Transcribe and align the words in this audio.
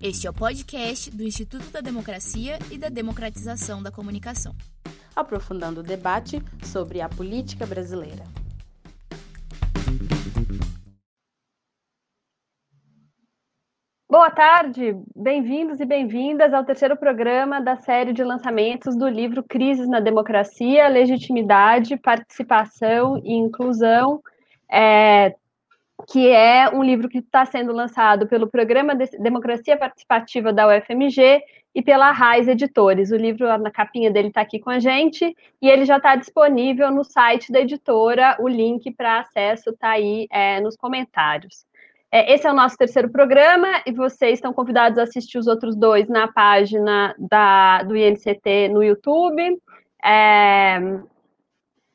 Este 0.00 0.28
é 0.28 0.30
o 0.30 0.32
podcast 0.32 1.10
do 1.10 1.24
Instituto 1.24 1.72
da 1.72 1.80
Democracia 1.80 2.56
e 2.70 2.78
da 2.78 2.88
Democratização 2.88 3.82
da 3.82 3.90
Comunicação. 3.90 4.54
Aprofundando 5.14 5.80
o 5.80 5.82
debate 5.82 6.40
sobre 6.62 7.00
a 7.00 7.08
política 7.08 7.66
brasileira. 7.66 8.22
Boa 14.08 14.30
tarde, 14.30 14.94
bem-vindos 15.16 15.80
e 15.80 15.84
bem-vindas 15.84 16.54
ao 16.54 16.64
terceiro 16.64 16.96
programa 16.96 17.60
da 17.60 17.74
série 17.74 18.12
de 18.12 18.22
lançamentos 18.22 18.96
do 18.96 19.08
livro 19.08 19.42
Crises 19.42 19.88
na 19.88 19.98
Democracia, 19.98 20.86
Legitimidade, 20.86 21.96
Participação 21.96 23.20
e 23.24 23.32
Inclusão, 23.34 24.22
é, 24.70 25.34
que 26.06 26.28
é 26.28 26.70
um 26.70 26.82
livro 26.82 27.08
que 27.08 27.18
está 27.18 27.44
sendo 27.44 27.72
lançado 27.72 28.26
pelo 28.26 28.46
Programa 28.46 28.94
de 28.94 29.06
Democracia 29.18 29.76
Participativa 29.76 30.52
da 30.52 30.68
UFMG 30.68 31.42
e 31.74 31.82
pela 31.82 32.12
Raiz 32.12 32.46
Editores. 32.46 33.10
O 33.10 33.16
livro, 33.16 33.46
na 33.58 33.70
capinha 33.70 34.10
dele, 34.10 34.28
está 34.28 34.40
aqui 34.40 34.58
com 34.58 34.70
a 34.70 34.78
gente 34.78 35.34
e 35.60 35.68
ele 35.68 35.84
já 35.84 35.96
está 35.96 36.14
disponível 36.16 36.90
no 36.90 37.04
site 37.04 37.52
da 37.52 37.60
editora. 37.60 38.36
O 38.38 38.48
link 38.48 38.90
para 38.92 39.20
acesso 39.20 39.70
está 39.70 39.90
aí 39.90 40.26
é, 40.30 40.60
nos 40.60 40.76
comentários. 40.76 41.66
É, 42.10 42.32
esse 42.32 42.46
é 42.46 42.50
o 42.50 42.54
nosso 42.54 42.76
terceiro 42.76 43.10
programa 43.10 43.82
e 43.84 43.92
vocês 43.92 44.34
estão 44.34 44.52
convidados 44.52 44.98
a 44.98 45.02
assistir 45.02 45.36
os 45.36 45.46
outros 45.46 45.76
dois 45.76 46.08
na 46.08 46.26
página 46.26 47.14
da, 47.18 47.82
do 47.82 47.96
INCT 47.96 48.68
no 48.68 48.82
YouTube. 48.82 49.60
É, 50.02 50.78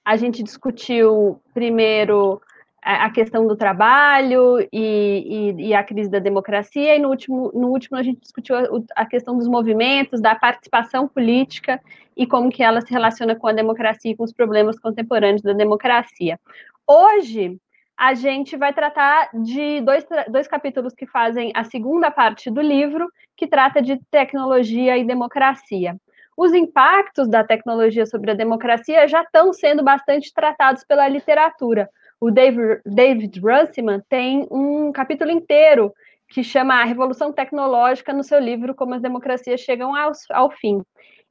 a 0.06 0.16
gente 0.18 0.44
discutiu 0.44 1.42
primeiro 1.54 2.40
a 2.84 3.10
questão 3.10 3.48
do 3.48 3.56
trabalho 3.56 4.60
e, 4.72 5.56
e, 5.58 5.68
e, 5.68 5.74
a 5.74 5.84
crise 5.84 6.10
da 6.10 6.20
democracia, 6.20 6.96
e 6.96 7.00
no 7.00 7.10
último, 7.10 7.50
no 7.54 7.70
último 7.70 7.98
a 7.98 8.04
gente 8.04 8.20
discutiu 8.20 8.58
a, 8.58 8.64
a, 8.96 9.06
questão 9.06 9.38
dos 9.38 9.48
movimentos, 9.48 10.22
da 10.22 10.36
participação 10.36 11.08
política 11.08 11.80
e 12.16 12.28
como 12.28 12.50
que 12.50 12.62
ela 12.62 12.82
se 12.82 12.92
relaciona 12.92 13.36
com 13.36 13.48
a 13.48 13.54
democracia 13.54 14.12
e 14.12 14.16
com 14.16 14.24
os 14.24 14.34
problemas 14.34 14.78
contemporâneos 14.78 15.42
da 15.42 15.54
democracia. 15.54 16.38
Hoje, 16.86 17.58
a 17.98 18.14
gente 18.14 18.58
vai 18.58 18.74
tratar 18.74 19.30
de 19.34 19.80
dois, 19.82 20.06
dois 20.30 20.48
capítulos 20.48 20.94
que 20.94 21.06
fazem 21.06 21.54
a 21.56 21.64
segunda 21.64 22.12
parte 22.12 22.52
do 22.52 22.62
livro, 22.62 23.10
que 23.38 23.48
trata 23.48 23.82
de 23.82 23.98
tecnologia 24.12 24.98
e 24.98 25.06
democracia. 25.06 25.96
Os 26.36 26.54
impactos 26.54 27.30
da 27.30 27.44
tecnologia 27.44 28.06
sobre 28.06 28.32
a 28.32 28.36
democracia 28.36 29.08
já 29.08 29.22
estão 29.22 29.54
sendo 29.54 29.84
bastante 29.84 30.34
tratados 30.34 30.84
pela 30.84 31.08
literatura. 31.08 31.90
O 32.24 32.32
David, 32.32 33.38
Runciman 33.42 34.02
tem 34.08 34.48
um 34.50 34.94
capítulo 34.94 35.30
inteiro 35.30 35.94
que 36.30 36.42
chama 36.42 36.76
a 36.76 36.86
Revolução 36.86 37.34
Tecnológica 37.34 38.14
no 38.14 38.24
seu 38.24 38.40
livro 38.40 38.74
Como 38.74 38.94
as 38.94 39.02
Democracias 39.02 39.60
Chegam 39.60 39.94
ao, 39.94 40.14
ao 40.32 40.50
Fim. 40.50 40.82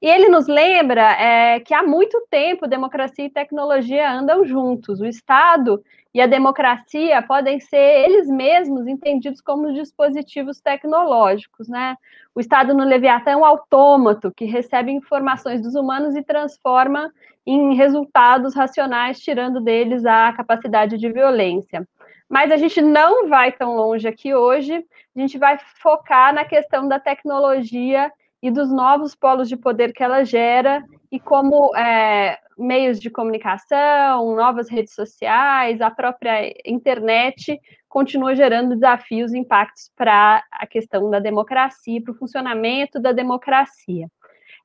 E 0.03 0.07
ele 0.07 0.29
nos 0.29 0.47
lembra 0.47 1.13
é, 1.13 1.61
que 1.61 1.73
há 1.73 1.83
muito 1.83 2.27
tempo 2.29 2.67
democracia 2.67 3.25
e 3.25 3.31
tecnologia 3.31 4.13
andam 4.13 4.45
juntos. 4.45 5.01
O 5.01 5.07
Estado 5.07 5.83
e 6.13 6.21
a 6.21 6.27
democracia 6.27 7.23
podem 7.23 7.59
ser 7.59 8.05
eles 8.05 8.29
mesmos 8.29 8.87
entendidos 8.87 9.41
como 9.41 9.73
dispositivos 9.73 10.61
tecnológicos, 10.61 11.71
né? 11.71 11.97
O 12.35 12.41
Estado 12.41 12.75
no 12.75 12.85
Leviatã 12.85 13.31
é 13.31 13.37
um 13.37 13.47
autômato 13.47 14.31
que 14.37 14.45
recebe 14.45 14.93
informações 14.93 15.63
dos 15.63 15.75
humanos 15.75 16.15
e 16.15 16.23
transforma 16.23 17.11
em 17.47 17.75
resultados 17.75 18.55
racionais, 18.55 19.21
tirando 19.21 19.61
deles 19.61 20.05
a 20.05 20.33
capacidade 20.33 20.97
de 20.97 21.11
violência. 21.11 21.87
Mas 22.29 22.51
a 22.51 22.57
gente 22.57 22.81
não 22.81 23.29
vai 23.29 23.53
tão 23.53 23.77
longe 23.77 24.09
aqui 24.09 24.35
hoje, 24.35 24.85
a 25.15 25.21
gente 25.21 25.37
vai 25.39 25.59
focar 25.83 26.33
na 26.33 26.45
questão 26.45 26.89
da 26.89 26.99
tecnologia 26.99 28.11
e 28.43 28.51
dos 28.51 28.73
novos 28.73 29.15
polos 29.15 29.49
de 29.49 29.57
poder 29.57 29.93
que 29.93 30.03
ela 30.03 30.25
gera 30.25 30.83
e 31.11 31.21
como 31.21 31.77
é, 31.77 32.39
meios 32.57 32.99
de 32.99 33.11
comunicação, 33.11 34.35
novas 34.35 34.69
redes 34.69 34.95
sociais, 34.95 35.81
a 35.81 35.91
própria 35.91 36.53
internet 36.65 37.61
continua 37.89 38.35
gerando 38.35 38.75
desafios 38.75 39.33
e 39.33 39.39
impactos 39.39 39.93
para 39.95 40.43
a 40.51 40.67
questão 40.67 41.11
da 41.11 41.19
democracia, 41.19 42.01
para 42.03 42.13
o 42.13 42.17
funcionamento 42.17 42.99
da 42.99 43.13
democracia. 43.13 44.09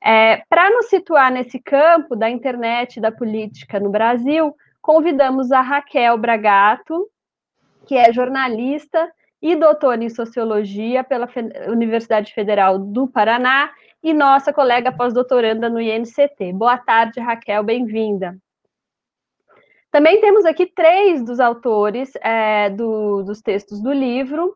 É, 0.03 0.43
para 0.49 0.69
nos 0.69 0.87
situar 0.87 1.31
nesse 1.31 1.59
campo 1.59 2.15
da 2.15 2.29
internet 2.29 2.97
e 2.97 3.01
da 3.01 3.11
política 3.11 3.79
no 3.79 3.89
Brasil, 3.89 4.55
convidamos 4.81 5.51
a 5.51 5.61
Raquel 5.61 6.17
Bragato, 6.17 7.09
que 7.85 7.95
é 7.95 8.11
jornalista 8.13 9.11
e 9.41 9.55
doutora 9.55 10.03
em 10.03 10.09
Sociologia 10.09 11.03
pela 11.03 11.27
Universidade 11.67 12.33
Federal 12.33 12.79
do 12.79 13.07
Paraná 13.07 13.71
e 14.03 14.13
nossa 14.13 14.53
colega 14.53 14.91
pós-doutoranda 14.91 15.69
no 15.69 15.81
INCT. 15.81 16.53
Boa 16.53 16.77
tarde, 16.77 17.19
Raquel, 17.19 17.63
bem-vinda. 17.63 18.37
Também 19.91 20.19
temos 20.21 20.45
aqui 20.45 20.65
três 20.65 21.23
dos 21.23 21.39
autores 21.39 22.11
é, 22.21 22.69
do, 22.69 23.23
dos 23.23 23.41
textos 23.41 23.81
do 23.81 23.91
livro, 23.91 24.55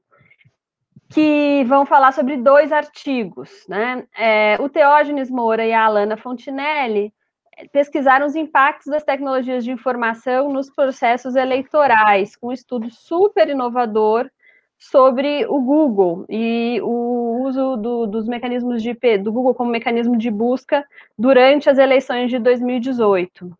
que 1.11 1.63
vão 1.65 1.85
falar 1.85 2.11
sobre 2.11 2.37
dois 2.37 2.71
artigos. 2.71 3.65
Né? 3.67 4.05
É, 4.17 4.57
o 4.59 4.69
Teógenes 4.69 5.29
Moura 5.29 5.65
e 5.65 5.73
a 5.73 5.85
Alana 5.85 6.17
Fontinelli 6.17 7.13
pesquisaram 7.71 8.25
os 8.25 8.35
impactos 8.35 8.87
das 8.87 9.03
tecnologias 9.03 9.63
de 9.63 9.71
informação 9.71 10.51
nos 10.51 10.69
processos 10.69 11.35
eleitorais, 11.35 12.35
com 12.35 12.47
um 12.47 12.53
estudo 12.53 12.89
super 12.89 13.49
inovador 13.49 14.29
sobre 14.79 15.45
o 15.45 15.61
Google 15.61 16.25
e 16.27 16.79
o 16.81 17.43
uso 17.43 17.77
do, 17.77 18.07
dos 18.07 18.27
mecanismos 18.27 18.81
de 18.81 18.93
do 19.19 19.31
Google 19.31 19.53
como 19.53 19.69
mecanismo 19.69 20.17
de 20.17 20.31
busca 20.31 20.83
durante 21.15 21.69
as 21.69 21.77
eleições 21.77 22.31
de 22.31 22.39
2018. 22.39 23.51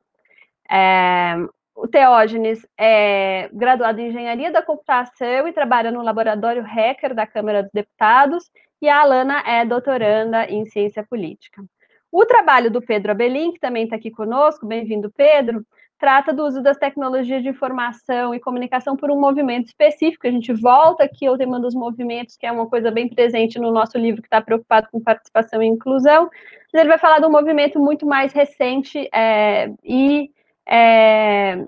É, 0.70 1.36
o 1.76 1.88
Teógenes 1.88 2.66
é 2.78 3.50
graduado 3.54 4.00
em 4.00 4.10
Engenharia 4.10 4.52
da 4.52 4.62
Computação 4.62 5.48
e 5.48 5.54
trabalha 5.54 5.92
no 5.92 6.02
Laboratório 6.02 6.64
Hacker 6.64 7.14
da 7.14 7.26
Câmara 7.26 7.64
dos 7.64 7.72
Deputados, 7.74 8.50
e 8.82 8.90
a 8.90 9.02
Alana 9.02 9.44
é 9.46 9.64
doutoranda 9.64 10.46
em 10.46 10.66
Ciência 10.66 11.06
Política. 11.08 11.64
O 12.12 12.26
trabalho 12.26 12.70
do 12.70 12.82
Pedro 12.82 13.12
Abelin, 13.12 13.54
que 13.54 13.60
também 13.60 13.86
está 13.86 13.96
aqui 13.96 14.12
conosco, 14.12 14.66
bem-vindo, 14.66 15.12
Pedro, 15.16 15.66
trata 15.98 16.34
do 16.34 16.44
uso 16.44 16.62
das 16.64 16.78
tecnologias 16.78 17.44
de 17.44 17.50
informação 17.50 18.34
e 18.34 18.40
comunicação 18.40 18.98
por 18.98 19.12
um 19.12 19.20
movimento 19.20 19.68
específico. 19.68 20.28
A 20.28 20.32
gente 20.32 20.52
volta 20.52 21.04
aqui 21.04 21.28
ao 21.28 21.38
tema 21.38 21.60
dos 21.60 21.76
movimentos, 21.76 22.36
que 22.36 22.46
é 22.46 22.52
uma 22.52 22.68
coisa 22.68 22.90
bem 22.90 23.08
presente 23.08 23.60
no 23.60 23.72
nosso 23.72 24.00
livro, 24.00 24.22
que 24.22 24.28
está 24.28 24.42
preocupado 24.42 24.88
com 24.92 25.00
participação 25.00 25.62
e 25.62 25.68
inclusão. 25.68 26.28
Mas 26.74 26.82
ele 26.82 26.90
vai 26.90 26.98
falar 26.98 27.20
de 27.20 27.28
um 27.28 27.32
movimento 27.32 27.80
muito 27.80 28.06
mais 28.06 28.34
recente 28.34 29.08
é, 29.14 29.72
e 29.84 30.32
é, 30.68 31.66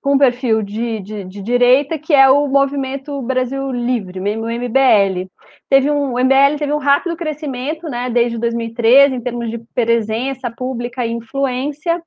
com 0.00 0.16
perfil 0.16 0.62
de, 0.62 1.00
de, 1.00 1.24
de, 1.24 1.42
direita, 1.42 1.98
que 1.98 2.14
é 2.14 2.30
o 2.30 2.46
Movimento 2.48 3.20
Brasil 3.20 3.70
Livre, 3.70 4.20
o 4.20 4.22
MBL. 4.22 5.28
Teve 5.68 5.90
um, 5.90 6.14
o 6.14 6.18
MBL 6.18 6.56
teve 6.58 6.72
um 6.72 6.78
rápido 6.78 7.16
crescimento, 7.16 7.88
né, 7.88 8.08
desde 8.08 8.38
2013, 8.38 9.14
em 9.14 9.20
termos 9.20 9.50
de 9.50 9.58
presença 9.74 10.50
pública 10.50 11.04
e 11.04 11.12
influência, 11.12 12.02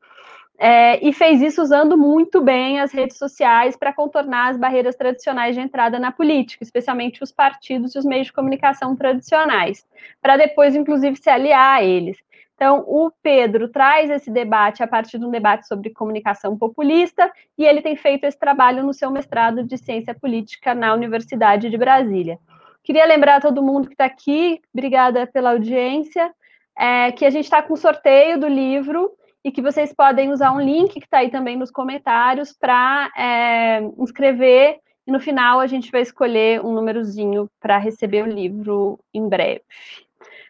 é, 0.58 1.04
e 1.04 1.12
fez 1.12 1.42
isso 1.42 1.62
usando 1.62 1.98
muito 1.98 2.40
bem 2.40 2.80
as 2.80 2.92
redes 2.92 3.18
sociais 3.18 3.76
para 3.76 3.92
contornar 3.92 4.50
as 4.50 4.58
barreiras 4.58 4.96
tradicionais 4.96 5.56
de 5.56 5.62
entrada 5.62 6.00
na 6.00 6.12
política, 6.12 6.64
especialmente 6.64 7.24
os 7.24 7.32
partidos 7.32 7.96
e 7.96 7.98
os 7.98 8.06
meios 8.06 8.28
de 8.28 8.34
comunicação 8.34 8.96
tradicionais, 8.96 9.86
para 10.22 10.38
depois, 10.38 10.76
inclusive, 10.76 11.18
se 11.18 11.30
aliar 11.30 11.80
a 11.80 11.84
eles. 11.84 12.18
Então, 12.62 12.86
o 12.88 13.12
Pedro 13.24 13.70
traz 13.70 14.12
esse 14.12 14.30
debate 14.30 14.84
a 14.84 14.88
partir 14.88 15.18
de 15.18 15.26
um 15.26 15.32
debate 15.32 15.68
sobre 15.68 15.90
comunicação 15.90 16.56
populista, 16.56 17.34
e 17.58 17.66
ele 17.66 17.82
tem 17.82 17.96
feito 17.96 18.24
esse 18.26 18.38
trabalho 18.38 18.84
no 18.84 18.94
seu 18.94 19.10
mestrado 19.10 19.64
de 19.64 19.80
ciência 19.80 20.14
política 20.14 20.76
na 20.76 20.94
Universidade 20.94 21.72
de 21.72 21.76
Brasília. 21.76 22.38
Queria 22.84 23.08
lembrar 23.08 23.38
a 23.38 23.42
todo 23.42 23.64
mundo 23.64 23.88
que 23.88 23.96
está 23.96 24.06
aqui, 24.06 24.62
obrigada 24.72 25.26
pela 25.26 25.54
audiência, 25.54 26.32
é, 26.78 27.12
que 27.12 27.26
a 27.26 27.32
gente 27.32 27.46
está 27.46 27.64
com 27.64 27.76
sorteio 27.76 28.40
do 28.40 28.48
livro 28.48 29.12
e 29.44 29.52
que 29.52 29.60
vocês 29.60 29.92
podem 29.92 30.30
usar 30.30 30.52
um 30.52 30.62
link 30.62 30.94
que 31.00 31.06
está 31.08 31.18
aí 31.18 31.32
também 31.32 31.58
nos 31.58 31.72
comentários 31.72 32.54
para 32.54 33.12
é, 33.18 33.80
inscrever 33.98 34.78
e 35.08 35.12
no 35.12 35.20
final 35.20 35.60
a 35.60 35.66
gente 35.66 35.92
vai 35.92 36.02
escolher 36.02 36.64
um 36.64 36.72
númerozinho 36.76 37.50
para 37.60 37.80
receber 37.80 38.22
o 38.22 38.32
livro 38.32 39.00
em 39.12 39.28
breve. 39.28 39.64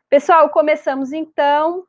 Pessoal, 0.10 0.50
começamos 0.50 1.14
então. 1.14 1.86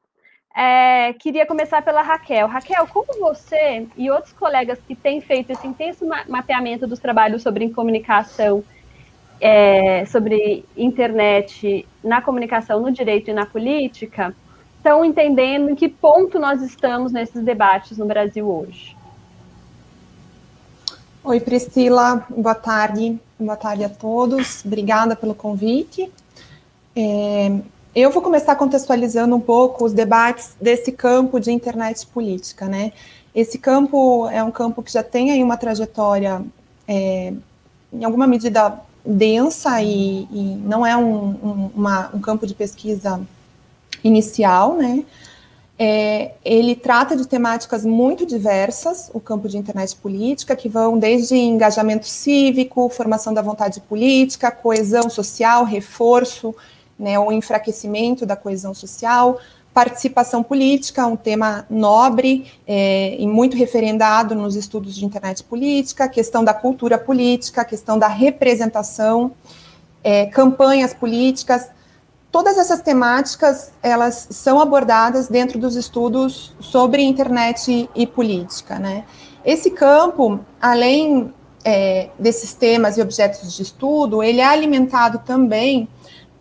É, 0.55 1.15
queria 1.15 1.47
começar 1.47 1.83
pela 1.83 2.03
Raquel. 2.03 2.47
Raquel, 2.47 2.87
como 2.87 3.19
você 3.21 3.87
e 3.97 4.11
outros 4.11 4.33
colegas 4.33 4.79
que 4.87 4.95
têm 4.95 5.21
feito 5.21 5.51
esse 5.51 5.67
intenso 5.67 6.07
mapeamento 6.29 6.87
dos 6.87 6.99
trabalhos 6.99 7.43
sobre 7.43 7.71
comunicação, 7.71 8.63
é, 9.41 10.05
sobre 10.07 10.65
internet 10.77 11.87
na 12.05 12.21
comunicação, 12.21 12.81
no 12.81 12.93
direito 12.93 13.31
e 13.31 13.35
na 13.35 13.47
política, 13.47 14.35
estão 14.77 15.05
entendendo 15.05 15.71
em 15.71 15.75
que 15.75 15.89
ponto 15.89 16.39
nós 16.39 16.61
estamos 16.61 17.13
nesses 17.13 17.43
debates 17.43 17.97
no 17.97 18.05
Brasil 18.05 18.47
hoje? 18.47 18.97
Oi, 21.25 21.41
Priscila, 21.41 22.27
boa 22.29 22.55
tarde, 22.55 23.19
boa 23.39 23.57
tarde 23.57 23.85
a 23.85 23.89
todos, 23.89 24.65
obrigada 24.65 25.15
pelo 25.15 25.35
convite. 25.35 26.13
É, 26.95 27.59
eu 27.95 28.11
vou 28.11 28.23
começar 28.23 28.55
contextualizando 28.57 29.37
um 29.37 29.41
pouco 29.41 29.85
os 29.85 29.93
debates 29.93 30.57
desse 30.61 30.93
campo 30.93 31.39
de 31.39 31.53
internet 31.53 32.07
política, 32.07 32.67
né? 32.67 32.93
Esse 33.35 33.59
campo 33.59 34.29
é 34.29 34.43
um 34.43 34.51
campo 34.51 34.83
que 34.83 34.93
já 34.93 35.03
tem 35.03 35.31
aí 35.31 35.43
uma 35.43 35.57
trajetória, 35.57 36.43
é, 36.89 37.33
em 37.93 38.05
alguma 38.05 38.27
medida, 38.27 38.81
densa 39.05 39.83
e, 39.83 40.29
e 40.31 40.57
não 40.65 40.87
é 40.87 40.97
um, 40.97 41.25
um, 41.25 41.71
uma, 41.75 42.11
um 42.15 42.21
campo 42.21 42.47
de 42.47 42.55
pesquisa 42.55 43.21
inicial, 44.03 44.75
né? 44.75 45.05
É, 45.79 46.35
ele 46.45 46.77
trata 46.77 47.17
de 47.17 47.27
temáticas 47.27 47.85
muito 47.85 48.25
diversas, 48.25 49.11
o 49.13 49.19
campo 49.19 49.49
de 49.49 49.59
internet 49.59 49.97
política, 49.97 50.55
que 50.55 50.69
vão 50.69 50.99
desde 50.99 51.35
engajamento 51.35 52.07
cívico, 52.07 52.89
formação 52.89 53.35
da 53.35 53.43
vontade 53.43 53.81
política, 53.81 54.51
coesão 54.51 55.11
social, 55.11 55.65
reforço, 55.65 56.55
né, 57.03 57.19
o 57.19 57.33
enfraquecimento 57.33 58.25
da 58.25 58.37
coesão 58.37 58.73
social, 58.73 59.41
participação 59.75 60.43
política, 60.43 61.05
um 61.05 61.17
tema 61.17 61.67
nobre 61.69 62.53
é, 62.65 63.17
e 63.19 63.27
muito 63.27 63.57
referendado 63.57 64.37
nos 64.37 64.55
estudos 64.55 64.95
de 64.95 65.05
internet 65.05 65.43
política, 65.43 66.09
questão 66.09 66.45
da 66.45 66.55
cultura 66.55 66.97
política, 66.97 67.65
questão 67.65 67.99
da 67.99 68.07
representação, 68.07 69.33
é, 70.05 70.27
campanhas 70.27 70.95
políticas, 70.95 71.69
todas 72.31 72.57
essas 72.57 72.81
temáticas 72.83 73.73
elas 73.83 74.29
são 74.31 74.61
abordadas 74.61 75.27
dentro 75.27 75.59
dos 75.59 75.75
estudos 75.75 76.55
sobre 76.61 77.03
internet 77.03 77.91
e 77.95 78.07
política, 78.07 78.79
né? 78.79 79.05
Esse 79.45 79.73
campo, 79.73 80.39
além 80.61 81.35
é, 81.65 82.11
desses 82.17 82.55
temas 82.55 82.97
e 82.97 83.03
objetos 83.03 83.55
de 83.57 83.63
estudo, 83.63 84.23
ele 84.23 84.41
é 84.41 84.47
alimentado 84.47 85.21
também 85.25 85.89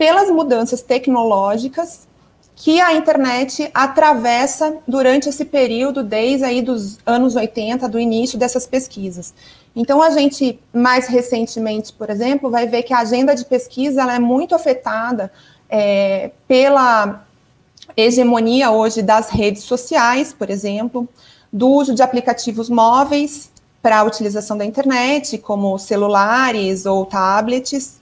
pelas 0.01 0.31
mudanças 0.31 0.81
tecnológicas 0.81 2.07
que 2.55 2.81
a 2.81 2.95
internet 2.95 3.69
atravessa 3.71 4.77
durante 4.87 5.29
esse 5.29 5.45
período, 5.45 6.01
desde 6.01 6.43
aí 6.43 6.59
dos 6.59 6.97
anos 7.05 7.35
80, 7.35 7.87
do 7.87 7.99
início 7.99 8.35
dessas 8.35 8.65
pesquisas. 8.65 9.31
Então, 9.75 10.01
a 10.01 10.09
gente, 10.09 10.59
mais 10.73 11.05
recentemente, 11.05 11.93
por 11.93 12.09
exemplo, 12.09 12.49
vai 12.49 12.67
ver 12.67 12.81
que 12.81 12.95
a 12.95 12.97
agenda 12.97 13.35
de 13.35 13.45
pesquisa 13.45 14.01
ela 14.01 14.15
é 14.15 14.19
muito 14.19 14.55
afetada 14.55 15.31
é, 15.69 16.31
pela 16.47 17.23
hegemonia 17.95 18.71
hoje 18.71 19.03
das 19.03 19.29
redes 19.29 19.61
sociais, 19.61 20.33
por 20.33 20.49
exemplo, 20.49 21.07
do 21.53 21.69
uso 21.69 21.93
de 21.93 22.01
aplicativos 22.01 22.71
móveis 22.71 23.51
para 23.83 23.99
a 23.99 24.03
utilização 24.03 24.57
da 24.57 24.65
internet, 24.65 25.37
como 25.37 25.77
celulares 25.77 26.87
ou 26.87 27.05
tablets, 27.05 28.00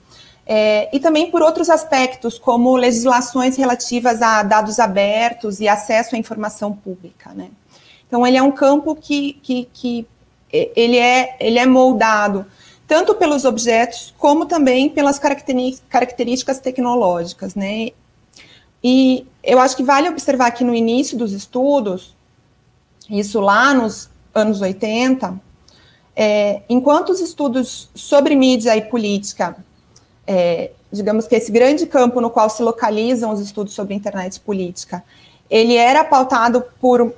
é, 0.51 0.89
e 0.91 0.99
também 0.99 1.29
por 1.29 1.43
outros 1.43 1.69
aspectos, 1.69 2.39
como 2.39 2.75
legislações 2.75 3.55
relativas 3.55 4.19
a 4.19 4.41
dados 4.41 4.79
abertos 4.79 5.59
e 5.59 5.67
acesso 5.67 6.15
à 6.15 6.17
informação 6.17 6.73
pública. 6.73 7.31
Né? 7.35 7.51
Então, 8.07 8.25
ele 8.25 8.35
é 8.35 8.41
um 8.41 8.51
campo 8.51 8.95
que, 8.95 9.33
que, 9.43 9.69
que 9.71 10.07
ele, 10.51 10.97
é, 10.97 11.37
ele 11.39 11.59
é 11.59 11.67
moldado 11.67 12.47
tanto 12.87 13.13
pelos 13.13 13.45
objetos 13.45 14.11
como 14.17 14.47
também 14.47 14.89
pelas 14.89 15.19
características 15.19 16.59
tecnológicas, 16.59 17.53
né? 17.53 17.89
E 18.83 19.27
eu 19.43 19.59
acho 19.59 19.77
que 19.77 19.83
vale 19.83 20.09
observar 20.09 20.47
aqui 20.47 20.63
no 20.63 20.73
início 20.73 21.15
dos 21.15 21.31
estudos, 21.31 22.15
isso 23.07 23.39
lá 23.39 23.75
nos 23.75 24.09
anos 24.33 24.61
80, 24.61 25.39
é, 26.15 26.63
enquanto 26.67 27.11
os 27.11 27.19
estudos 27.19 27.91
sobre 27.93 28.35
mídia 28.35 28.75
e 28.75 28.81
política, 28.81 29.55
é, 30.29 30.69
digamos 30.91 31.25
que 31.25 31.35
esse 31.35 31.51
grande 31.51 31.87
campo 31.87 32.21
no 32.21 32.29
qual 32.29 32.47
se 32.51 32.61
localizam 32.61 33.33
os 33.33 33.39
estudos 33.39 33.73
sobre 33.73 33.95
internet 33.95 34.39
política, 34.39 35.03
ele 35.49 35.75
era 35.75 36.03
pautado 36.03 36.63
por, 36.79 37.11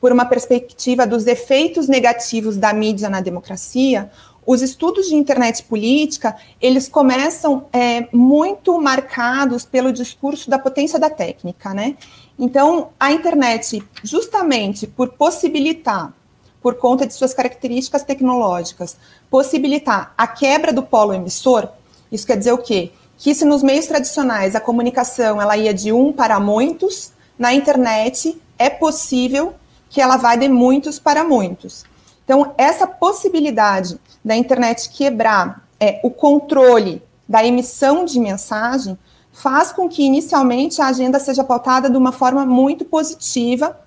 por 0.00 0.10
uma 0.10 0.24
perspectiva 0.26 1.06
dos 1.06 1.28
efeitos 1.28 1.86
negativos 1.86 2.56
da 2.56 2.72
mídia 2.72 3.08
na 3.08 3.20
democracia, 3.20 4.10
os 4.44 4.60
estudos 4.60 5.06
de 5.06 5.14
internet 5.14 5.62
política, 5.62 6.34
eles 6.60 6.88
começam 6.88 7.66
é, 7.72 8.08
muito 8.12 8.80
marcados 8.80 9.64
pelo 9.64 9.92
discurso 9.92 10.50
da 10.50 10.58
potência 10.58 10.98
da 10.98 11.10
técnica, 11.10 11.72
né? 11.72 11.96
Então, 12.36 12.88
a 12.98 13.12
internet, 13.12 13.84
justamente 14.02 14.86
por 14.86 15.10
possibilitar, 15.10 16.12
por 16.60 16.74
conta 16.76 17.06
de 17.06 17.14
suas 17.14 17.34
características 17.34 18.02
tecnológicas, 18.02 18.96
possibilitar 19.30 20.12
a 20.16 20.26
quebra 20.26 20.72
do 20.72 20.82
polo 20.82 21.12
emissor, 21.12 21.68
isso 22.10 22.26
quer 22.26 22.36
dizer 22.36 22.52
o 22.52 22.58
quê? 22.58 22.92
Que 23.16 23.34
se 23.34 23.44
nos 23.44 23.62
meios 23.62 23.86
tradicionais 23.86 24.54
a 24.54 24.60
comunicação 24.60 25.40
ela 25.40 25.56
ia 25.56 25.74
de 25.74 25.92
um 25.92 26.12
para 26.12 26.38
muitos, 26.38 27.12
na 27.38 27.52
internet 27.52 28.40
é 28.58 28.68
possível 28.68 29.54
que 29.88 30.00
ela 30.00 30.16
vá 30.16 30.36
de 30.36 30.48
muitos 30.48 30.98
para 30.98 31.24
muitos. 31.24 31.84
Então, 32.24 32.52
essa 32.58 32.86
possibilidade 32.86 33.98
da 34.24 34.36
internet 34.36 34.90
quebrar 34.90 35.66
é, 35.80 36.00
o 36.02 36.10
controle 36.10 37.02
da 37.26 37.44
emissão 37.44 38.04
de 38.04 38.18
mensagem 38.20 38.98
faz 39.32 39.72
com 39.72 39.88
que, 39.88 40.02
inicialmente, 40.02 40.82
a 40.82 40.88
agenda 40.88 41.18
seja 41.18 41.44
pautada 41.44 41.88
de 41.88 41.96
uma 41.96 42.12
forma 42.12 42.44
muito 42.44 42.84
positiva, 42.84 43.78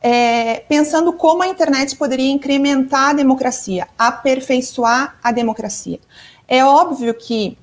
é, 0.00 0.60
pensando 0.68 1.12
como 1.12 1.42
a 1.42 1.48
internet 1.48 1.96
poderia 1.96 2.30
incrementar 2.30 3.10
a 3.10 3.12
democracia, 3.14 3.88
aperfeiçoar 3.98 5.18
a 5.22 5.32
democracia. 5.32 5.98
É 6.46 6.64
óbvio 6.64 7.12
que 7.14 7.58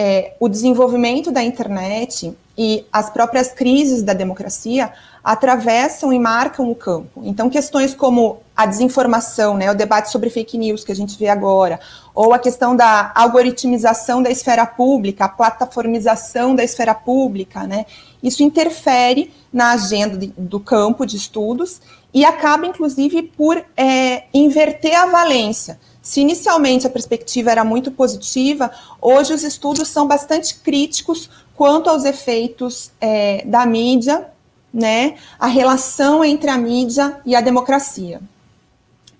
é, 0.00 0.34
o 0.38 0.48
desenvolvimento 0.48 1.32
da 1.32 1.42
internet 1.42 2.32
e 2.56 2.86
as 2.92 3.10
próprias 3.10 3.50
crises 3.52 4.00
da 4.04 4.12
democracia 4.12 4.92
atravessam 5.24 6.12
e 6.12 6.18
marcam 6.20 6.70
o 6.70 6.74
campo. 6.74 7.20
Então, 7.24 7.50
questões 7.50 7.96
como 7.96 8.38
a 8.56 8.64
desinformação, 8.64 9.56
né, 9.56 9.70
o 9.70 9.74
debate 9.74 10.10
sobre 10.10 10.30
fake 10.30 10.56
news 10.56 10.84
que 10.84 10.92
a 10.92 10.96
gente 10.96 11.18
vê 11.18 11.28
agora, 11.28 11.80
ou 12.14 12.32
a 12.32 12.38
questão 12.38 12.76
da 12.76 13.10
algoritmização 13.12 14.22
da 14.22 14.30
esfera 14.30 14.64
pública, 14.64 15.24
a 15.24 15.28
plataformização 15.28 16.54
da 16.54 16.62
esfera 16.62 16.94
pública, 16.94 17.66
né, 17.66 17.84
isso 18.22 18.44
interfere 18.44 19.32
na 19.52 19.72
agenda 19.72 20.16
de, 20.16 20.32
do 20.38 20.60
campo 20.60 21.04
de 21.04 21.16
estudos 21.16 21.80
e 22.14 22.24
acaba, 22.24 22.66
inclusive, 22.66 23.22
por 23.22 23.62
é, 23.76 24.24
inverter 24.32 24.96
a 24.96 25.06
valência. 25.06 25.78
Se 26.08 26.22
inicialmente 26.22 26.86
a 26.86 26.90
perspectiva 26.90 27.50
era 27.50 27.62
muito 27.62 27.90
positiva, 27.90 28.70
hoje 28.98 29.34
os 29.34 29.42
estudos 29.42 29.88
são 29.88 30.08
bastante 30.08 30.54
críticos 30.54 31.28
quanto 31.54 31.90
aos 31.90 32.06
efeitos 32.06 32.90
é, 32.98 33.44
da 33.44 33.66
mídia, 33.66 34.26
né, 34.72 35.16
a 35.38 35.46
relação 35.46 36.24
entre 36.24 36.48
a 36.48 36.56
mídia 36.56 37.20
e 37.26 37.36
a 37.36 37.42
democracia. 37.42 38.22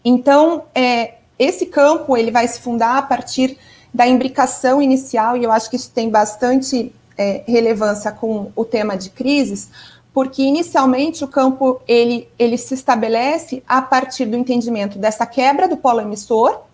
Então, 0.02 0.64
é, 0.74 1.16
esse 1.38 1.66
campo 1.66 2.16
ele 2.16 2.30
vai 2.30 2.48
se 2.48 2.58
fundar 2.58 2.96
a 2.96 3.02
partir 3.02 3.58
da 3.92 4.06
imbricação 4.06 4.80
inicial, 4.80 5.36
e 5.36 5.44
eu 5.44 5.52
acho 5.52 5.68
que 5.68 5.76
isso 5.76 5.90
tem 5.90 6.08
bastante 6.08 6.90
é, 7.18 7.42
relevância 7.46 8.10
com 8.12 8.50
o 8.56 8.64
tema 8.64 8.96
de 8.96 9.10
crises, 9.10 9.68
porque 10.14 10.42
inicialmente 10.42 11.22
o 11.22 11.28
campo 11.28 11.82
ele, 11.86 12.30
ele 12.38 12.56
se 12.56 12.72
estabelece 12.72 13.62
a 13.68 13.82
partir 13.82 14.24
do 14.24 14.38
entendimento 14.38 14.98
dessa 14.98 15.26
quebra 15.26 15.68
do 15.68 15.76
polo 15.76 16.00
emissor, 16.00 16.66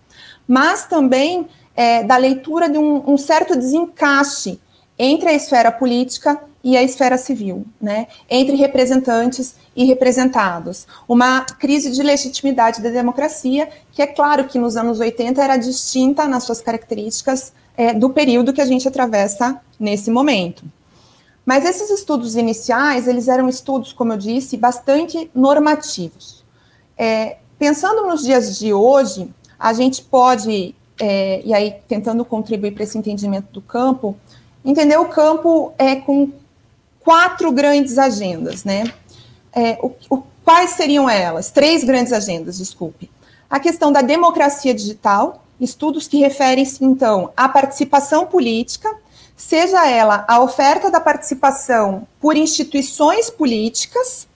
mas 0.47 0.87
também 0.87 1.49
é, 1.77 2.03
da 2.03 2.17
leitura 2.17 2.69
de 2.69 2.79
um, 2.79 3.13
um, 3.13 3.17
certo 3.17 3.57
desencaixe 3.57 4.61
entre 4.99 5.29
a 5.29 5.33
esfera 5.33 5.73
política 5.73 6.41
e 6.63 6.77
a 6.77 6.83
esfera 6.83 7.19
civil, 7.19 7.67
né, 7.81 8.07
entre 8.31 8.57
representantes 8.57 9.57
e 9.77 9.85
representados. 9.85 10.87
Uma 11.07 11.43
crise 11.43 11.91
de 11.91 12.03
legitimidade 12.03 12.81
da 12.81 12.91
democracia, 12.91 13.69
que 13.93 14.01
é 14.01 14.07
claro 14.07 14.45
que 14.45 14.59
nos 14.59 14.77
anos 14.77 15.01
80 15.01 15.43
era 15.43 15.57
distinta 15.57 16.27
nas 16.27 16.45
suas 16.45 16.61
características 16.61 17.53
é, 17.77 17.93
do 17.93 18.09
período 18.11 18.53
que 18.53 18.61
a 18.61 18.67
gente 18.67 18.87
atravessa 18.87 19.61
nesse 19.79 20.11
momento. 20.11 20.65
Mas 21.45 21.65
esses 21.65 21.91
estudos 21.91 22.37
iniciais, 22.37 23.07
eles 23.07 23.29
eram 23.29 23.49
estudos, 23.49 23.93
como 23.93 24.13
eu 24.13 24.17
disse, 24.17 24.57
bastante 24.57 25.31
normativos. 25.35 26.43
É, 26.97 27.37
pensando 27.59 28.07
nos 28.07 28.23
dias 28.23 28.59
de 28.59 28.73
hoje, 28.73 29.29
a 29.59 29.73
gente 29.73 30.03
pode, 30.03 30.75
é, 31.01 31.43
e 31.45 31.53
aí 31.55 31.77
tentando 31.89 32.25
contribuir 32.25 32.73
para 32.73 32.85
esse 32.85 32.97
entendimento 32.99 33.53
do 33.53 33.61
campo, 33.61 34.17
entender 34.65 34.97
o 34.97 35.07
campo 35.07 35.73
é 35.79 35.97
com 35.97 36.33
quatro 37.01 37.53
grandes 37.53 37.99
agendas, 37.99 38.65
né? 38.65 38.85
É, 39.53 39.79
o, 39.81 39.93
o, 40.11 40.23
quais 40.45 40.71
seriam 40.71 41.09
elas? 41.09 41.51
Três 41.51 41.85
grandes 41.85 42.13
agendas, 42.13 42.59
desculpe. 42.59 43.11
A 43.49 43.61
questão 43.61 43.93
da 43.93 44.01
democracia 44.01 44.75
digital, 44.75 45.45
estudos 45.61 46.09
que 46.09 46.19
referem-se, 46.19 46.85
então, 46.85 47.31
à 47.37 47.49
participação 47.49 48.27
política, 48.27 48.91
seja 49.37 49.89
ela 49.89 50.25
a 50.27 50.41
oferta 50.41 50.91
da 50.91 51.01
participação 51.01 52.07
por 52.21 52.37
instituições 52.37 53.31
políticas, 53.31 54.27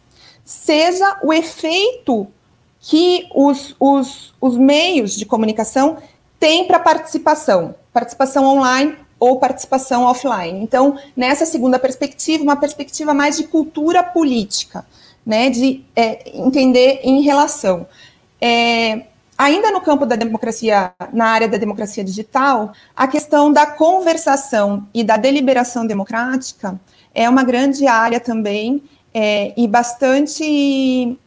seja 0.44 1.18
o 1.22 1.32
efeito 1.32 2.26
que 2.88 3.28
os, 3.34 3.76
os, 3.78 4.32
os 4.40 4.56
meios 4.56 5.14
de 5.14 5.26
comunicação 5.26 5.98
tem 6.40 6.66
para 6.66 6.78
participação, 6.78 7.74
participação 7.92 8.46
online 8.46 8.96
ou 9.20 9.38
participação 9.38 10.04
offline. 10.04 10.62
Então, 10.62 10.98
nessa 11.14 11.44
segunda 11.44 11.78
perspectiva, 11.78 12.42
uma 12.42 12.56
perspectiva 12.56 13.12
mais 13.12 13.36
de 13.36 13.44
cultura 13.44 14.02
política, 14.02 14.86
né, 15.26 15.50
de 15.50 15.84
é, 15.94 16.30
entender 16.32 17.00
em 17.02 17.20
relação. 17.20 17.86
É, 18.40 19.02
ainda 19.36 19.70
no 19.70 19.82
campo 19.82 20.06
da 20.06 20.16
democracia, 20.16 20.90
na 21.12 21.26
área 21.26 21.46
da 21.46 21.58
democracia 21.58 22.02
digital, 22.02 22.72
a 22.96 23.06
questão 23.06 23.52
da 23.52 23.66
conversação 23.66 24.88
e 24.94 25.04
da 25.04 25.18
deliberação 25.18 25.86
democrática 25.86 26.80
é 27.14 27.28
uma 27.28 27.42
grande 27.42 27.86
área 27.86 28.18
também 28.18 28.82
é, 29.12 29.52
e 29.60 29.68
bastante 29.68 31.18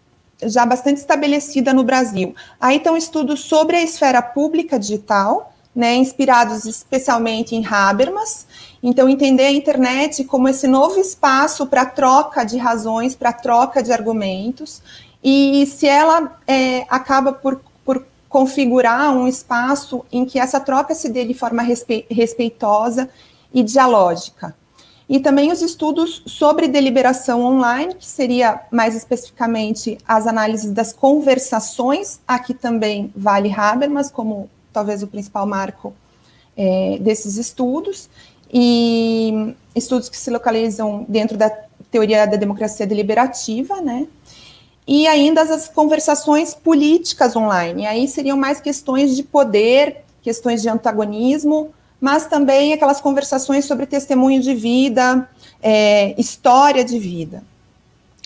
já 0.43 0.65
bastante 0.65 0.97
estabelecida 0.97 1.73
no 1.73 1.83
Brasil. 1.83 2.35
Aí 2.59 2.77
estão 2.77 2.97
estudos 2.97 3.41
sobre 3.41 3.77
a 3.77 3.81
esfera 3.81 4.21
pública 4.21 4.79
digital, 4.79 5.53
né, 5.75 5.95
inspirados 5.95 6.65
especialmente 6.65 7.55
em 7.55 7.65
Habermas. 7.65 8.45
Então, 8.83 9.07
entender 9.07 9.45
a 9.45 9.51
internet 9.51 10.23
como 10.23 10.49
esse 10.49 10.67
novo 10.67 10.99
espaço 10.99 11.67
para 11.67 11.85
troca 11.85 12.43
de 12.43 12.57
razões, 12.57 13.15
para 13.15 13.31
troca 13.31 13.81
de 13.81 13.91
argumentos, 13.93 14.81
e 15.23 15.65
se 15.67 15.87
ela 15.87 16.39
é, 16.47 16.85
acaba 16.89 17.31
por, 17.31 17.61
por 17.85 18.05
configurar 18.27 19.15
um 19.15 19.27
espaço 19.27 20.03
em 20.11 20.25
que 20.25 20.39
essa 20.39 20.59
troca 20.59 20.95
se 20.95 21.09
dê 21.09 21.25
de 21.25 21.33
forma 21.33 21.61
respe 21.61 22.05
respeitosa 22.09 23.09
e 23.53 23.61
dialógica. 23.61 24.55
E 25.11 25.19
também 25.19 25.51
os 25.51 25.61
estudos 25.61 26.23
sobre 26.25 26.69
deliberação 26.69 27.41
online, 27.41 27.95
que 27.95 28.05
seria 28.05 28.61
mais 28.71 28.95
especificamente 28.95 29.97
as 30.07 30.25
análises 30.25 30.71
das 30.71 30.93
conversações, 30.93 32.21
aqui 32.25 32.53
também 32.53 33.11
vale 33.13 33.51
Habermas 33.51 34.09
como 34.09 34.49
talvez 34.71 35.03
o 35.03 35.07
principal 35.07 35.45
marco 35.45 35.93
é, 36.55 36.97
desses 37.01 37.35
estudos, 37.35 38.09
e 38.53 39.53
estudos 39.75 40.07
que 40.07 40.15
se 40.15 40.31
localizam 40.31 41.05
dentro 41.09 41.37
da 41.37 41.49
teoria 41.91 42.25
da 42.25 42.37
democracia 42.37 42.87
deliberativa, 42.87 43.81
né? 43.81 44.07
E 44.87 45.07
ainda 45.07 45.41
as 45.41 45.67
conversações 45.67 46.53
políticas 46.53 47.35
online. 47.35 47.83
E 47.83 47.85
aí 47.85 48.07
seriam 48.07 48.37
mais 48.37 48.61
questões 48.61 49.13
de 49.13 49.23
poder, 49.23 50.05
questões 50.21 50.61
de 50.61 50.69
antagonismo, 50.69 51.73
mas 52.01 52.25
também 52.25 52.73
aquelas 52.73 52.99
conversações 52.99 53.65
sobre 53.65 53.85
testemunho 53.85 54.41
de 54.41 54.55
vida, 54.55 55.29
é, 55.61 56.19
história 56.19 56.83
de 56.83 56.97
vida. 56.97 57.43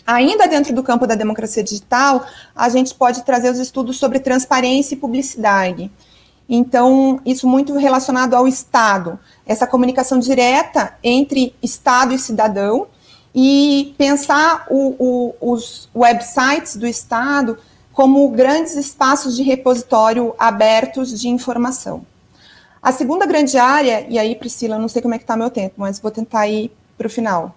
Ainda 0.07 0.47
dentro 0.47 0.73
do 0.73 0.81
campo 0.81 1.05
da 1.05 1.15
democracia 1.15 1.61
digital, 1.61 2.25
a 2.55 2.69
gente 2.69 2.95
pode 2.95 3.23
trazer 3.23 3.51
os 3.51 3.59
estudos 3.59 3.97
sobre 3.97 4.19
transparência 4.19 4.95
e 4.95 4.97
publicidade. 4.97 5.91
Então, 6.47 7.19
isso 7.25 7.47
muito 7.47 7.73
relacionado 7.75 8.35
ao 8.35 8.47
Estado, 8.47 9.19
essa 9.45 9.67
comunicação 9.67 10.19
direta 10.19 10.95
entre 11.03 11.53
Estado 11.61 12.13
e 12.13 12.19
cidadão, 12.19 12.87
e 13.33 13.93
pensar 13.97 14.65
o, 14.69 14.95
o, 15.41 15.53
os 15.53 15.89
websites 15.93 16.77
do 16.77 16.87
Estado 16.87 17.57
como 17.91 18.29
grandes 18.29 18.75
espaços 18.75 19.35
de 19.35 19.43
repositório 19.43 20.33
abertos 20.37 21.19
de 21.19 21.27
informação. 21.27 22.05
A 22.85 22.91
segunda 22.91 23.25
grande 23.25 23.57
área, 23.57 24.05
e 24.07 24.19
aí, 24.19 24.35
Priscila, 24.35 24.77
não 24.77 24.87
sei 24.87 25.01
como 25.01 25.15
é 25.15 25.17
que 25.17 25.23
está 25.23 25.35
meu 25.35 25.49
tempo, 25.49 25.73
mas 25.77 25.99
vou 25.99 26.11
tentar 26.11 26.47
ir 26.47 26.71
para 26.95 27.07
o 27.07 27.09
final. 27.09 27.55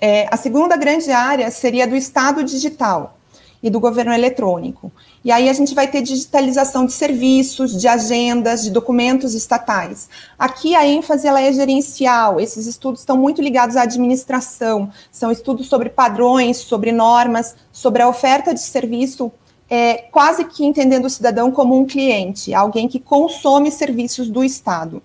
É, 0.00 0.26
a 0.32 0.36
segunda 0.36 0.76
grande 0.76 1.12
área 1.12 1.48
seria 1.48 1.86
do 1.86 1.94
Estado 1.94 2.42
digital 2.42 3.16
e 3.62 3.70
do 3.70 3.78
governo 3.78 4.12
eletrônico. 4.12 4.90
E 5.24 5.30
aí 5.30 5.48
a 5.48 5.52
gente 5.52 5.76
vai 5.76 5.86
ter 5.86 6.02
digitalização 6.02 6.86
de 6.86 6.92
serviços, 6.92 7.80
de 7.80 7.86
agendas, 7.86 8.64
de 8.64 8.70
documentos 8.72 9.32
estatais. 9.32 10.08
Aqui 10.36 10.74
a 10.74 10.84
ênfase 10.84 11.28
ela 11.28 11.40
é 11.40 11.52
gerencial, 11.52 12.40
esses 12.40 12.66
estudos 12.66 13.02
estão 13.02 13.16
muito 13.16 13.40
ligados 13.40 13.76
à 13.76 13.82
administração, 13.82 14.90
são 15.12 15.30
estudos 15.30 15.68
sobre 15.68 15.88
padrões, 15.88 16.56
sobre 16.56 16.90
normas, 16.90 17.54
sobre 17.70 18.02
a 18.02 18.08
oferta 18.08 18.52
de 18.52 18.60
serviço 18.60 19.30
é, 19.74 20.04
quase 20.12 20.44
que 20.44 20.64
entendendo 20.64 21.06
o 21.06 21.10
cidadão 21.10 21.50
como 21.50 21.76
um 21.76 21.84
cliente, 21.84 22.54
alguém 22.54 22.86
que 22.86 23.00
consome 23.00 23.72
serviços 23.72 24.30
do 24.30 24.44
Estado. 24.44 25.02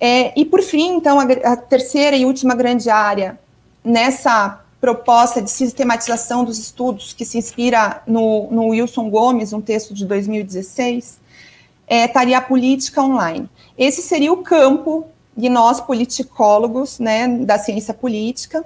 É, 0.00 0.32
e 0.40 0.42
por 0.42 0.62
fim, 0.62 0.96
então, 0.96 1.20
a, 1.20 1.24
a, 1.24 1.54
terceira 1.54 2.16
e 2.16 2.24
última 2.24 2.54
grande 2.54 2.88
área 2.88 3.38
nessa 3.84 4.64
proposta 4.80 5.42
de 5.42 5.50
sistematização 5.50 6.42
dos 6.46 6.58
estudos, 6.58 7.12
que 7.12 7.26
se 7.26 7.36
inspira 7.36 8.02
no, 8.06 8.50
no 8.50 8.68
Wilson 8.68 9.10
Gomes, 9.10 9.52
um 9.52 9.60
texto 9.60 9.92
de 9.92 10.06
2016, 10.06 11.20
é, 11.86 12.06
estaria 12.06 12.38
a 12.38 12.40
política 12.40 13.02
online. 13.02 13.50
Esse 13.76 14.00
seria 14.00 14.32
o 14.32 14.38
campo 14.38 15.04
de 15.36 15.50
nós 15.50 15.78
politicólogos, 15.78 16.98
né, 16.98 17.28
da 17.28 17.58
ciência 17.58 17.92
política, 17.92 18.64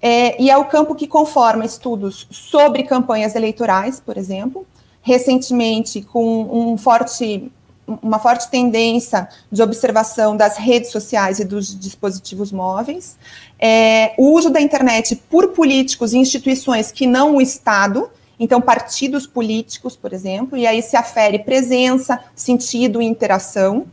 é, 0.00 0.40
e 0.40 0.50
é 0.50 0.56
o 0.56 0.64
campo 0.64 0.94
que 0.94 1.06
conforma 1.06 1.64
estudos 1.64 2.26
sobre 2.30 2.84
campanhas 2.84 3.34
eleitorais, 3.34 4.00
por 4.00 4.16
exemplo, 4.16 4.66
recentemente 5.02 6.02
com 6.02 6.72
um 6.72 6.76
forte, 6.76 7.50
uma 7.86 8.18
forte 8.18 8.48
tendência 8.48 9.28
de 9.50 9.62
observação 9.62 10.36
das 10.36 10.56
redes 10.56 10.90
sociais 10.90 11.40
e 11.40 11.44
dos 11.44 11.78
dispositivos 11.78 12.52
móveis, 12.52 13.16
é, 13.58 14.14
o 14.16 14.32
uso 14.32 14.50
da 14.50 14.60
internet 14.60 15.16
por 15.28 15.48
políticos 15.48 16.12
e 16.12 16.18
instituições 16.18 16.92
que 16.92 17.06
não 17.06 17.36
o 17.36 17.40
Estado, 17.40 18.08
então 18.38 18.60
partidos 18.60 19.26
políticos, 19.26 19.96
por 19.96 20.12
exemplo, 20.12 20.56
e 20.56 20.66
aí 20.66 20.80
se 20.80 20.96
afere 20.96 21.40
presença, 21.40 22.22
sentido 22.36 23.02
e 23.02 23.04
interação. 23.04 23.86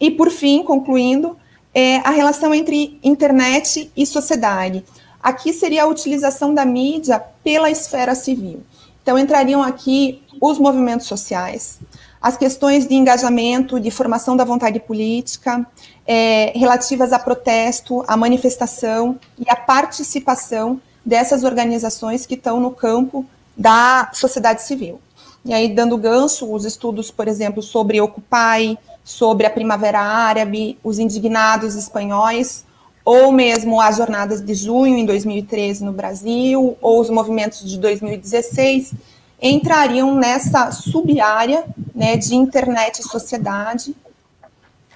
E, 0.00 0.10
por 0.10 0.30
fim, 0.30 0.62
concluindo, 0.62 1.36
é, 1.74 1.96
a 1.96 2.10
relação 2.10 2.54
entre 2.54 2.98
internet 3.02 3.90
e 3.96 4.06
sociedade. 4.06 4.84
Aqui 5.22 5.52
seria 5.52 5.84
a 5.84 5.86
utilização 5.86 6.54
da 6.54 6.64
mídia 6.64 7.22
pela 7.42 7.70
esfera 7.70 8.14
civil. 8.14 8.62
Então, 9.02 9.18
entrariam 9.18 9.62
aqui 9.62 10.22
os 10.40 10.58
movimentos 10.58 11.06
sociais, 11.06 11.78
as 12.20 12.36
questões 12.36 12.86
de 12.86 12.94
engajamento, 12.94 13.80
de 13.80 13.90
formação 13.90 14.36
da 14.36 14.44
vontade 14.44 14.78
política, 14.80 15.66
é, 16.06 16.52
relativas 16.54 17.12
a 17.12 17.18
protesto, 17.18 18.04
a 18.06 18.16
manifestação 18.16 19.18
e 19.38 19.48
a 19.48 19.56
participação 19.56 20.80
dessas 21.04 21.42
organizações 21.42 22.26
que 22.26 22.34
estão 22.34 22.60
no 22.60 22.70
campo 22.70 23.24
da 23.56 24.10
sociedade 24.12 24.62
civil. 24.62 25.00
E 25.44 25.54
aí, 25.54 25.68
dando 25.68 25.96
gancho, 25.96 26.52
os 26.52 26.64
estudos, 26.64 27.10
por 27.10 27.26
exemplo, 27.26 27.62
sobre 27.62 28.00
Occupy, 28.00 28.78
sobre 29.02 29.46
a 29.46 29.50
Primavera 29.50 30.00
Árabe, 30.00 30.78
os 30.84 30.98
indignados 30.98 31.74
espanhóis, 31.74 32.64
ou 33.10 33.32
mesmo 33.32 33.80
as 33.80 33.96
jornadas 33.96 34.44
de 34.44 34.52
junho 34.52 34.98
em 34.98 35.06
2013 35.06 35.82
no 35.82 35.94
Brasil, 35.94 36.76
ou 36.78 37.00
os 37.00 37.08
movimentos 37.08 37.66
de 37.66 37.78
2016, 37.78 38.92
entrariam 39.40 40.14
nessa 40.14 40.70
sub-área 40.72 41.64
né, 41.94 42.18
de 42.18 42.36
internet 42.36 42.98
e 42.98 43.02
sociedade, 43.02 43.96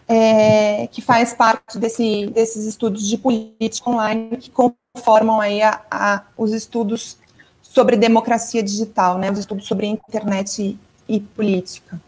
é, 0.06 0.88
que 0.88 1.00
faz 1.00 1.32
parte 1.32 1.78
desse, 1.78 2.26
desses 2.26 2.66
estudos 2.66 3.08
de 3.08 3.16
política 3.16 3.88
online 3.88 4.36
que 4.36 4.50
conformam 4.50 5.40
aí 5.40 5.62
a, 5.62 5.80
a, 5.90 6.22
os 6.36 6.52
estudos 6.52 7.16
sobre 7.62 7.96
democracia 7.96 8.62
digital, 8.62 9.16
né, 9.16 9.32
os 9.32 9.38
estudos 9.38 9.66
sobre 9.66 9.86
internet 9.86 10.60
e, 10.60 10.78
e 11.08 11.18
política. 11.18 11.98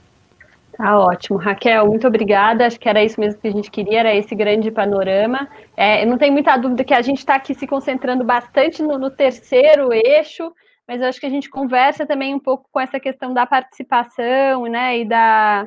Tá 0.76 0.98
ótimo. 0.98 1.38
Raquel, 1.38 1.86
muito 1.86 2.06
obrigada. 2.06 2.66
Acho 2.66 2.78
que 2.80 2.88
era 2.88 3.02
isso 3.02 3.20
mesmo 3.20 3.40
que 3.40 3.48
a 3.48 3.52
gente 3.52 3.70
queria, 3.70 4.00
era 4.00 4.14
esse 4.14 4.34
grande 4.34 4.70
panorama. 4.70 5.48
É, 5.76 6.04
não 6.04 6.18
tem 6.18 6.30
muita 6.30 6.56
dúvida 6.56 6.84
que 6.84 6.94
a 6.94 7.02
gente 7.02 7.18
está 7.18 7.36
aqui 7.36 7.54
se 7.54 7.66
concentrando 7.66 8.24
bastante 8.24 8.82
no, 8.82 8.98
no, 8.98 9.10
terceiro 9.10 9.92
eixo, 9.92 10.52
mas 10.86 11.00
acho 11.00 11.20
que 11.20 11.26
a 11.26 11.30
gente 11.30 11.48
conversa 11.48 12.04
também 12.04 12.34
um 12.34 12.40
pouco 12.40 12.68
com 12.72 12.80
essa 12.80 12.98
questão 12.98 13.32
da 13.32 13.46
participação, 13.46 14.66
né, 14.66 14.98
e 14.98 15.04
da, 15.04 15.66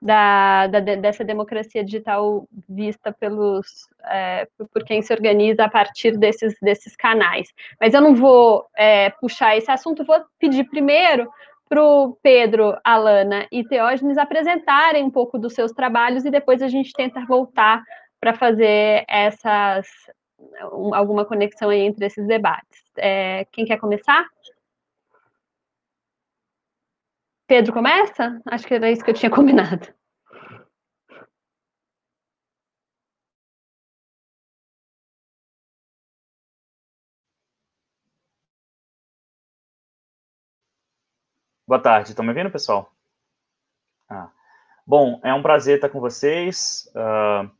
da, 0.00 0.66
da 0.68 0.80
dessa 0.80 1.24
democracia 1.24 1.84
digital 1.84 2.46
vista 2.68 3.12
pelos 3.12 3.88
é, 4.04 4.46
por 4.72 4.84
quem 4.84 5.02
se 5.02 5.12
organiza 5.12 5.64
a 5.64 5.68
partir 5.68 6.16
desses, 6.16 6.54
desses 6.62 6.94
canais. 6.94 7.48
Mas 7.80 7.92
eu 7.92 8.00
não 8.00 8.14
vou 8.14 8.66
é, 8.76 9.10
puxar 9.10 9.56
esse 9.56 9.70
assunto, 9.70 10.04
vou 10.04 10.22
pedir 10.38 10.64
primeiro 10.64 11.28
para 11.68 11.82
o 11.82 12.16
Pedro, 12.22 12.78
Alana 12.84 13.46
e 13.50 13.64
Teógenes 13.64 14.18
apresentarem 14.18 15.04
um 15.04 15.10
pouco 15.10 15.38
dos 15.38 15.54
seus 15.54 15.72
trabalhos 15.72 16.24
e 16.24 16.30
depois 16.30 16.62
a 16.62 16.68
gente 16.68 16.92
tenta 16.92 17.24
voltar 17.26 17.82
para 18.20 18.34
fazer 18.34 19.04
essas 19.08 19.86
alguma 20.92 21.24
conexão 21.24 21.72
entre 21.72 22.06
esses 22.06 22.26
debates. 22.26 22.82
É, 22.96 23.46
quem 23.52 23.64
quer 23.64 23.78
começar? 23.78 24.26
Pedro 27.46 27.72
começa? 27.72 28.40
Acho 28.46 28.66
que 28.66 28.74
era 28.74 28.90
isso 28.90 29.04
que 29.04 29.10
eu 29.10 29.14
tinha 29.14 29.30
combinado. 29.30 29.88
Boa 41.66 41.80
tarde, 41.80 42.10
estão 42.10 42.22
me 42.22 42.34
vendo, 42.34 42.50
pessoal? 42.50 42.92
Ah. 44.06 44.28
Bom, 44.86 45.18
é 45.24 45.32
um 45.32 45.40
prazer 45.40 45.76
estar 45.76 45.88
com 45.88 45.98
vocês. 45.98 46.86
Uh, 46.94 47.50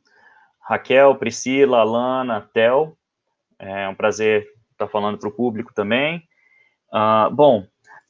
Raquel, 0.61 1.15
Priscila, 1.15 1.79
Alana, 1.79 2.47
Tel. 2.53 2.95
É 3.57 3.89
um 3.89 3.95
prazer 3.95 4.47
estar 4.71 4.87
falando 4.87 5.17
para 5.17 5.27
o 5.27 5.31
público 5.31 5.73
também. 5.73 6.17
Uh, 6.93 7.33
bom, 7.33 7.65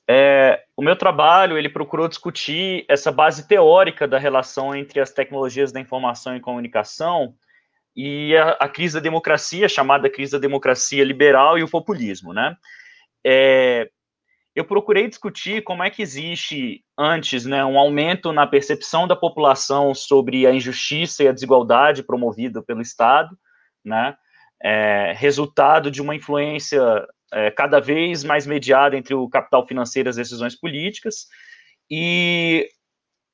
é, 0.05 0.65
o 0.75 0.81
meu 0.81 0.97
trabalho 0.97 1.57
ele 1.57 1.69
procurou 1.69 2.09
discutir 2.09 2.85
essa 2.89 3.09
base 3.09 3.47
teórica 3.47 4.05
da 4.05 4.19
relação 4.19 4.75
entre 4.75 4.99
as 4.99 5.11
tecnologias 5.11 5.71
da 5.71 5.79
informação 5.79 6.35
e 6.35 6.41
comunicação 6.41 7.33
e 7.95 8.35
a, 8.35 8.49
a 8.59 8.67
crise 8.67 8.95
da 8.95 8.99
democracia, 8.99 9.69
chamada 9.69 10.09
crise 10.09 10.33
da 10.33 10.39
democracia 10.39 11.05
liberal 11.05 11.57
e 11.57 11.63
o 11.63 11.69
populismo, 11.69 12.33
né? 12.33 12.57
É, 13.25 13.89
eu 14.55 14.63
procurei 14.63 15.07
discutir 15.09 15.63
como 15.63 15.83
é 15.83 15.89
que 15.89 16.01
existe 16.01 16.83
antes, 16.97 17.45
né, 17.45 17.63
um 17.65 17.77
aumento 17.77 18.31
na 18.31 18.47
percepção 18.47 19.05
da 19.05 19.15
população 19.15 19.93
sobre 19.93 20.47
a 20.47 20.53
injustiça 20.53 21.23
e 21.23 21.27
a 21.27 21.33
desigualdade 21.33 22.03
promovida 22.03 22.63
pelo 22.63 22.81
Estado, 22.81 23.37
né, 23.83 24.15
é, 24.63 25.13
resultado 25.17 25.91
de 25.91 26.01
uma 26.01 26.15
influência 26.15 27.05
é, 27.33 27.51
cada 27.51 27.81
vez 27.81 28.23
mais 28.23 28.47
mediada 28.47 28.95
entre 28.95 29.13
o 29.13 29.27
capital 29.27 29.67
financeiro 29.67 30.07
e 30.07 30.11
as 30.11 30.15
decisões 30.15 30.55
políticas, 30.55 31.27
e 31.91 32.69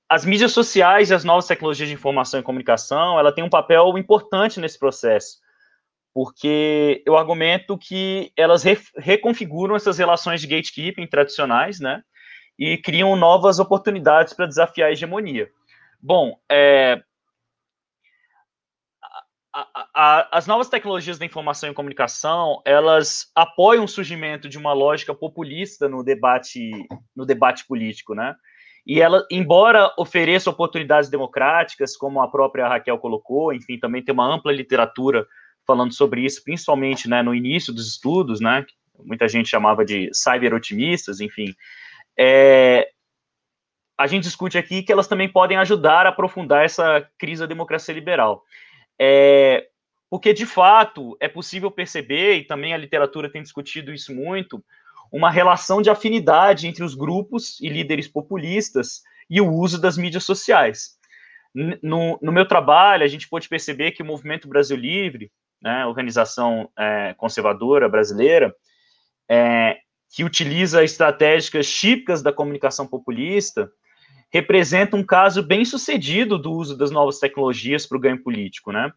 as 0.10 0.26
mídias 0.26 0.52
sociais 0.52 1.10
e 1.10 1.14
as 1.14 1.24
novas 1.24 1.46
tecnologias 1.46 1.88
de 1.88 1.96
informação 1.96 2.40
e 2.40 2.44
comunicação, 2.44 3.20
ela 3.20 3.32
tem 3.32 3.44
um 3.44 3.50
papel 3.50 3.96
importante 3.98 4.60
nesse 4.60 4.78
processo, 4.78 5.38
porque 6.14 7.02
eu 7.06 7.18
argumento 7.18 7.78
que 7.78 8.32
elas 8.36 8.64
re 8.64 8.78
reconfiguram 8.98 9.76
essas 9.76 9.98
relações 9.98 10.42
de 10.42 10.48
gatekeeping 10.48 11.08
tradicionais, 11.08 11.80
né, 11.80 12.02
e 12.60 12.78
criam 12.78 13.16
novas 13.16 13.60
oportunidades 13.60 14.34
para 14.34 14.46
desafiar 14.46 14.90
a 14.90 14.92
hegemonia. 14.92 15.50
Bom, 16.02 16.38
é, 16.50 17.02
a, 19.54 19.68
a, 19.94 20.38
as 20.38 20.48
novas 20.48 20.70
tecnologias 20.70 21.20
da 21.20 21.26
informação 21.26 21.70
e 21.70 21.74
comunicação, 21.74 22.62
elas 22.66 23.32
apoiam 23.36 23.84
o 23.84 23.88
surgimento 23.88 24.48
de 24.48 24.58
uma 24.58 24.74
lógica 24.74 25.14
populista 25.14 25.90
no 25.90 26.04
debate, 26.04 26.72
no 27.16 27.26
debate 27.26 27.66
político, 27.68 28.16
né? 28.16 28.36
E 28.86 29.00
ela, 29.00 29.26
embora 29.30 29.94
ofereça 29.98 30.50
oportunidades 30.50 31.10
democráticas, 31.10 31.96
como 31.96 32.22
a 32.22 32.32
própria 32.32 32.68
Raquel 32.68 32.98
colocou, 32.98 33.54
enfim, 33.54 33.78
também 33.78 34.04
tem 34.04 34.14
uma 34.14 34.26
ampla 34.26 34.52
literatura 34.52 35.28
falando 35.66 35.94
sobre 35.94 36.26
isso, 36.26 36.44
principalmente 36.44 37.08
né, 37.10 37.22
no 37.22 37.34
início 37.34 37.74
dos 37.74 37.88
estudos, 37.88 38.40
né, 38.40 38.66
muita 39.04 39.28
gente 39.28 39.50
chamava 39.50 39.84
de 39.86 40.10
cyber-otimistas, 40.14 41.20
enfim, 41.20 41.54
é, 42.18 42.90
a 43.98 44.08
gente 44.08 44.24
discute 44.24 44.58
aqui 44.58 44.84
que 44.84 44.92
elas 44.92 45.08
também 45.08 45.30
podem 45.30 45.58
ajudar 45.58 46.06
a 46.06 46.10
aprofundar 46.10 46.66
essa 46.66 47.08
crise 47.18 47.42
da 47.42 47.48
democracia 47.48 47.94
liberal. 47.94 48.44
É, 49.00 49.68
porque, 50.10 50.34
de 50.34 50.46
fato, 50.46 51.16
é 51.20 51.28
possível 51.28 51.72
perceber, 51.72 52.38
e 52.38 52.44
também 52.44 52.74
a 52.74 52.78
literatura 52.78 53.32
tem 53.32 53.42
discutido 53.42 53.94
isso 53.94 54.14
muito, 54.14 54.64
uma 55.12 55.30
relação 55.30 55.82
de 55.82 55.90
afinidade 55.90 56.68
entre 56.68 56.84
os 56.84 56.96
grupos 56.96 57.60
e 57.62 57.70
líderes 57.70 58.08
populistas 58.08 59.04
e 59.30 59.40
o 59.40 59.50
uso 59.50 59.80
das 59.80 59.98
mídias 59.98 60.24
sociais. 60.24 60.98
No, 61.82 62.18
no 62.22 62.32
meu 62.32 62.48
trabalho, 62.48 63.04
a 63.04 63.08
gente 63.08 63.28
pôde 63.28 63.48
perceber 63.48 63.92
que 63.92 64.02
o 64.02 64.06
Movimento 64.06 64.48
Brasil 64.48 64.78
Livre, 64.78 65.32
né, 65.62 65.86
organização 65.86 66.70
é, 66.78 67.14
conservadora 67.16 67.88
brasileira, 67.88 68.54
é, 69.30 69.78
que 70.14 70.24
utiliza 70.24 70.84
estratégicas 70.84 71.72
típicas 71.72 72.22
da 72.22 72.34
comunicação 72.34 72.86
populista, 72.86 73.72
representa 74.32 74.96
um 74.96 75.04
caso 75.04 75.44
bem 75.44 75.66
sucedido 75.66 76.38
do 76.38 76.54
uso 76.54 76.78
das 76.78 76.90
novas 76.90 77.20
tecnologias 77.20 77.86
para 77.86 77.98
o 77.98 78.02
ganho 78.02 78.24
político, 78.24 78.72
né? 78.72 78.92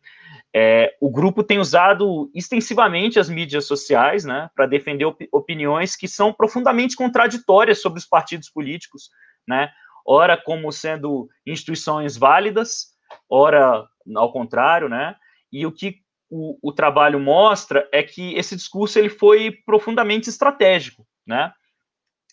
É, 0.55 0.95
o 1.01 1.11
grupo 1.11 1.43
tem 1.43 1.59
usado 1.59 2.31
extensivamente 2.33 3.19
as 3.19 3.29
mídias 3.29 3.67
sociais, 3.67 4.25
né, 4.25 4.49
para 4.55 4.67
defender 4.67 5.05
op 5.05 5.29
opiniões 5.33 5.97
que 5.97 6.07
são 6.07 6.33
profundamente 6.33 6.95
contraditórias 6.95 7.83
sobre 7.83 7.99
os 7.99 8.07
partidos 8.07 8.49
políticos, 8.49 9.11
né? 9.47 9.71
Ora 10.07 10.37
como 10.37 10.71
sendo 10.71 11.29
instituições 11.45 12.17
válidas, 12.17 12.95
ora 13.29 13.85
ao 14.15 14.33
contrário, 14.33 14.89
né? 14.89 15.17
E 15.51 15.67
o 15.67 15.73
que 15.73 16.04
o, 16.37 16.59
o 16.61 16.73
trabalho 16.73 17.21
mostra 17.21 17.89
é 17.93 18.03
que 18.03 18.35
esse 18.35 18.57
discurso 18.57 18.99
ele 18.99 19.09
foi 19.09 19.53
profundamente 19.65 20.29
estratégico, 20.29 21.07
né? 21.25 21.53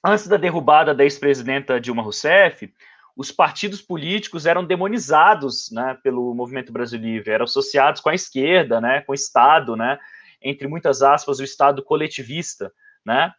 Antes 0.04 0.28
da 0.28 0.38
derrubada 0.38 0.96
da 0.96 1.04
ex-presidenta 1.04 1.80
Dilma 1.80 2.02
Rousseff, 2.02 2.74
os 3.16 3.32
partidos 3.32 3.80
políticos 3.80 4.48
eram 4.48 4.66
demonizados, 4.66 5.70
né, 5.72 5.96
pelo 6.02 6.34
Movimento 6.34 6.74
Brasil 6.74 7.00
Livre, 7.00 7.30
eram 7.30 7.44
associados 7.44 8.02
com 8.02 8.10
a 8.10 8.16
esquerda, 8.16 8.82
né, 8.82 9.02
com 9.02 9.12
o 9.12 9.16
Estado, 9.16 9.76
né, 9.76 10.00
entre 10.42 10.68
muitas 10.68 11.04
aspas, 11.04 11.40
o 11.40 11.44
Estado 11.44 11.84
coletivista, 11.84 12.74
né, 13.06 13.32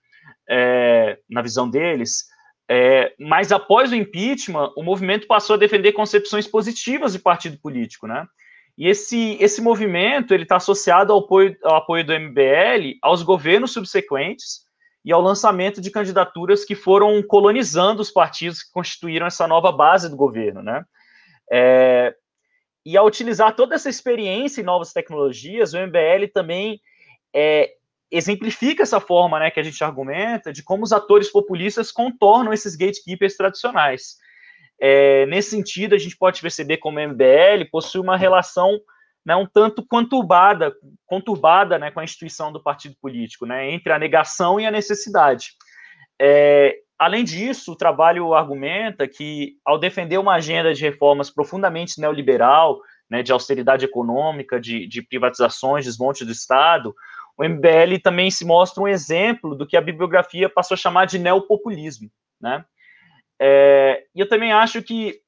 é, 0.49 1.19
na 1.29 1.43
visão 1.43 1.69
deles. 1.69 2.27
É, 2.71 3.13
mas 3.19 3.51
após 3.51 3.91
o 3.91 3.97
impeachment, 3.97 4.73
o 4.77 4.85
movimento 4.85 5.27
passou 5.27 5.55
a 5.55 5.59
defender 5.59 5.93
concepções 5.93 6.47
positivas 6.47 7.15
de 7.15 7.19
partido 7.19 7.59
político, 7.59 8.07
né? 8.07 8.25
E 8.77 8.89
esse, 8.89 9.37
esse 9.41 9.61
movimento 9.61 10.33
ele 10.33 10.45
está 10.45 10.57
associado 10.57 11.13
ao 11.13 11.21
apoio, 11.21 11.57
ao 11.63 11.77
apoio 11.77 12.05
do 12.05 12.19
MBL 12.19 12.97
aos 13.03 13.23
governos 13.23 13.73
subsequentes 13.73 14.63
e 15.05 15.13
ao 15.13 15.21
lançamento 15.21 15.81
de 15.81 15.91
candidaturas 15.91 16.65
que 16.65 16.75
foram 16.75 17.23
colonizando 17.23 18.01
os 18.01 18.11
partidos 18.11 18.63
que 18.63 18.73
constituíram 18.73 19.27
essa 19.27 19.47
nova 19.47 19.71
base 19.71 20.09
do 20.09 20.17
governo, 20.17 20.63
né? 20.63 20.85
É, 21.51 22.15
e 22.85 22.97
ao 22.97 23.07
utilizar 23.07 23.55
toda 23.55 23.75
essa 23.75 23.91
experiência 23.91 24.61
em 24.61 24.65
novas 24.65 24.93
tecnologias, 24.93 25.75
o 25.75 25.79
MBL 25.79 26.29
também 26.33 26.81
é, 27.35 27.75
exemplifica 28.11 28.83
essa 28.83 29.01
forma, 29.01 29.39
né, 29.39 29.51
que 29.51 29.61
a 29.61 29.63
gente 29.63 29.83
argumenta, 29.83 30.53
de 30.53 30.63
como 30.63 30.83
os 30.83 30.93
atores 30.93 31.31
populistas 31.31 31.93
contornam 31.93 32.53
esses 32.53 32.75
gatekeepers 32.77 33.37
tradicionais. 33.37 34.17
É, 34.85 35.27
nesse 35.27 35.51
sentido, 35.51 35.95
a 35.95 35.99
gente 35.99 36.17
pode 36.17 36.41
perceber 36.41 36.79
como 36.79 36.99
o 36.99 37.09
MBL 37.09 37.71
possui 37.71 38.01
uma 38.01 38.17
relação 38.17 38.81
né, 39.25 39.37
um 39.37 39.47
tanto 39.47 39.87
conturbada, 39.87 40.75
conturbada 41.07 41.79
né, 41.79 41.93
com 41.93 42.01
a 42.01 42.05
instituição 42.05 42.53
do 42.53 42.61
partido 42.61 42.97
político, 43.01 43.47
né, 43.47 43.71
entre 43.71 43.93
a 43.93 43.99
negação 43.99 44.59
e 44.59 44.67
a 44.67 44.73
necessidade. 44.73 45.53
É, 46.21 46.79
além 46.99 47.23
disso, 47.23 47.71
o 47.71 47.77
trabalho 47.77 48.35
argumenta 48.35 49.07
que, 49.07 49.57
ao 49.65 49.79
defender 49.79 50.19
uma 50.19 50.35
agenda 50.35 50.75
de 50.75 50.83
reformas 50.83 51.31
profundamente 51.31 52.01
neoliberal, 52.01 52.81
né, 53.09 53.23
de 53.23 53.31
austeridade 53.31 53.85
econômica, 53.85 54.61
de, 54.61 54.89
de 54.89 55.01
privatizações, 55.01 55.85
desmonte 55.85 56.25
do 56.25 56.33
Estado, 56.33 56.93
o 57.39 57.45
MBL 57.45 58.01
também 58.03 58.33
se 58.33 58.45
mostra 58.45 58.83
um 58.83 58.89
exemplo 58.89 59.55
do 59.55 59.65
que 59.65 59.77
a 59.77 59.81
bibliografia 59.81 60.49
passou 60.49 60.75
a 60.75 60.79
chamar 60.79 61.05
de 61.05 61.21
neopopulismo, 61.21 62.11
né? 62.41 62.65
É, 63.45 64.05
e 64.15 64.21
eu 64.21 64.29
também 64.29 64.53
acho 64.53 64.81
que 64.81 65.21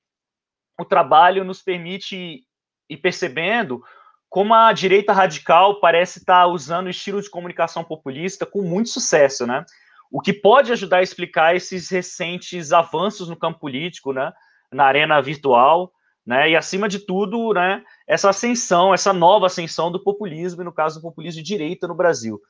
o 0.78 0.84
trabalho 0.84 1.42
nos 1.42 1.60
permite 1.60 2.44
ir 2.88 2.96
percebendo 2.98 3.82
como 4.30 4.54
a 4.54 4.72
direita 4.72 5.12
radical 5.12 5.80
parece 5.80 6.20
estar 6.20 6.46
usando 6.46 6.86
o 6.86 6.90
estilo 6.90 7.20
de 7.20 7.28
comunicação 7.28 7.82
populista 7.82 8.46
com 8.46 8.62
muito 8.62 8.88
sucesso, 8.88 9.44
né? 9.48 9.64
O 10.12 10.20
que 10.20 10.32
pode 10.32 10.70
ajudar 10.70 10.98
a 10.98 11.02
explicar 11.02 11.56
esses 11.56 11.90
recentes 11.90 12.72
avanços 12.72 13.28
no 13.28 13.36
campo 13.36 13.58
político, 13.58 14.12
né? 14.12 14.32
Na 14.70 14.84
arena 14.84 15.20
virtual, 15.20 15.92
né? 16.24 16.50
E 16.50 16.56
acima 16.56 16.88
de 16.88 17.00
tudo, 17.00 17.52
né? 17.52 17.82
Essa 18.06 18.30
ascensão, 18.30 18.94
essa 18.94 19.12
nova 19.12 19.46
ascensão 19.46 19.90
do 19.90 20.02
populismo, 20.02 20.62
e 20.62 20.64
no 20.64 20.72
caso 20.72 21.00
do 21.00 21.02
populismo 21.02 21.42
de 21.42 21.48
direita 21.48 21.88
no 21.88 21.96
Brasil. 21.96 22.40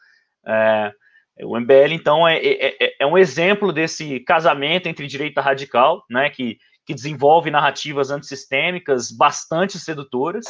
É, 0.46 0.92
o 1.42 1.58
MBL, 1.58 1.92
então, 1.92 2.26
é, 2.26 2.36
é, 2.36 2.76
é, 2.84 2.96
é, 3.00 3.06
um 3.06 3.18
exemplo 3.18 3.72
desse 3.72 4.20
casamento 4.20 4.86
entre 4.86 5.06
direita 5.06 5.40
radical, 5.40 6.04
né, 6.08 6.30
que, 6.30 6.58
que 6.86 6.94
desenvolve 6.94 7.50
narrativas 7.50 8.10
antissistêmicas 8.10 9.10
bastante 9.10 9.78
sedutoras, 9.78 10.44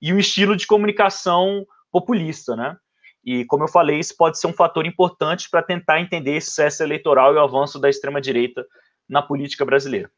e 0.00 0.12
um 0.12 0.18
estilo 0.18 0.56
de 0.56 0.66
comunicação 0.66 1.66
populista, 1.90 2.56
né? 2.56 2.76
E, 3.24 3.44
como 3.44 3.62
eu 3.62 3.68
falei, 3.68 4.00
isso 4.00 4.16
pode 4.16 4.38
ser 4.38 4.48
um 4.48 4.52
fator 4.52 4.84
importante 4.84 5.48
para 5.48 5.62
tentar 5.62 6.00
entender 6.00 6.36
esse 6.36 6.48
sucesso 6.48 6.82
eleitoral 6.82 7.32
e 7.32 7.36
o 7.36 7.40
avanço 7.40 7.78
da 7.78 7.88
extrema-direita 7.88 8.66
na 9.08 9.22
política 9.22 9.64
brasileira. 9.64 10.10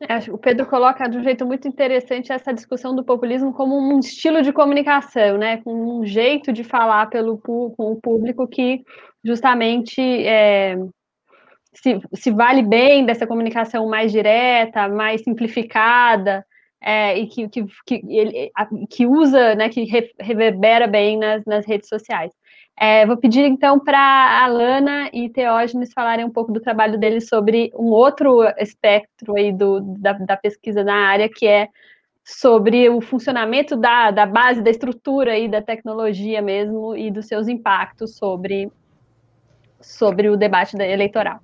É, 0.00 0.30
o 0.30 0.38
Pedro 0.38 0.66
coloca 0.66 1.08
de 1.08 1.18
um 1.18 1.22
jeito 1.22 1.46
muito 1.46 1.66
interessante 1.66 2.32
essa 2.32 2.52
discussão 2.52 2.94
do 2.94 3.04
populismo 3.04 3.52
como 3.52 3.76
um 3.76 3.98
estilo 3.98 4.42
de 4.42 4.52
comunicação, 4.52 5.38
né? 5.38 5.58
Com 5.58 6.00
um 6.00 6.06
jeito 6.06 6.52
de 6.52 6.62
falar 6.62 7.06
pelo, 7.06 7.38
com 7.38 7.72
o 7.78 8.00
público 8.00 8.46
que 8.46 8.82
justamente 9.24 10.00
é, 10.00 10.76
se, 11.74 12.00
se, 12.14 12.30
vale 12.30 12.62
bem 12.62 13.04
dessa 13.04 13.26
comunicação 13.26 13.88
mais 13.88 14.12
direta, 14.12 14.88
mais 14.88 15.22
simplificada, 15.22 16.44
é, 16.80 17.18
e 17.18 17.26
que, 17.26 17.48
que, 17.48 17.64
que, 17.86 18.02
ele, 18.08 18.50
que 18.90 19.06
usa, 19.06 19.54
né, 19.54 19.68
que 19.68 19.84
reverbera 20.20 20.86
bem 20.86 21.18
nas, 21.18 21.44
nas 21.44 21.66
redes 21.66 21.88
sociais. 21.88 22.32
É, 22.78 23.06
vou 23.06 23.16
pedir 23.16 23.44
então 23.46 23.80
para 23.80 23.98
a 23.98 24.44
Alana 24.44 25.08
e 25.10 25.30
Teógenes 25.30 25.94
falarem 25.94 26.26
um 26.26 26.30
pouco 26.30 26.52
do 26.52 26.60
trabalho 26.60 26.98
deles 26.98 27.26
sobre 27.26 27.72
um 27.74 27.86
outro 27.86 28.42
espectro 28.58 29.34
aí 29.34 29.50
do, 29.50 29.80
da, 29.80 30.12
da 30.12 30.36
pesquisa 30.36 30.84
na 30.84 30.94
área, 30.94 31.26
que 31.26 31.46
é 31.46 31.68
sobre 32.22 32.90
o 32.90 33.00
funcionamento 33.00 33.76
da, 33.76 34.10
da 34.10 34.26
base, 34.26 34.60
da 34.60 34.70
estrutura 34.70 35.32
aí 35.32 35.48
da 35.48 35.62
tecnologia 35.62 36.42
mesmo 36.42 36.94
e 36.94 37.10
dos 37.10 37.26
seus 37.26 37.48
impactos 37.48 38.16
sobre, 38.16 38.70
sobre 39.80 40.28
o 40.28 40.36
debate 40.36 40.76
eleitoral. 40.76 41.40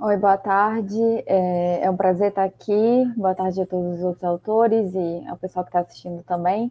Oi, 0.00 0.16
boa 0.16 0.38
tarde. 0.38 1.02
É, 1.26 1.80
é, 1.82 1.90
um 1.90 1.96
prazer 1.96 2.28
estar 2.28 2.44
aqui. 2.44 3.04
Boa 3.16 3.34
tarde 3.34 3.60
a 3.60 3.66
todos 3.66 3.98
os 3.98 4.04
outros 4.04 4.24
autores 4.24 4.94
e 4.94 5.26
ao 5.28 5.36
pessoal 5.36 5.64
que 5.64 5.70
está 5.70 5.80
assistindo 5.80 6.22
também. 6.22 6.70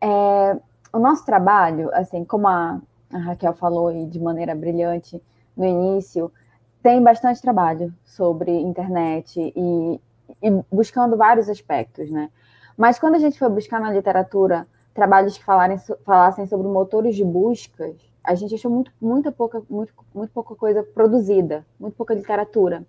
É, 0.00 0.56
o 0.92 0.98
nosso 0.98 1.24
trabalho, 1.24 1.90
assim, 1.94 2.24
como 2.24 2.46
a, 2.48 2.80
a 3.10 3.18
Raquel 3.18 3.54
falou 3.54 4.06
de 4.06 4.20
maneira 4.20 4.54
brilhante 4.54 5.20
no 5.56 5.64
início, 5.64 6.30
tem 6.82 7.02
bastante 7.02 7.40
trabalho 7.40 7.92
sobre 8.04 8.50
internet 8.50 9.52
e, 9.56 10.00
e, 10.42 10.64
buscando 10.70 11.16
vários 11.16 11.48
aspectos, 11.48 12.10
né? 12.10 12.30
Mas 12.76 12.98
quando 12.98 13.14
a 13.14 13.18
gente 13.18 13.38
foi 13.38 13.48
buscar 13.48 13.80
na 13.80 13.92
literatura 13.92 14.66
trabalhos 14.92 15.38
que 15.38 15.44
falarem, 15.44 15.78
falassem 16.04 16.46
sobre 16.46 16.66
motores 16.66 17.14
de 17.14 17.24
buscas, 17.24 17.96
a 18.24 18.34
gente 18.34 18.54
achou 18.54 18.70
muito, 18.70 18.92
muita 19.00 19.32
pouca, 19.32 19.62
muito, 19.68 19.92
muito 20.14 20.32
pouca 20.32 20.54
coisa 20.54 20.82
produzida, 20.82 21.64
muito 21.78 21.94
pouca 21.94 22.14
literatura. 22.14 22.84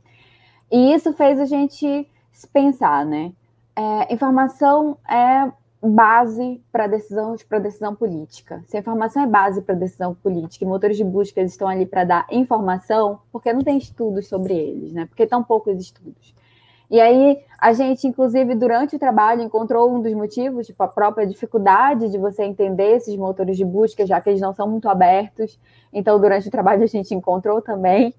E 0.72 0.94
isso 0.94 1.13
fez 1.13 1.39
a 1.39 1.46
gente 1.46 2.10
pensar, 2.52 3.06
né? 3.06 3.32
É, 3.76 4.13
informação 4.13 4.98
é 5.10 5.52
base 5.89 6.63
para 6.72 6.88
decisão 6.88 7.36
para 7.48 7.60
decisão 7.60 7.93
política. 7.93 8.63
Se 8.67 8.78
a 8.78 8.80
informação 8.80 9.24
é 9.24 9.28
base 9.28 9.62
para 9.62 9.76
decisão 9.76 10.15
política 10.15 10.63
e 10.63 10.67
motores 10.67 10.96
de 10.96 11.04
busca 11.04 11.41
estão 11.41 11.67
ali 11.67 11.86
para 11.86 12.06
dar 12.06 12.28
informação, 12.32 13.19
porque 13.32 13.52
não 13.52 13.62
tem 13.62 13.78
estudos 13.78 14.28
sobre 14.28 14.54
eles, 14.54 14.93
né? 14.93 15.06
Porque 15.06 15.28
tão 15.28 15.43
poucos 15.43 15.78
estudos. 15.80 16.34
E 16.89 17.02
aí 17.02 17.39
a 17.60 17.74
gente, 17.74 18.08
inclusive, 18.08 18.56
durante 18.56 18.96
o 18.96 19.00
trabalho, 19.00 19.41
encontrou 19.41 19.93
um 19.93 20.02
dos 20.02 20.13
motivos, 20.13 20.67
tipo 20.67 20.82
a 20.84 20.88
própria 20.88 21.26
dificuldade 21.28 22.10
de 22.10 22.17
você 22.17 22.43
entender 22.43 22.98
esses 22.98 23.15
motores 23.17 23.58
de 23.58 23.65
busca, 23.65 24.06
já 24.06 24.22
que 24.22 24.30
eles 24.30 24.41
não 24.41 24.54
são 24.54 24.69
muito 24.69 24.88
abertos. 24.88 25.60
Então, 25.91 26.19
durante 26.19 26.48
o 26.48 26.52
trabalho 26.52 26.84
a 26.84 26.88
gente 26.88 27.13
encontrou 27.13 27.62
também. 27.62 28.13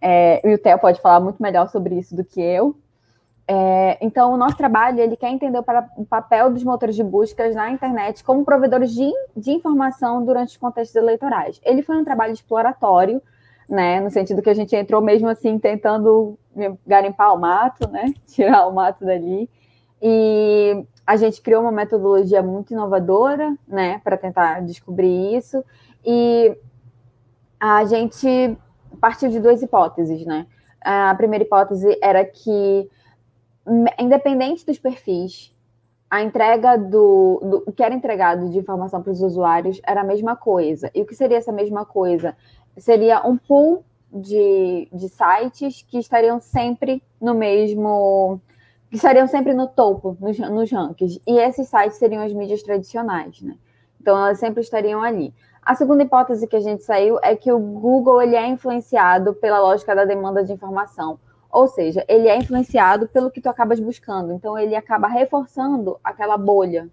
É, 0.00 0.46
e 0.48 0.54
o 0.54 0.58
Theo 0.58 0.78
pode 0.78 1.00
falar 1.00 1.20
muito 1.20 1.42
melhor 1.42 1.68
sobre 1.70 1.98
isso 1.98 2.14
do 2.14 2.24
que 2.24 2.40
eu. 2.40 2.76
É, 3.52 3.98
então, 4.00 4.32
o 4.32 4.36
nosso 4.36 4.56
trabalho 4.56 5.00
ele 5.00 5.16
quer 5.16 5.28
entender 5.28 5.58
o, 5.58 6.04
papel 6.04 6.52
dos 6.52 6.62
motores 6.62 6.94
de 6.94 7.02
busca 7.02 7.50
na 7.50 7.68
internet 7.68 8.22
como 8.22 8.44
provedores 8.44 8.94
de, 8.94 9.10
de 9.36 9.50
informação 9.50 10.24
durante 10.24 10.50
os 10.50 10.56
contextos 10.56 10.94
eleitorais. 10.94 11.60
Ele 11.64 11.82
foi 11.82 11.96
um 11.96 12.04
trabalho 12.04 12.32
exploratório, 12.32 13.20
né, 13.68 14.00
no 14.00 14.08
sentido 14.08 14.40
que 14.40 14.50
a 14.50 14.54
gente 14.54 14.76
entrou 14.76 15.02
mesmo 15.02 15.28
assim 15.28 15.58
tentando 15.58 16.38
garimpar 16.86 17.34
o 17.34 17.40
mato, 17.40 17.90
né, 17.90 18.14
tirar 18.24 18.68
o 18.68 18.72
mato 18.72 19.04
dali. 19.04 19.50
E 20.00 20.86
a 21.04 21.16
gente 21.16 21.42
criou 21.42 21.62
uma 21.62 21.72
metodologia 21.72 22.44
muito 22.44 22.72
inovadora, 22.72 23.52
né, 23.66 24.00
para 24.04 24.16
tentar 24.16 24.60
descobrir 24.60 25.36
isso. 25.36 25.64
E 26.06 26.56
a 27.58 27.84
gente 27.84 28.56
partiu 29.00 29.28
de 29.28 29.40
duas 29.40 29.60
hipóteses, 29.60 30.24
né? 30.24 30.46
A 30.80 31.12
primeira 31.16 31.44
hipótese 31.44 31.98
era 32.00 32.24
que 32.24 32.88
independente 33.98 34.64
dos 34.64 34.78
perfis, 34.78 35.52
a 36.10 36.22
entrega 36.22 36.76
do, 36.76 37.40
do 37.42 37.62
o 37.66 37.72
que 37.72 37.82
era 37.82 37.94
entregado 37.94 38.50
de 38.50 38.58
informação 38.58 39.00
para 39.00 39.12
os 39.12 39.22
usuários 39.22 39.80
era 39.86 40.00
a 40.00 40.04
mesma 40.04 40.34
coisa. 40.34 40.90
E 40.92 41.02
o 41.02 41.06
que 41.06 41.14
seria 41.14 41.38
essa 41.38 41.52
mesma 41.52 41.84
coisa? 41.84 42.36
Seria 42.76 43.24
um 43.26 43.36
pool 43.36 43.84
de, 44.12 44.88
de 44.92 45.08
sites 45.08 45.82
que 45.82 45.98
estariam 45.98 46.40
sempre 46.40 47.02
no 47.20 47.32
mesmo. 47.32 48.40
que 48.88 48.96
estariam 48.96 49.28
sempre 49.28 49.54
no 49.54 49.68
topo, 49.68 50.16
nos, 50.20 50.36
nos 50.38 50.70
rankings. 50.72 51.20
E 51.26 51.38
esses 51.38 51.68
sites 51.68 51.98
seriam 51.98 52.24
as 52.24 52.32
mídias 52.32 52.62
tradicionais, 52.62 53.40
né? 53.40 53.56
Então 54.00 54.16
elas 54.16 54.38
sempre 54.38 54.62
estariam 54.62 55.02
ali. 55.02 55.32
A 55.62 55.74
segunda 55.76 56.02
hipótese 56.02 56.48
que 56.48 56.56
a 56.56 56.60
gente 56.60 56.82
saiu 56.82 57.18
é 57.22 57.36
que 57.36 57.52
o 57.52 57.58
Google 57.58 58.20
ele 58.20 58.34
é 58.34 58.48
influenciado 58.48 59.34
pela 59.34 59.60
lógica 59.60 59.94
da 59.94 60.04
demanda 60.04 60.42
de 60.42 60.52
informação. 60.52 61.20
Ou 61.50 61.66
seja, 61.66 62.04
ele 62.08 62.28
é 62.28 62.36
influenciado 62.36 63.08
pelo 63.08 63.30
que 63.30 63.40
tu 63.40 63.48
acabas 63.48 63.80
buscando. 63.80 64.32
Então, 64.32 64.58
ele 64.58 64.76
acaba 64.76 65.08
reforçando 65.08 65.98
aquela 66.02 66.36
bolha 66.36 66.88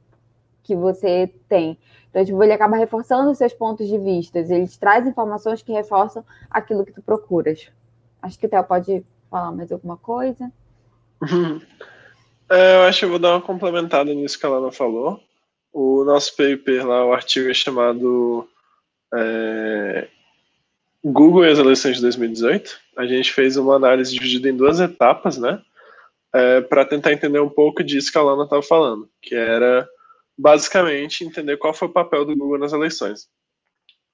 que 0.63 0.75
você 0.75 1.31
tem. 1.47 1.77
Então, 2.09 2.25
tipo, 2.25 2.43
ele 2.43 2.53
acaba 2.53 2.75
reforçando 2.75 3.29
os 3.31 3.37
seus 3.37 3.53
pontos 3.53 3.87
de 3.87 3.97
vista. 3.97 4.39
Ele 4.39 4.67
traz 4.79 5.05
informações 5.05 5.61
que 5.61 5.71
reforçam 5.71 6.25
aquilo 6.49 6.85
que 6.85 6.91
tu 6.91 7.01
procuras. 7.01 7.69
Acho 8.21 8.39
que 8.39 8.47
o 8.47 8.49
Theo 8.49 8.63
pode 8.63 9.05
falar 9.29 9.51
mais 9.51 9.71
alguma 9.71 9.97
coisa. 9.97 10.51
É, 12.49 12.77
eu 12.77 12.83
acho 12.83 12.99
que 12.99 13.05
eu 13.05 13.09
vou 13.09 13.19
dar 13.19 13.31
uma 13.31 13.41
complementada 13.41 14.13
nisso 14.13 14.39
que 14.39 14.45
a 14.45 14.49
Lana 14.49 14.71
falou. 14.71 15.19
O 15.73 16.05
nosso 16.05 16.33
paper 16.37 16.87
lá, 16.87 17.05
o 17.05 17.11
artigo 17.11 17.49
é 17.49 17.53
chamado 17.53 18.47
é, 19.13 20.07
Google 21.03 21.45
e 21.45 21.51
as 21.51 21.59
eleições 21.59 21.97
de 21.97 22.01
2018. 22.01 22.79
A 22.97 23.05
gente 23.05 23.31
fez 23.33 23.57
uma 23.57 23.75
análise 23.75 24.13
dividida 24.13 24.49
em 24.49 24.55
duas 24.55 24.79
etapas, 24.79 25.37
né? 25.37 25.61
É, 26.33 26.61
para 26.61 26.85
tentar 26.85 27.13
entender 27.13 27.39
um 27.39 27.49
pouco 27.49 27.83
disso 27.83 28.11
que 28.11 28.17
a 28.17 28.21
Lana 28.21 28.43
estava 28.43 28.61
falando, 28.61 29.09
que 29.21 29.33
era 29.33 29.87
basicamente 30.37 31.23
entender 31.23 31.57
qual 31.57 31.73
foi 31.73 31.87
o 31.87 31.93
papel 31.93 32.25
do 32.25 32.35
Google 32.35 32.59
nas 32.59 32.73
eleições. 32.73 33.27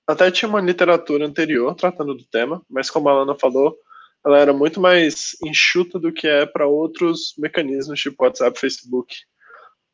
Até 0.07 0.29
tinha 0.29 0.47
uma 0.47 0.61
literatura 0.61 1.25
anterior 1.25 1.73
tratando 1.75 2.13
do 2.13 2.25
tema, 2.25 2.61
mas 2.69 2.89
como 2.89 3.09
a 3.09 3.13
Lana 3.13 3.35
falou, 3.35 3.75
ela 4.25 4.39
era 4.39 4.53
muito 4.53 4.79
mais 4.79 5.35
enxuta 5.43 5.99
do 5.99 6.11
que 6.11 6.27
é 6.27 6.45
para 6.45 6.67
outros 6.67 7.33
mecanismos, 7.37 7.99
tipo 7.99 8.23
WhatsApp, 8.23 8.57
Facebook, 8.59 9.15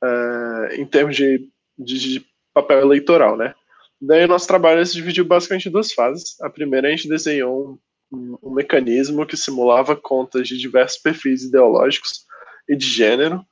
é, 0.04 0.76
em 0.76 0.86
termos 0.86 1.16
de, 1.16 1.50
de, 1.78 2.00
de 2.00 2.26
papel 2.54 2.80
eleitoral, 2.80 3.36
né? 3.38 3.56
Daí 4.02 4.26
nosso 4.28 4.48
trabalho 4.48 4.86
se 4.86 4.94
dividiu 4.94 5.26
basicamente 5.26 5.68
em 5.68 5.72
duas 5.72 5.92
fases. 5.92 6.40
A 6.42 6.50
primeira 6.50 6.88
a 6.88 6.92
gente 6.92 7.10
desenhou 7.10 7.80
um, 8.12 8.38
um, 8.42 8.54
mecanismo 8.54 9.26
que 9.26 9.36
simulava 9.36 9.96
contas 9.96 10.48
de 10.48 10.58
diversos 10.58 11.00
perfis 11.00 11.44
ideológicos 11.44 12.26
e 12.68 12.76
de 12.76 12.86
gênero, 12.86 13.44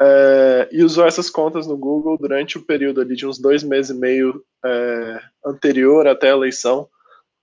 é, 0.00 0.68
e 0.72 0.82
usou 0.82 1.06
essas 1.06 1.28
contas 1.30 1.66
no 1.66 1.76
Google 1.76 2.18
durante 2.18 2.58
o 2.58 2.64
período 2.64 3.00
ali 3.00 3.14
de 3.14 3.26
uns 3.26 3.38
dois 3.38 3.62
meses 3.62 3.94
e 3.94 3.98
meio 3.98 4.42
é, 4.64 5.20
anterior 5.44 6.06
até 6.06 6.30
a 6.30 6.34
eleição, 6.34 6.88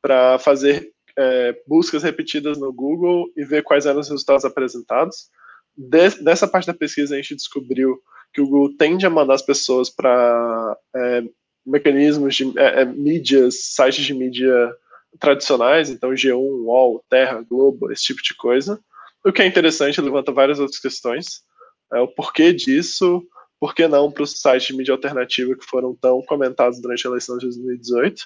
para 0.01 0.39
fazer 0.39 0.91
é, 1.17 1.61
buscas 1.67 2.03
repetidas 2.03 2.57
no 2.57 2.73
Google 2.73 3.31
e 3.35 3.43
ver 3.43 3.63
quais 3.63 3.85
eram 3.85 3.99
os 3.99 4.09
resultados 4.09 4.43
apresentados. 4.43 5.29
De, 5.77 6.09
dessa 6.21 6.47
parte 6.47 6.67
da 6.67 6.73
pesquisa 6.73 7.13
a 7.13 7.17
gente 7.17 7.35
descobriu 7.35 8.01
que 8.33 8.41
o 8.41 8.45
Google 8.45 8.75
tende 8.77 9.05
a 9.05 9.09
mandar 9.09 9.35
as 9.35 9.41
pessoas 9.41 9.89
para 9.89 10.77
mecanismos 11.69 12.35
de 12.35 12.57
é, 12.57 12.81
é, 12.81 12.85
mídias, 12.85 13.73
sites 13.73 14.05
de 14.05 14.13
mídia 14.13 14.73
tradicionais, 15.19 15.89
então 15.89 16.11
G1, 16.11 16.35
UOL, 16.35 17.03
Terra, 17.09 17.43
Globo, 17.49 17.91
esse 17.91 18.03
tipo 18.03 18.21
de 18.21 18.35
coisa. 18.35 18.79
O 19.25 19.31
que 19.31 19.41
é 19.41 19.45
interessante, 19.45 19.99
levanta 20.01 20.31
várias 20.31 20.59
outras 20.59 20.79
questões. 20.79 21.41
É, 21.93 21.99
o 21.99 22.07
porquê 22.07 22.53
disso, 22.53 23.23
por 23.59 23.75
que 23.75 23.87
não 23.87 24.11
para 24.11 24.23
os 24.23 24.39
sites 24.39 24.67
de 24.67 24.75
mídia 24.75 24.93
alternativa 24.93 25.55
que 25.55 25.65
foram 25.65 25.95
tão 25.95 26.21
comentados 26.21 26.81
durante 26.81 27.05
a 27.05 27.09
eleição 27.09 27.37
de 27.37 27.45
2018. 27.45 28.25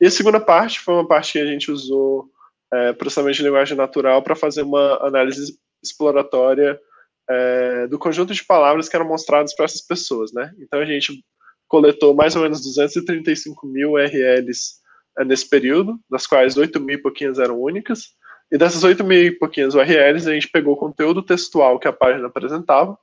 E 0.00 0.06
a 0.06 0.10
segunda 0.10 0.40
parte 0.40 0.80
foi 0.80 0.94
uma 0.94 1.06
parte 1.06 1.32
que 1.32 1.38
a 1.38 1.46
gente 1.46 1.70
usou 1.70 2.28
é, 2.72 2.92
processamento 2.92 3.38
de 3.38 3.42
linguagem 3.42 3.76
natural 3.76 4.22
para 4.22 4.36
fazer 4.36 4.62
uma 4.62 5.04
análise 5.04 5.58
exploratória 5.82 6.80
é, 7.28 7.86
do 7.86 7.98
conjunto 7.98 8.32
de 8.32 8.44
palavras 8.44 8.88
que 8.88 8.96
eram 8.96 9.06
mostradas 9.06 9.54
para 9.54 9.64
essas 9.64 9.80
pessoas, 9.80 10.32
né? 10.32 10.52
Então 10.58 10.80
a 10.80 10.84
gente 10.84 11.24
coletou 11.70 12.12
mais 12.12 12.34
ou 12.34 12.42
menos 12.42 12.60
235 12.60 13.64
mil 13.64 13.92
URLs 13.92 14.80
é, 15.16 15.24
nesse 15.24 15.48
período, 15.48 15.98
das 16.10 16.26
quais 16.26 16.56
8 16.56 16.80
mil 16.80 16.96
e 16.96 17.00
pouquinhas 17.00 17.38
eram 17.38 17.58
únicas. 17.62 18.08
E 18.50 18.58
dessas 18.58 18.82
8 18.82 19.04
mil 19.04 19.22
e 19.22 19.30
pouquinhas 19.30 19.74
URLs, 19.76 20.28
a 20.28 20.34
gente 20.34 20.50
pegou 20.50 20.74
o 20.74 20.76
conteúdo 20.76 21.22
textual 21.22 21.78
que 21.78 21.86
a 21.86 21.92
página 21.92 22.26
apresentava, 22.26 22.98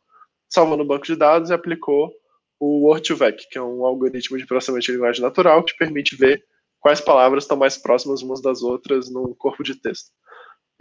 salvou 0.50 0.76
no 0.76 0.86
banco 0.86 1.06
de 1.06 1.16
dados 1.16 1.50
e 1.50 1.54
aplicou 1.54 2.12
o 2.60 2.92
Word2Vec, 2.92 3.38
que 3.50 3.58
é 3.58 3.62
um 3.62 3.86
algoritmo 3.86 4.38
de 4.38 4.46
processamento 4.46 4.86
de 4.86 4.92
linguagem 4.92 5.22
natural 5.22 5.64
que 5.64 5.78
permite 5.78 6.18
ver 6.18 6.44
quais 6.82 7.00
palavras 7.00 7.46
estão 7.46 7.56
mais 7.56 7.78
próximas 7.78 8.22
umas 8.22 8.42
das 8.42 8.62
outras 8.62 9.10
num 9.10 9.34
corpo 9.34 9.64
de 9.64 9.76
texto. 9.76 10.10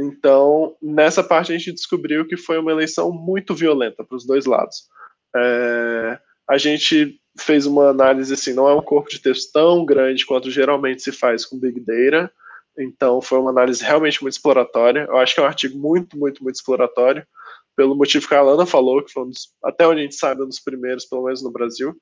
Então, 0.01 0.77
nessa 0.83 1.23
parte 1.23 1.53
a 1.53 1.57
gente 1.57 1.73
descobriu 1.73 2.27
que 2.27 2.37
foi 2.37 2.59
uma 2.59 2.73
eleição 2.73 3.13
muito 3.13 3.55
violenta 3.55 4.03
para 4.05 4.17
os 4.17 4.27
dois 4.27 4.45
lados. 4.45 4.89
É, 5.37 6.19
a 6.49 6.59
gente 6.59 7.21
fez 7.39 7.67
uma 7.67 7.89
análise 7.89 8.33
assim, 8.33 8.55
não 8.55 8.69
é 8.69 8.75
um 8.75 8.83
corpo 8.83 9.11
de 9.11 9.21
texto 9.21 9.53
tão 9.53 9.85
grande 9.85 10.25
quanto 10.25 10.51
geralmente 10.51 11.03
se 11.03 11.13
faz 11.13 11.45
com 11.45 11.59
Big 11.59 11.81
Data, 11.81 12.33
então 12.79 13.21
foi 13.21 13.39
uma 13.39 13.51
análise 13.51 13.83
realmente 13.83 14.23
muito 14.23 14.35
exploratória. 14.35 15.07
Eu 15.09 15.17
acho 15.17 15.35
que 15.35 15.41
é 15.41 15.43
um 15.43 15.47
artigo 15.47 15.79
muito, 15.79 16.19
muito, 16.19 16.43
muito 16.43 16.57
exploratório, 16.57 17.27
pelo 17.75 17.95
motivo 17.95 18.27
que 18.27 18.35
a 18.35 18.39
Alana 18.39 18.67
falou, 18.67 19.03
que 19.03 19.13
foi 19.13 19.25
um 19.25 19.31
dos, 19.31 19.51
até 19.63 19.87
onde 19.87 20.01
a 20.01 20.03
gente 20.03 20.15
sabe, 20.15 20.43
um 20.43 20.49
dos 20.49 20.61
primeiros, 20.61 21.05
pelo 21.05 21.25
menos 21.25 21.43
no 21.43 21.51
Brasil. 21.51 21.95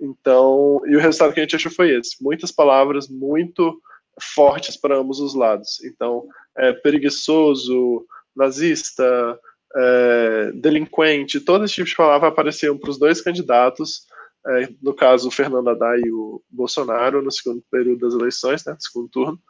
Então, 0.00 0.80
e 0.86 0.96
o 0.96 1.00
resultado 1.00 1.32
que 1.32 1.40
a 1.40 1.42
gente 1.42 1.56
achou 1.56 1.72
foi 1.72 1.90
esse: 1.90 2.22
muitas 2.22 2.52
palavras 2.52 3.08
muito 3.08 3.80
fortes 4.20 4.76
para 4.76 4.96
ambos 4.96 5.20
os 5.20 5.34
lados. 5.34 5.82
Então, 5.84 6.26
é, 6.56 6.72
preguiçoso, 6.72 8.04
nazista, 8.34 9.38
é, 9.76 10.52
delinquente, 10.54 11.40
todo 11.40 11.64
esse 11.64 11.74
tipo 11.74 11.88
de 11.88 11.96
palavra 11.96 12.28
apareciam 12.28 12.78
para 12.78 12.90
os 12.90 12.98
dois 12.98 13.20
candidatos, 13.20 14.06
é, 14.46 14.68
no 14.82 14.94
caso 14.94 15.28
o 15.28 15.30
Fernando 15.30 15.68
Haddad 15.68 16.00
e 16.04 16.10
o 16.10 16.42
Bolsonaro, 16.48 17.22
no 17.22 17.30
segundo 17.30 17.62
período 17.70 18.00
das 18.00 18.14
eleições, 18.14 18.64
né, 18.64 18.76
segundo 18.78 19.08
turno. 19.08 19.40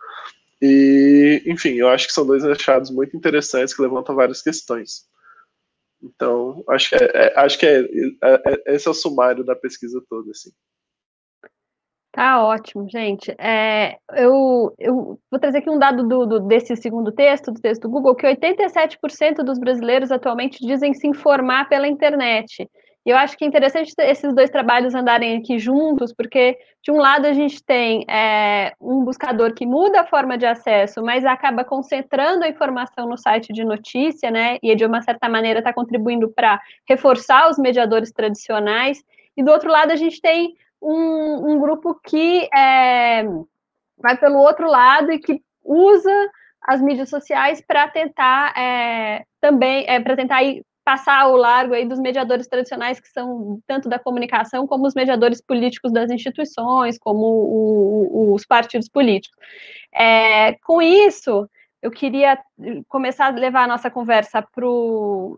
E, 0.60 1.42
enfim, 1.46 1.74
eu 1.74 1.88
acho 1.88 2.06
que 2.06 2.12
são 2.12 2.26
dois 2.26 2.44
achados 2.44 2.90
muito 2.90 3.16
interessantes 3.16 3.74
que 3.74 3.82
levantam 3.82 4.14
várias 4.14 4.42
questões. 4.42 5.04
Então, 6.02 6.64
acho 6.68 6.90
que, 6.90 6.94
é, 6.96 7.10
é 7.14 7.38
acho 7.38 7.58
que 7.58 7.66
é, 7.66 7.80
é, 7.80 8.42
é, 8.46 8.74
esse 8.74 8.88
é 8.88 8.90
o 8.90 8.94
sumário 8.94 9.44
da 9.44 9.54
pesquisa 9.54 10.02
toda, 10.08 10.30
assim. 10.30 10.50
Tá 12.16 12.42
ótimo, 12.42 12.88
gente. 12.88 13.31
É, 13.38 13.98
eu, 14.14 14.74
eu 14.79 15.20
vou 15.31 15.38
trazer 15.38 15.59
aqui 15.59 15.68
um 15.68 15.79
dado 15.79 16.02
do, 16.02 16.24
do, 16.24 16.40
desse 16.40 16.74
segundo 16.74 17.12
texto, 17.12 17.52
do 17.52 17.61
texto 17.61 17.83
do 17.83 17.90
Google, 17.90 18.14
que 18.14 18.26
87% 18.26 19.44
dos 19.44 19.59
brasileiros 19.59 20.11
atualmente 20.11 20.66
dizem 20.66 20.94
se 20.94 21.07
informar 21.07 21.68
pela 21.68 21.87
internet. 21.87 22.66
E 23.05 23.11
eu 23.11 23.18
acho 23.18 23.37
que 23.37 23.44
é 23.44 23.46
interessante 23.46 23.92
esses 23.98 24.35
dois 24.35 24.48
trabalhos 24.48 24.94
andarem 24.94 25.37
aqui 25.37 25.59
juntos, 25.59 26.11
porque, 26.14 26.57
de 26.83 26.90
um 26.90 26.96
lado, 26.96 27.26
a 27.26 27.35
gente 27.35 27.62
tem 27.62 28.07
é, 28.09 28.72
um 28.81 29.05
buscador 29.05 29.52
que 29.52 29.66
muda 29.66 30.00
a 30.00 30.07
forma 30.07 30.38
de 30.38 30.46
acesso, 30.46 31.02
mas 31.02 31.22
acaba 31.26 31.66
concentrando 31.66 32.44
a 32.44 32.48
informação 32.48 33.07
no 33.07 33.18
site 33.18 33.52
de 33.52 33.62
notícia, 33.62 34.31
né? 34.31 34.57
E, 34.62 34.74
de 34.74 34.87
uma 34.87 35.02
certa 35.02 35.29
maneira, 35.29 35.59
está 35.59 35.70
contribuindo 35.70 36.31
para 36.31 36.59
reforçar 36.88 37.50
os 37.50 37.59
mediadores 37.59 38.11
tradicionais. 38.11 39.05
E, 39.37 39.44
do 39.44 39.50
outro 39.50 39.70
lado, 39.70 39.92
a 39.92 39.96
gente 39.96 40.18
tem 40.18 40.55
um, 40.80 41.52
um 41.52 41.60
grupo 41.60 41.98
que 42.04 42.48
é, 42.54 43.24
vai 43.98 44.16
pelo 44.18 44.38
outro 44.38 44.68
lado 44.68 45.12
e 45.12 45.18
que 45.18 45.42
usa 45.64 46.30
as 46.62 46.80
mídias 46.80 47.08
sociais 47.08 47.62
para 47.66 47.88
tentar 47.88 48.56
é, 48.56 49.24
também, 49.40 49.84
é, 49.88 50.00
para 50.00 50.16
tentar 50.16 50.42
ir 50.42 50.64
passar 50.84 51.22
ao 51.22 51.34
largo 51.34 51.74
aí 51.74 51.84
dos 51.84 51.98
mediadores 51.98 52.46
tradicionais 52.46 53.00
que 53.00 53.08
são 53.08 53.58
tanto 53.66 53.88
da 53.88 53.98
comunicação 53.98 54.68
como 54.68 54.86
os 54.86 54.94
mediadores 54.94 55.40
políticos 55.40 55.92
das 55.92 56.12
instituições, 56.12 56.96
como 56.96 57.26
o, 57.26 58.30
o, 58.30 58.34
os 58.34 58.46
partidos 58.46 58.88
políticos. 58.88 59.36
É, 59.92 60.52
com 60.64 60.80
isso, 60.80 61.48
eu 61.82 61.90
queria 61.90 62.38
começar 62.88 63.26
a 63.26 63.30
levar 63.30 63.64
a 63.64 63.68
nossa 63.68 63.90
conversa 63.90 64.40
para 64.40 64.64
o 64.64 65.36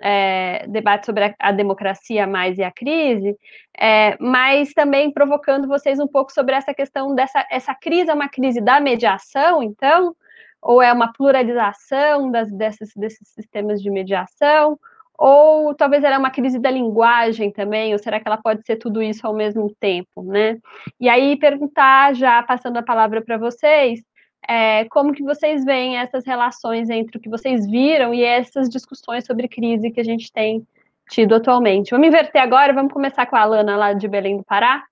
é, 0.00 0.64
debate 0.68 1.06
sobre 1.06 1.24
a, 1.24 1.34
a, 1.38 1.52
democracia 1.52 2.26
mais 2.26 2.58
e 2.58 2.62
a 2.62 2.70
crise, 2.70 3.36
é, 3.78 4.16
mas 4.20 4.72
também 4.72 5.12
provocando 5.12 5.68
vocês 5.68 5.98
um 5.98 6.06
pouco 6.06 6.32
sobre 6.32 6.54
essa 6.54 6.72
questão 6.74 7.14
dessa 7.14 7.46
essa 7.50 7.74
crise 7.74 8.10
é 8.10 8.14
uma 8.14 8.28
crise 8.28 8.60
da 8.60 8.80
mediação, 8.80 9.62
então, 9.62 10.14
ou 10.62 10.82
é 10.82 10.92
uma 10.92 11.12
pluralização 11.12 12.30
das, 12.30 12.50
desses, 12.52 12.92
desses 12.94 13.28
sistemas 13.28 13.82
de 13.82 13.90
mediação, 13.90 14.78
ou 15.18 15.74
talvez 15.74 16.02
ela 16.02 16.14
é 16.14 16.18
uma 16.18 16.30
crise 16.30 16.58
da 16.58 16.70
linguagem 16.70 17.50
também, 17.50 17.92
ou 17.92 17.98
será 17.98 18.18
que 18.18 18.26
ela 18.26 18.38
pode 18.38 18.64
ser 18.64 18.76
tudo 18.76 19.02
isso 19.02 19.26
ao 19.26 19.34
mesmo 19.34 19.70
tempo, 19.78 20.22
né? 20.22 20.58
E 20.98 21.10
aí 21.10 21.36
perguntar, 21.38 22.14
já 22.14 22.42
passando 22.42 22.78
a 22.78 22.82
palavra 22.82 23.20
para 23.22 23.36
vocês, 23.36 24.00
é, 24.48 24.84
como 24.86 25.12
que 25.12 25.22
vocês 25.22 25.64
veem 25.64 25.98
essas 25.98 26.24
relações 26.24 26.90
entre 26.90 27.18
o 27.18 27.20
que 27.20 27.28
vocês 27.28 27.66
viram 27.66 28.12
e 28.12 28.22
essas 28.22 28.68
discussões 28.68 29.24
sobre 29.24 29.48
crise 29.48 29.90
que 29.90 30.00
a 30.00 30.04
gente 30.04 30.32
tem 30.32 30.66
tido 31.10 31.34
atualmente. 31.34 31.90
Vamos 31.90 32.06
inverter 32.06 32.40
agora, 32.40 32.72
vamos 32.72 32.92
começar 32.92 33.26
com 33.26 33.36
a 33.36 33.40
Alana 33.40 33.76
lá 33.76 33.92
de 33.92 34.06
Belém 34.08 34.36
do 34.36 34.44
Pará, 34.44 34.84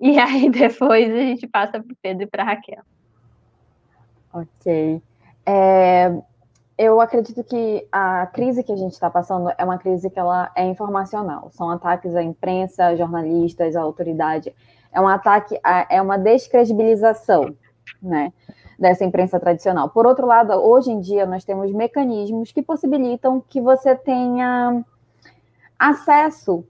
e 0.00 0.18
aí 0.20 0.50
depois 0.50 1.12
a 1.12 1.18
gente 1.18 1.46
passa 1.46 1.72
para 1.72 1.92
o 1.92 1.96
Pedro 2.02 2.24
e 2.24 2.26
para 2.26 2.42
a 2.42 2.46
Raquel. 2.46 2.82
Ok. 4.32 5.02
É, 5.44 6.12
eu 6.78 7.00
acredito 7.00 7.44
que 7.44 7.86
a 7.92 8.26
crise 8.26 8.62
que 8.62 8.72
a 8.72 8.76
gente 8.76 8.92
está 8.92 9.10
passando 9.10 9.52
é 9.56 9.64
uma 9.64 9.78
crise 9.78 10.10
que 10.10 10.18
ela 10.18 10.50
é 10.56 10.64
informacional. 10.64 11.50
São 11.52 11.70
ataques 11.70 12.14
à 12.16 12.22
imprensa, 12.22 12.96
jornalistas, 12.96 13.76
à 13.76 13.80
autoridade. 13.82 14.54
É 14.92 15.00
um 15.00 15.08
ataque, 15.08 15.58
a, 15.62 15.86
é 15.88 16.00
uma 16.00 16.18
descredibilização, 16.18 17.54
né, 18.02 18.32
dessa 18.78 19.04
imprensa 19.04 19.38
tradicional. 19.38 19.90
Por 19.90 20.06
outro 20.06 20.26
lado, 20.26 20.52
hoje 20.52 20.90
em 20.90 21.00
dia 21.00 21.24
nós 21.24 21.44
temos 21.44 21.70
mecanismos 21.72 22.50
que 22.52 22.62
possibilitam 22.62 23.42
que 23.48 23.60
você 23.60 23.94
tenha 23.94 24.84
acesso 25.78 26.64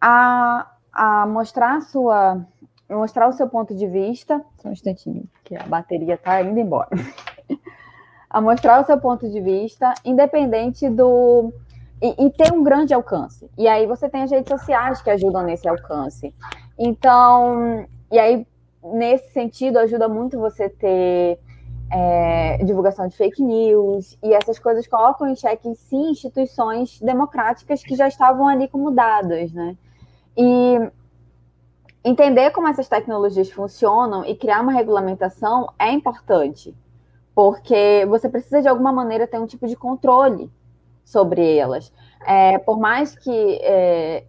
a, 0.00 0.70
a 0.92 1.26
mostrar 1.26 1.76
a 1.76 1.80
sua 1.80 2.46
mostrar 2.88 3.28
o 3.28 3.32
seu 3.32 3.48
ponto 3.48 3.74
de 3.74 3.86
vista. 3.86 4.44
Só 4.58 4.68
um 4.68 4.72
instantinho, 4.72 5.24
que 5.44 5.56
a 5.56 5.64
bateria 5.64 6.14
está 6.14 6.40
indo 6.42 6.58
embora. 6.58 6.90
a 8.30 8.40
mostrar 8.40 8.80
o 8.80 8.84
seu 8.84 8.98
ponto 8.98 9.28
de 9.28 9.40
vista, 9.40 9.92
independente 10.04 10.88
do. 10.88 11.52
E, 12.00 12.26
e, 12.26 12.30
ter 12.30 12.52
um 12.52 12.62
grande 12.62 12.92
alcance. 12.92 13.50
E 13.56 13.66
aí 13.66 13.86
você 13.86 14.06
tem 14.08 14.22
as 14.22 14.30
redes 14.30 14.50
sociais 14.50 15.00
que 15.00 15.08
ajudam 15.08 15.42
nesse 15.42 15.66
alcance. 15.66 16.34
Então, 16.78 17.86
e 18.12 18.18
aí, 18.18 18.46
nesse 18.94 19.32
sentido, 19.32 19.78
ajuda 19.78 20.08
muito 20.08 20.38
você 20.38 20.68
ter 20.68 21.38
é, 21.90 22.58
divulgação 22.64 23.06
de 23.06 23.16
fake 23.16 23.42
news, 23.42 24.18
e 24.22 24.32
essas 24.32 24.58
coisas 24.58 24.86
colocam 24.86 25.28
em 25.28 25.36
xeque, 25.36 25.74
sim, 25.74 26.10
instituições 26.10 27.00
democráticas 27.00 27.82
que 27.82 27.94
já 27.94 28.08
estavam 28.08 28.48
ali 28.48 28.68
como 28.68 28.90
dadas, 28.90 29.52
né? 29.52 29.76
E 30.36 30.90
entender 32.04 32.50
como 32.50 32.68
essas 32.68 32.88
tecnologias 32.88 33.50
funcionam 33.50 34.24
e 34.24 34.34
criar 34.34 34.60
uma 34.60 34.72
regulamentação 34.72 35.72
é 35.78 35.90
importante 35.90 36.74
porque 37.36 38.06
você 38.08 38.30
precisa 38.30 38.62
de 38.62 38.68
alguma 38.68 38.90
maneira 38.90 39.26
ter 39.26 39.38
um 39.38 39.46
tipo 39.46 39.66
de 39.66 39.76
controle 39.76 40.50
sobre 41.04 41.58
elas. 41.58 41.92
É, 42.26 42.56
por 42.56 42.78
mais 42.80 43.14
que 43.14 43.60
é, 43.62 44.24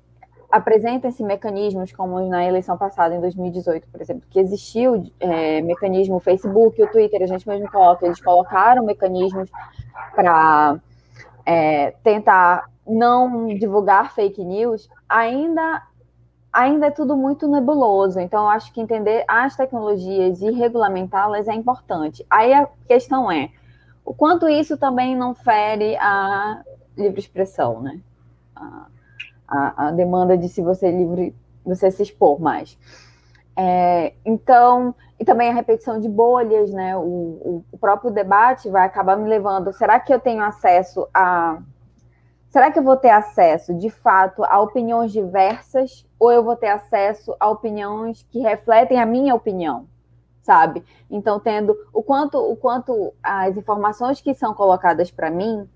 apresentem-se 0.49 1.23
mecanismos 1.23 1.91
como 1.91 2.19
na 2.27 2.45
eleição 2.45 2.77
passada, 2.77 3.13
em 3.15 3.19
2018, 3.19 3.87
por 3.89 4.01
exemplo, 4.01 4.23
que 4.29 4.39
existiu 4.39 5.11
é, 5.19 5.61
mecanismo, 5.61 6.15
o 6.15 6.19
Facebook, 6.19 6.81
o 6.81 6.91
Twitter, 6.91 7.21
a 7.21 7.27
gente 7.27 7.47
mesmo 7.47 7.69
coloca, 7.69 8.05
eles 8.05 8.21
colocaram 8.21 8.85
mecanismos 8.85 9.49
para 10.15 10.79
é, 11.45 11.91
tentar 12.03 12.65
não 12.87 13.47
divulgar 13.47 14.13
fake 14.13 14.43
news, 14.43 14.89
ainda 15.07 15.83
ainda 16.51 16.87
é 16.87 16.91
tudo 16.91 17.15
muito 17.15 17.47
nebuloso. 17.47 18.19
Então, 18.19 18.49
acho 18.49 18.73
que 18.73 18.81
entender 18.81 19.23
as 19.27 19.55
tecnologias 19.55 20.41
e 20.41 20.49
regulamentá-las 20.49 21.47
é 21.47 21.53
importante. 21.53 22.25
Aí 22.29 22.51
a 22.51 22.67
questão 22.87 23.31
é 23.31 23.51
o 24.03 24.13
quanto 24.13 24.49
isso 24.49 24.75
também 24.75 25.15
não 25.15 25.35
fere 25.35 25.95
a 25.97 26.63
livre 26.97 27.19
expressão, 27.19 27.81
né? 27.81 27.99
A, 28.55 28.87
a, 29.47 29.87
a 29.87 29.91
demanda 29.91 30.37
de 30.37 30.49
se 30.49 30.61
você 30.61 30.91
livre, 30.91 31.35
você 31.65 31.89
se 31.89 32.03
expor 32.03 32.39
mais. 32.39 32.77
É, 33.55 34.13
então, 34.23 34.93
e 35.19 35.25
também 35.25 35.49
a 35.49 35.53
repetição 35.53 35.99
de 35.99 36.07
bolhas, 36.07 36.71
né? 36.71 36.95
O, 36.95 37.01
o, 37.01 37.65
o 37.71 37.77
próprio 37.77 38.11
debate 38.11 38.69
vai 38.69 38.85
acabar 38.85 39.17
me 39.17 39.27
levando. 39.27 39.73
Será 39.73 39.99
que 39.99 40.13
eu 40.13 40.19
tenho 40.19 40.43
acesso 40.43 41.07
a 41.13 41.59
será 42.49 42.71
que 42.71 42.79
eu 42.79 42.83
vou 42.83 42.95
ter 42.95 43.09
acesso, 43.09 43.73
de 43.73 43.89
fato, 43.89 44.43
a 44.43 44.59
opiniões 44.59 45.11
diversas 45.11 46.07
ou 46.19 46.31
eu 46.31 46.43
vou 46.43 46.55
ter 46.55 46.69
acesso 46.69 47.35
a 47.39 47.49
opiniões 47.49 48.25
que 48.31 48.39
refletem 48.39 48.99
a 48.99 49.05
minha 49.05 49.35
opinião, 49.35 49.85
sabe? 50.41 50.83
Então, 51.09 51.39
tendo 51.39 51.75
o 51.93 52.01
quanto, 52.01 52.37
o 52.39 52.55
quanto 52.55 53.13
as 53.21 53.55
informações 53.57 54.21
que 54.21 54.33
são 54.33 54.53
colocadas 54.53 55.11
para 55.11 55.29
mim, 55.29 55.69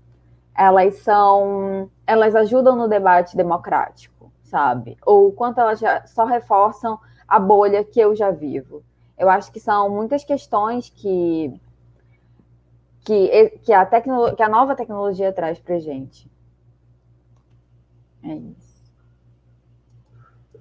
elas 0.56 0.96
são, 0.96 1.90
elas 2.06 2.34
ajudam 2.34 2.76
no 2.76 2.88
debate 2.88 3.36
democrático, 3.36 4.32
sabe? 4.42 4.96
Ou 5.04 5.28
o 5.28 5.32
quanto 5.32 5.60
elas 5.60 5.80
só 6.06 6.24
reforçam 6.24 6.98
a 7.26 7.38
bolha 7.38 7.84
que 7.84 8.00
eu 8.00 8.14
já 8.14 8.30
vivo. 8.30 8.82
Eu 9.18 9.30
acho 9.30 9.50
que 9.52 9.60
são 9.60 9.88
muitas 9.88 10.24
questões 10.24 10.90
que 10.90 11.52
que, 13.04 13.58
que, 13.64 13.72
a, 13.72 13.84
tecno, 13.84 14.34
que 14.36 14.42
a 14.42 14.48
nova 14.48 14.76
tecnologia 14.76 15.32
traz 15.32 15.58
para 15.58 15.78
gente. 15.78 16.30
É 18.22 18.34
isso. 18.34 18.72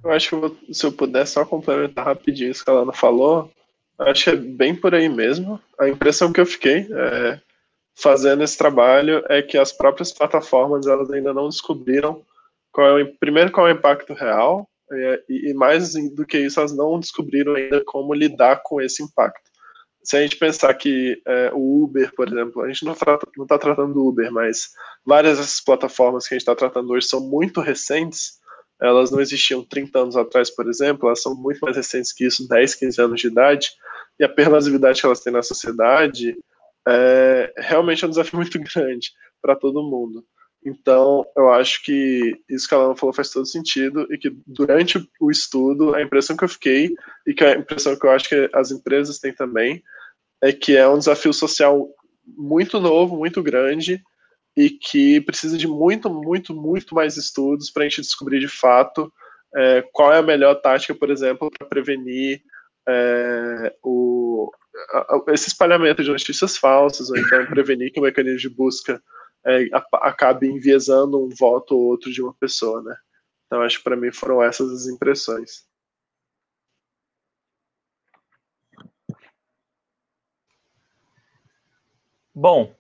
Eu 0.04 0.12
acho 0.12 0.52
que 0.52 0.74
se 0.74 0.86
eu 0.86 0.92
puder 0.92 1.28
só 1.28 1.46
complementar 1.46 2.06
rapidinho 2.06 2.50
isso 2.50 2.64
que 2.66 2.72
a 2.72 2.74
Lana 2.74 2.92
falou, 2.92 3.52
acho 4.00 4.24
que 4.24 4.30
é 4.32 4.36
bem 4.36 4.76
por 4.76 4.96
aí 4.96 5.08
mesmo. 5.08 5.60
A 5.80 5.88
impressão 5.88 6.34
que 6.34 6.42
eu 6.42 6.46
fiquei 6.46 6.88
é, 6.92 7.40
fazendo 7.96 8.44
esse 8.44 8.58
trabalho 8.58 9.24
é 9.30 9.42
que 9.42 9.58
as 9.58 9.72
próprias 9.72 10.12
plataformas 10.12 10.88
elas 10.88 11.12
ainda 11.12 11.34
não 11.34 11.50
descobriram 11.50 12.24
qual 12.72 13.00
é 13.00 13.04
o, 13.04 13.18
primeiro 13.18 13.52
qual 13.52 13.68
é 13.68 13.74
o 13.74 13.76
impacto 13.76 14.14
real 14.14 14.68
e, 15.30 15.52
e 15.52 15.54
mais 15.54 15.94
do 16.16 16.26
que 16.26 16.38
isso 16.38 16.60
elas 16.60 16.76
não 16.76 17.00
descobriram 17.00 17.56
ainda 17.56 17.84
como 17.86 18.14
lidar 18.14 18.62
com 18.64 18.82
esse 18.82 19.04
impacto. 19.04 19.50
Se 20.04 20.18
a 20.18 20.22
gente 20.22 20.36
pensar 20.38 20.74
que 20.74 21.22
é, 21.28 21.52
o 21.54 21.84
Uber, 21.84 22.12
por 22.16 22.28
exemplo, 22.28 22.64
a 22.64 22.68
gente 22.68 22.84
não 22.84 22.94
está 22.94 23.20
não 23.38 23.46
tá 23.46 23.58
tratando 23.58 23.94
do 23.94 24.08
Uber, 24.08 24.32
mas 24.32 24.72
várias 25.06 25.38
dessas 25.38 25.62
plataformas 25.62 26.28
que 26.28 26.34
a 26.34 26.36
gente 26.36 26.42
está 26.42 26.56
tratando 26.56 26.92
hoje 26.92 27.08
são 27.08 27.22
muito 27.22 27.62
recentes, 27.62 28.40
elas 28.82 29.12
não 29.12 29.22
existiam 29.22 29.64
30 29.64 30.00
anos 30.00 30.18
atrás, 30.18 30.50
por 30.50 30.68
exemplo, 30.68 31.08
elas 31.08 31.22
são 31.22 31.36
muito 31.36 31.60
mais 31.60 31.78
recentes 31.78 32.12
que 32.12 32.26
isso, 32.26 32.48
10, 32.48 32.76
15 32.76 33.02
anos 33.02 33.22
de 33.22 33.28
idade, 33.28 33.70
e 34.20 34.24
a 34.24 34.30
pervasividade 34.30 35.00
que 35.00 35.06
elas 35.06 35.20
têm 35.20 35.32
na 35.32 35.44
sociedade 35.44 36.36
é 36.88 37.54
realmente 37.58 38.04
é 38.04 38.08
um 38.08 38.10
desafio 38.10 38.38
muito 38.40 38.60
grande 38.60 39.12
para 39.42 39.56
todo 39.56 39.84
mundo. 39.84 40.26
Então, 40.64 41.26
eu 41.36 41.52
acho 41.52 41.84
que 41.84 42.40
isso 42.48 42.68
que 42.68 42.74
ela 42.74 42.96
falou 42.96 43.14
faz 43.14 43.32
todo 43.32 43.48
sentido 43.48 44.06
e 44.14 44.18
que 44.18 44.32
durante 44.46 45.00
o 45.20 45.32
estudo, 45.32 45.96
a 45.96 46.02
impressão 46.04 46.38
que 46.38 46.44
eu 46.44 46.50
fiquei 46.50 46.94
e 47.26 47.34
que 47.34 47.44
a 47.44 47.58
impressão 47.58 47.98
que 47.98 48.06
eu 48.06 48.12
acho 48.12 48.30
que 48.30 48.50
as 48.54 48.70
empresas 48.70 49.18
têm 49.18 49.34
também 49.34 49.82
é 50.42 50.52
que 50.52 50.78
é 50.78 50.88
um 50.88 51.00
desafio 51.00 51.34
social 51.34 51.90
muito 52.26 52.80
novo, 52.80 53.18
muito 53.18 53.42
grande 53.42 54.02
e 54.56 54.70
que 54.70 55.20
precisa 55.22 55.58
de 55.58 55.68
muito, 55.68 56.10
muito, 56.10 56.54
muito 56.54 56.94
mais 56.94 57.18
estudos 57.18 57.72
para 57.72 57.84
a 57.84 57.90
gente 57.90 58.02
descobrir 58.02 58.40
de 58.40 58.48
fato 58.48 59.12
é, 59.56 59.84
qual 59.92 60.14
é 60.14 60.20
a 60.20 60.24
melhor 60.24 60.56
tática, 60.56 60.94
por 60.94 61.10
exemplo, 61.10 61.50
para 61.58 61.68
prevenir 61.68 62.42
é, 62.88 63.76
o, 63.84 64.52
a, 64.54 64.61
esse 65.30 65.50
espalhamento 65.50 66.04
de 66.04 66.10
notícias 66.10 66.58
falsas, 66.58 67.10
ou 67.10 67.18
então 67.18 67.46
prevenir 67.48 67.92
que 67.92 68.00
o 68.00 68.04
mecanismo 68.04 68.40
de 68.40 68.50
busca 68.50 69.02
é, 69.46 69.68
acabe 69.94 70.48
enviesando 70.48 71.24
um 71.24 71.30
voto 71.30 71.76
ou 71.76 71.88
outro 71.88 72.12
de 72.12 72.22
uma 72.22 72.34
pessoa, 72.34 72.82
né? 72.82 72.96
Então, 73.46 73.62
acho 73.62 73.80
que 73.80 73.84
para 73.84 73.98
mim 73.98 74.12
foram 74.12 74.42
essas 74.42 74.72
as 74.72 74.88
impressões. 74.88 75.66
Bom, 82.34 82.74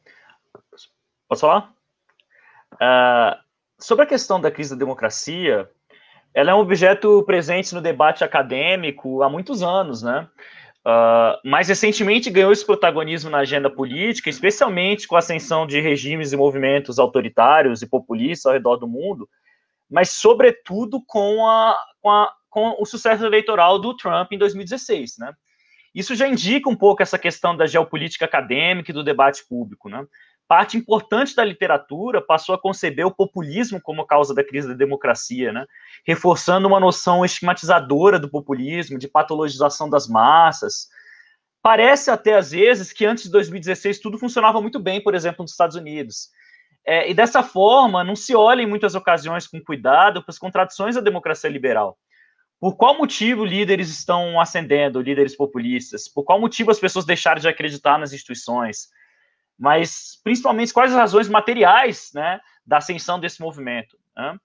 posso 1.27 1.41
falar? 1.41 1.73
Uh, 2.75 3.38
sobre 3.77 4.06
a 4.06 4.08
questão 4.08 4.39
da 4.39 4.49
crise 4.49 4.69
da 4.69 4.80
democracia, 4.80 5.69
ela 6.34 6.51
é 6.51 6.56
um 6.56 6.60
objeto 6.60 7.21
presente 7.23 7.75
no 7.75 7.82
debate 7.82 8.23
acadêmico 8.23 9.21
há 9.21 9.30
muitos 9.30 9.62
anos, 9.62 10.01
né? 10.01 10.30
Uh, 10.84 11.38
mais 11.48 11.67
recentemente 11.67 12.32
ganhou 12.32 12.52
esse 12.52 12.65
protagonismo 12.65 13.30
na 13.30 13.39
agenda 13.39 13.70
política, 13.70 14.32
especialmente 14.32 15.08
com 15.08 15.15
a 15.15 15.20
ascensão 15.20 15.67
de 15.67 15.80
regimes 15.80 16.34
e 16.34 16.38
movimentos 16.38 16.98
autoritários 16.98 17.84
e 17.84 17.88
populistas 17.88 18.48
ao 18.48 18.54
redor 18.54 18.78
do 18.78 18.88
mundo, 18.88 19.30
mas 19.88 20.10
sobretudo 20.10 21.00
com, 21.06 21.48
a, 21.48 21.78
com, 22.02 22.10
a, 22.10 22.34
com 22.50 22.76
o 22.80 22.86
sucesso 22.86 23.24
eleitoral 23.24 23.78
do 23.78 23.96
Trump 23.96 24.32
em 24.32 24.39
2016, 24.39 25.17
né? 25.20 25.34
Isso 25.94 26.15
já 26.15 26.28
indica 26.28 26.70
um 26.70 26.76
pouco 26.76 27.04
essa 27.04 27.20
questão 27.20 27.56
da 27.56 27.67
geopolítica 27.67 28.26
acadêmica 28.26 28.91
e 28.91 28.94
do 28.94 29.04
debate 29.04 29.46
público, 29.48 29.89
né? 29.89 30.04
Parte 30.52 30.76
importante 30.76 31.34
da 31.34 31.46
literatura 31.46 32.22
passou 32.22 32.54
a 32.54 32.60
conceber 32.60 33.08
o 33.08 33.16
populismo 33.16 33.80
como 33.82 34.06
causa 34.06 34.36
da 34.36 34.44
crise 34.44 34.68
da 34.68 34.74
democracia, 34.74 35.54
né? 35.54 35.66
Reforçando 36.06 36.68
uma 36.68 36.78
noção 36.78 37.24
estigmatizadora 37.24 38.20
do 38.20 38.30
populismo, 38.30 39.00
de 39.00 39.08
patologização 39.08 39.90
das 39.90 40.10
massas. 40.10 40.90
Parece 41.64 42.12
até 42.12 42.36
às 42.36 42.52
vezes 42.52 42.92
que 42.92 43.06
antes 43.06 43.24
de 43.24 43.32
2016 43.32 44.02
tudo 44.02 44.18
funcionava 44.18 44.62
muito 44.62 44.78
bem, 44.78 45.02
por 45.02 45.16
exemplo, 45.16 45.42
nos 45.42 45.52
Estados 45.52 45.78
Unidos. 45.78 46.28
É, 46.86 47.10
e 47.10 47.14
dessa 47.14 47.42
forma, 47.42 48.04
não 48.04 48.18
se 48.18 48.36
olha 48.36 48.62
em 48.62 48.68
muitas 48.68 48.94
ocasiões 48.94 49.48
com 49.48 49.62
cuidado 49.62 50.22
para 50.22 50.32
as 50.32 50.38
contradições 50.38 50.96
da 50.96 51.02
democracia 51.02 51.50
liberal. 51.50 51.98
Por 52.60 52.76
qual 52.76 52.98
motivo 52.98 53.46
líderes 53.46 53.90
estão 53.90 54.38
ascendendo, 54.38 55.00
líderes 55.00 55.34
populistas? 55.34 56.10
Por 56.10 56.26
qual 56.26 56.42
motivo 56.42 56.72
as 56.72 56.80
pessoas 56.80 57.06
deixaram 57.06 57.40
de 57.40 57.48
acreditar 57.48 57.98
nas 57.98 58.12
instituições? 58.12 58.90
Mas, 59.62 60.19
principalmente, 60.24 60.74
quais 60.74 60.91
as 60.91 60.97
razões 60.97 61.30
materiais 61.30 62.10
né, 62.15 62.41
da 62.65 62.78
ascensão 62.78 63.19
desse 63.19 63.39
movimento? 63.39 63.95
Né? 64.17 64.36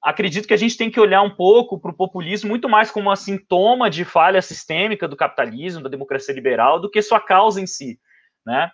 Acredito 0.00 0.46
que 0.46 0.54
a 0.54 0.56
gente 0.56 0.76
tem 0.76 0.88
que 0.88 1.00
olhar 1.00 1.20
um 1.22 1.34
pouco 1.34 1.80
para 1.80 1.90
o 1.90 1.96
populismo 1.96 2.48
muito 2.48 2.68
mais 2.68 2.88
como 2.88 3.10
um 3.10 3.16
sintoma 3.16 3.90
de 3.90 4.04
falha 4.04 4.40
sistêmica 4.40 5.08
do 5.08 5.16
capitalismo, 5.16 5.82
da 5.82 5.88
democracia 5.88 6.32
liberal, 6.32 6.78
do 6.78 6.88
que 6.88 7.02
sua 7.02 7.18
causa 7.18 7.60
em 7.60 7.66
si. 7.66 7.98
Né? 8.46 8.70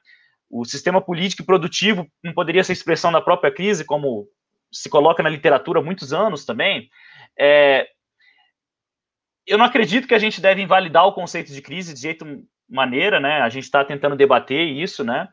O 0.51 0.62
sistema 0.66 1.01
político 1.01 1.40
e 1.40 1.46
produtivo 1.46 2.07
não 2.22 2.35
poderia 2.35 2.62
ser 2.62 2.74
expressão 2.74 3.11
da 3.11 3.22
própria 3.22 3.51
crise, 3.51 3.83
como 3.83 4.29
se 4.70 4.90
coloca 4.90 5.22
na 5.22 5.31
literatura 5.31 5.81
há 5.81 5.83
muitos 5.83 6.12
anos 6.12 6.44
também. 6.44 6.90
É, 7.38 7.88
eu 9.46 9.57
não 9.57 9.64
acredito 9.64 10.07
que 10.07 10.14
a 10.14 10.18
gente 10.18 10.38
deve 10.38 10.61
invalidar 10.61 11.07
o 11.07 11.14
conceito 11.14 11.51
de 11.51 11.62
crise 11.62 11.94
de 11.94 12.01
jeito 12.03 12.27
maneira, 12.68 13.18
né? 13.18 13.40
A 13.40 13.48
gente 13.48 13.64
está 13.64 13.83
tentando 13.83 14.14
debater 14.14 14.66
isso, 14.66 15.03
né? 15.03 15.29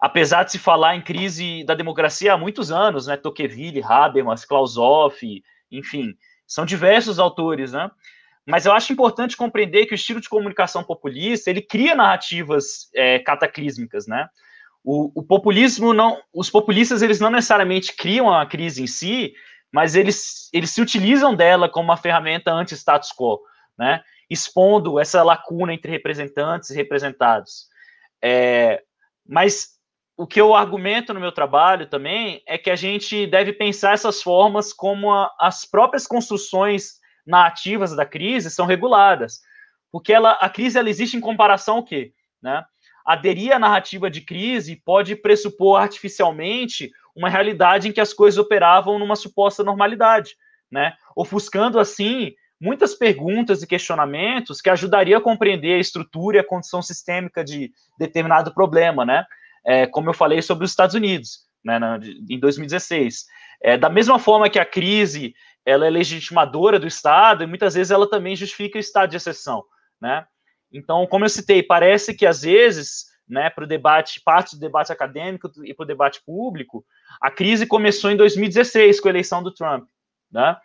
Apesar 0.00 0.44
de 0.44 0.52
se 0.52 0.58
falar 0.58 0.94
em 0.94 1.02
crise 1.02 1.64
da 1.64 1.74
democracia 1.74 2.34
há 2.34 2.38
muitos 2.38 2.70
anos, 2.70 3.06
né? 3.06 3.16
Tocqueville, 3.16 3.82
Habermas, 3.82 4.44
Klausoff, 4.44 5.42
enfim, 5.70 6.14
são 6.46 6.64
diversos 6.66 7.18
autores, 7.18 7.72
né? 7.72 7.90
Mas 8.46 8.64
eu 8.64 8.72
acho 8.72 8.92
importante 8.92 9.36
compreender 9.36 9.86
que 9.86 9.94
o 9.94 9.96
estilo 9.96 10.20
de 10.20 10.28
comunicação 10.28 10.84
populista 10.84 11.50
ele 11.50 11.60
cria 11.62 11.94
narrativas 11.94 12.88
é, 12.94 13.18
cataclísmicas, 13.18 14.06
né? 14.06 14.28
O, 14.84 15.10
o, 15.20 15.22
populismo 15.24 15.92
não, 15.92 16.20
os 16.32 16.48
populistas 16.48 17.02
eles 17.02 17.18
não 17.18 17.30
necessariamente 17.30 17.96
criam 17.96 18.32
a 18.32 18.46
crise 18.46 18.84
em 18.84 18.86
si, 18.86 19.32
mas 19.72 19.96
eles, 19.96 20.48
eles 20.52 20.70
se 20.70 20.80
utilizam 20.80 21.34
dela 21.34 21.68
como 21.68 21.88
uma 21.88 21.96
ferramenta 21.96 22.52
anti-status 22.52 23.10
quo 23.12 23.40
né, 23.78 24.02
expondo 24.28 24.98
essa 24.98 25.22
lacuna 25.22 25.74
entre 25.74 25.90
representantes 25.90 26.70
e 26.70 26.74
representados. 26.74 27.66
É, 28.22 28.82
mas 29.28 29.75
o 30.16 30.26
que 30.26 30.40
eu 30.40 30.54
argumento 30.54 31.12
no 31.12 31.20
meu 31.20 31.30
trabalho 31.30 31.86
também 31.86 32.42
é 32.46 32.56
que 32.56 32.70
a 32.70 32.76
gente 32.76 33.26
deve 33.26 33.52
pensar 33.52 33.92
essas 33.92 34.22
formas 34.22 34.72
como 34.72 35.12
a, 35.12 35.30
as 35.38 35.66
próprias 35.66 36.06
construções 36.06 36.94
narrativas 37.26 37.94
da 37.94 38.06
crise 38.06 38.50
são 38.50 38.64
reguladas, 38.64 39.40
porque 39.92 40.12
ela, 40.12 40.32
a 40.32 40.48
crise 40.48 40.78
ela 40.78 40.88
existe 40.88 41.16
em 41.16 41.20
comparação 41.20 41.76
ao 41.76 41.84
quê? 41.84 42.12
Né? 42.42 42.64
Aderir 43.04 43.54
à 43.54 43.58
narrativa 43.58 44.10
de 44.10 44.22
crise 44.22 44.76
pode 44.76 45.14
pressupor 45.16 45.80
artificialmente 45.80 46.90
uma 47.14 47.28
realidade 47.28 47.88
em 47.88 47.92
que 47.92 48.00
as 48.00 48.14
coisas 48.14 48.38
operavam 48.38 48.98
numa 48.98 49.16
suposta 49.16 49.62
normalidade, 49.62 50.34
né? 50.70 50.94
ofuscando 51.14 51.78
assim 51.78 52.32
muitas 52.58 52.94
perguntas 52.94 53.62
e 53.62 53.66
questionamentos 53.66 54.62
que 54.62 54.70
ajudariam 54.70 55.18
a 55.18 55.22
compreender 55.22 55.74
a 55.74 55.80
estrutura 55.80 56.38
e 56.38 56.40
a 56.40 56.46
condição 56.46 56.80
sistêmica 56.80 57.44
de 57.44 57.70
determinado 57.98 58.54
problema, 58.54 59.04
né? 59.04 59.26
É, 59.66 59.86
como 59.86 60.10
eu 60.10 60.14
falei 60.14 60.40
sobre 60.40 60.64
os 60.64 60.70
Estados 60.70 60.94
Unidos, 60.94 61.40
né, 61.64 61.78
na, 61.78 61.98
em 62.30 62.38
2016. 62.38 63.26
É, 63.60 63.76
da 63.76 63.88
mesma 63.88 64.18
forma 64.18 64.48
que 64.48 64.58
a 64.58 64.64
crise 64.64 65.34
ela 65.64 65.86
é 65.86 65.90
legitimadora 65.90 66.78
do 66.78 66.86
Estado, 66.86 67.42
e 67.42 67.46
muitas 67.46 67.74
vezes 67.74 67.90
ela 67.90 68.08
também 68.08 68.36
justifica 68.36 68.78
o 68.78 68.80
estado 68.80 69.10
de 69.10 69.16
exceção, 69.16 69.64
né? 70.00 70.24
Então, 70.72 71.06
como 71.06 71.24
eu 71.24 71.28
citei, 71.28 71.62
parece 71.62 72.14
que 72.14 72.24
às 72.24 72.42
vezes, 72.42 73.06
né, 73.28 73.50
para 73.50 73.64
o 73.64 73.66
debate, 73.66 74.20
parte 74.24 74.54
do 74.54 74.60
debate 74.60 74.92
acadêmico 74.92 75.50
e 75.64 75.74
para 75.74 75.82
o 75.82 75.86
debate 75.86 76.22
público, 76.24 76.84
a 77.20 77.30
crise 77.30 77.66
começou 77.66 78.10
em 78.10 78.16
2016 78.16 79.00
com 79.00 79.08
a 79.08 79.10
eleição 79.10 79.42
do 79.42 79.52
Trump, 79.52 79.88
né? 80.30 80.56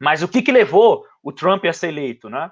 Mas 0.00 0.22
o 0.22 0.28
que, 0.28 0.42
que 0.42 0.52
levou 0.52 1.04
o 1.22 1.32
Trump 1.32 1.64
a 1.64 1.72
ser 1.72 1.88
eleito, 1.88 2.28
né? 2.28 2.50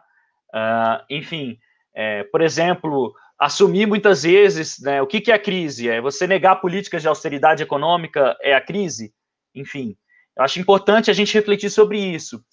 Uh, 0.53 1.05
enfim, 1.09 1.59
é, 1.95 2.25
por 2.25 2.41
exemplo, 2.41 3.15
assumir 3.41 3.87
muitas 3.87 4.23
vezes, 4.23 4.79
né, 4.81 5.01
o 5.01 5.07
que, 5.07 5.19
que 5.19 5.33
é 5.33 5.35
a 5.35 5.39
crise? 5.39 5.89
É 5.89 5.99
você 5.99 6.27
negar 6.27 6.61
políticas 6.61 7.01
de 7.01 7.09
austeridade 7.09 7.63
econômica 7.63 8.37
é 8.43 8.55
a 8.55 8.61
crise? 8.61 9.15
Enfim, 9.55 9.97
eu 10.37 10.45
acho 10.45 10.61
importante 10.61 11.11
a 11.11 11.15
gente 11.15 11.33
refletir 11.33 11.71
sobre 11.71 11.99
isso. 11.99 12.45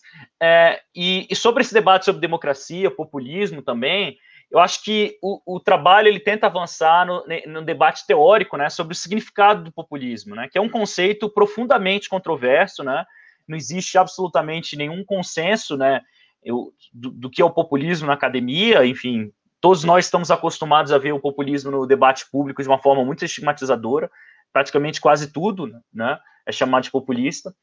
É, 0.41 0.80
e, 0.95 1.28
e, 1.30 1.36
sobre 1.36 1.62
esse 1.62 1.73
debate 1.73 2.06
sobre 2.06 2.21
democracia, 2.21 2.89
populismo 2.89 3.62
também, 3.62 4.17
eu 4.50 4.60
acho 4.60 4.82
que 4.82 5.17
o, 5.21 5.58
o 5.58 5.60
trabalho 5.60 6.08
ele 6.08 6.21
tenta 6.21 6.47
avançar 6.47 7.06
no, 7.06 7.21
no, 7.47 7.62
debate 7.62 8.08
teórico, 8.08 8.56
né, 8.56 8.69
sobre 8.69 8.93
o 8.93 8.95
significado 8.95 9.65
do 9.65 9.73
populismo, 9.73 10.36
né, 10.36 10.47
que 10.50 10.58
é 10.58 10.62
um 10.62 10.69
conceito 10.69 11.30
profundamente 11.30 12.08
controverso, 12.08 12.82
né, 12.82 13.04
não 13.45 13.58
existe 13.58 13.97
absolutamente 13.97 14.78
nenhum 14.78 15.04
consenso, 15.04 15.76
né, 15.76 16.02
eu, 16.41 16.71
do, 16.93 17.12
do, 17.12 17.30
que 17.30 17.41
é 17.41 17.45
o 17.45 17.52
populismo 17.52 18.08
na 18.08 18.13
academia, 18.13 18.86
enfim, 18.86 19.34
todos 19.60 19.84
nós 19.84 20.06
estamos 20.06 20.32
acostumados 20.32 20.92
a 20.92 20.98
ver 20.98 21.13
o 21.13 21.19
populismo 21.19 21.71
no 21.71 21.86
debate 21.86 22.25
público 22.32 22.62
de 22.62 22.67
uma 22.67 22.79
forma 22.79 23.04
muito 23.04 23.25
estigmatizadora, 23.25 24.10
praticamente 24.52 25.02
quase 25.02 25.32
tudo, 25.32 25.71
né, 25.94 26.19
é 26.46 26.52
chamado 26.52 26.84
de 26.84 26.92
populista. 26.92 27.54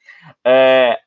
É, 0.44 0.98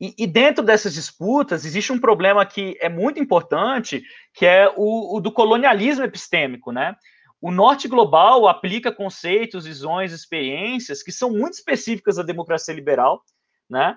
e, 0.00 0.14
e, 0.18 0.26
dentro 0.26 0.64
dessas 0.64 0.92
disputas 0.92 1.64
existe 1.64 1.92
um 1.92 2.00
problema 2.00 2.44
que 2.44 2.76
é 2.80 2.88
muito 2.88 3.20
importante, 3.20 4.02
que 4.32 4.44
é 4.44 4.72
o, 4.76 5.16
o 5.16 5.20
do 5.20 5.30
colonialismo 5.30 6.04
epistêmico, 6.04 6.72
né? 6.72 6.96
O 7.40 7.50
norte 7.50 7.86
global 7.86 8.48
aplica 8.48 8.90
conceitos, 8.90 9.66
visões, 9.66 10.12
experiências 10.12 11.02
que 11.02 11.12
são 11.12 11.30
muito 11.30 11.54
específicas 11.54 12.16
da 12.16 12.22
democracia 12.22 12.74
liberal, 12.74 13.22
né? 13.68 13.96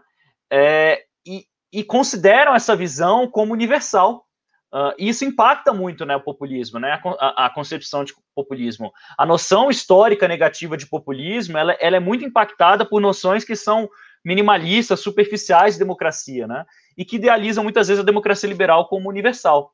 é, 0.49 1.03
e, 1.25 1.45
e, 1.71 1.83
consideram 1.83 2.55
essa 2.55 2.75
visão 2.75 3.29
como 3.29 3.53
universal. 3.53 4.25
Uh, 4.73 4.91
isso 4.97 5.23
impacta 5.23 5.73
muito 5.73 6.05
né, 6.05 6.15
o 6.15 6.21
populismo, 6.21 6.77
né, 6.77 6.99
a, 7.19 7.45
a, 7.45 7.49
concepção 7.49 8.03
de 8.03 8.13
populismo. 8.35 8.91
A 9.17 9.25
noção 9.25 9.69
histórica 9.69 10.27
negativa 10.27 10.75
de 10.75 10.85
populismo 10.85 11.57
ela, 11.57 11.71
ela 11.79 11.95
é 11.95 12.01
muito 12.01 12.25
impactada 12.25 12.85
por 12.85 12.99
noções 12.99 13.45
que 13.45 13.55
são 13.55 13.89
minimalistas, 14.25 14.99
superficiais 14.99 15.75
de 15.75 15.79
democracia, 15.79 16.45
né? 16.47 16.65
E 16.97 17.05
que 17.05 17.15
idealizam 17.15 17.63
muitas 17.63 17.87
vezes 17.87 18.03
a 18.03 18.05
democracia 18.05 18.49
liberal 18.49 18.89
como 18.89 19.07
universal. 19.07 19.71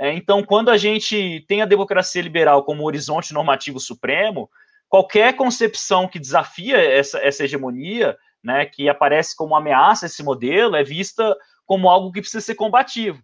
É, 0.00 0.14
então, 0.14 0.44
quando 0.44 0.70
a 0.70 0.76
gente 0.76 1.44
tem 1.48 1.60
a 1.60 1.66
democracia 1.66 2.22
liberal 2.22 2.62
como 2.62 2.84
horizonte 2.84 3.34
normativo 3.34 3.80
supremo, 3.80 4.48
qualquer 4.88 5.34
concepção 5.34 6.06
que 6.06 6.20
desafia 6.20 6.78
essa, 6.78 7.18
essa 7.18 7.42
hegemonia, 7.42 8.16
né, 8.42 8.66
que 8.66 8.88
aparece 8.88 9.36
como 9.36 9.56
ameaça 9.56 10.06
a 10.06 10.08
esse 10.08 10.22
modelo, 10.22 10.76
é 10.76 10.84
vista 10.84 11.36
como 11.66 11.88
algo 11.88 12.12
que 12.12 12.20
precisa 12.20 12.40
ser 12.40 12.54
combativo, 12.54 13.20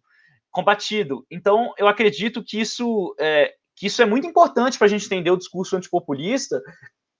combatido. 0.54 1.26
Então, 1.28 1.74
eu 1.76 1.88
acredito 1.88 2.42
que 2.42 2.60
isso 2.60 3.14
é, 3.18 3.52
que 3.76 3.86
isso 3.86 4.00
é 4.00 4.06
muito 4.06 4.24
importante 4.24 4.78
para 4.78 4.86
a 4.86 4.88
gente 4.88 5.04
entender 5.04 5.32
o 5.32 5.36
discurso 5.36 5.76
antipopulista 5.76 6.62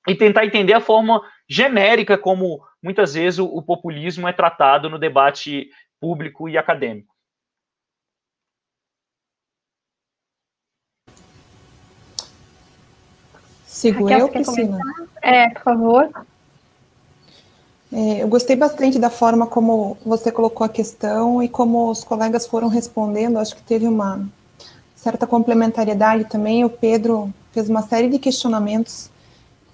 e 0.07 0.15
tentar 0.15 0.47
entender 0.47 0.73
a 0.73 0.81
forma 0.81 1.21
genérica 1.49 2.17
como 2.17 2.63
muitas 2.81 3.15
vezes 3.15 3.41
o, 3.41 3.47
o 3.47 3.61
populismo 3.61 4.29
é 4.29 4.33
tratado 4.33 4.89
no 4.89 5.01
debate 5.01 5.69
público 6.01 6.49
e 6.49 6.57
acadêmico. 6.57 7.13
Sigo 13.67 14.05
Raquel, 14.05 14.27
eu, 14.27 14.29
Priscila? 14.29 14.79
É, 15.21 15.51
por 15.51 15.63
favor. 15.65 16.27
É, 17.97 18.25
eu 18.25 18.27
gostei 18.27 18.57
bastante 18.57 18.99
da 18.99 19.09
forma 19.09 19.47
como 19.47 19.97
você 20.05 20.33
colocou 20.33 20.65
a 20.65 20.69
questão 20.69 21.41
e 21.41 21.49
como 21.49 21.89
os 21.89 22.03
colegas 22.03 22.45
foram 22.45 22.67
respondendo. 22.67 23.39
Acho 23.39 23.55
que 23.55 23.63
teve 23.63 23.87
uma 23.87 24.29
certa 24.97 25.29
complementariedade 25.29 26.25
também. 26.25 26.65
O 26.65 26.69
Pedro 26.71 27.33
fez 27.53 27.71
uma 27.71 27.83
série 27.83 28.09
de 28.09 28.19
questionamentos 28.19 29.09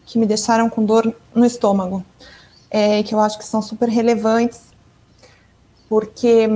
que 0.05 0.19
me 0.19 0.27
deixaram 0.27 0.69
com 0.69 0.85
dor 0.85 1.17
no 1.35 1.47
estômago, 1.47 2.05
é, 2.71 3.03
que 3.03 3.15
eu 3.15 3.21
acho 3.21 3.39
que 3.39 3.45
são 3.47 3.63
super 3.63 3.89
relevantes, 3.89 4.65
porque 5.89 6.47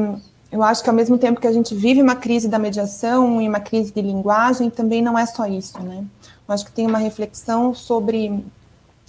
eu 0.52 0.62
acho 0.62 0.82
que 0.82 0.90
ao 0.90 0.94
mesmo 0.94 1.16
tempo 1.16 1.40
que 1.40 1.46
a 1.46 1.52
gente 1.52 1.74
vive 1.74 2.02
uma 2.02 2.14
crise 2.14 2.46
da 2.46 2.58
mediação 2.58 3.40
e 3.40 3.48
uma 3.48 3.60
crise 3.60 3.90
de 3.90 4.02
linguagem, 4.02 4.68
também 4.68 5.00
não 5.00 5.18
é 5.18 5.24
só 5.24 5.46
isso, 5.46 5.82
né? 5.82 6.04
Eu 6.46 6.54
acho 6.54 6.66
que 6.66 6.72
tem 6.72 6.86
uma 6.86 6.98
reflexão 6.98 7.72
sobre 7.72 8.44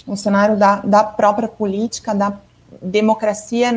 o 0.07 0.15
cenário 0.15 0.55
da, 0.55 0.77
da 0.77 1.03
própria 1.03 1.49
política, 1.49 2.13
da 2.13 2.44
democracia, 2.81 3.71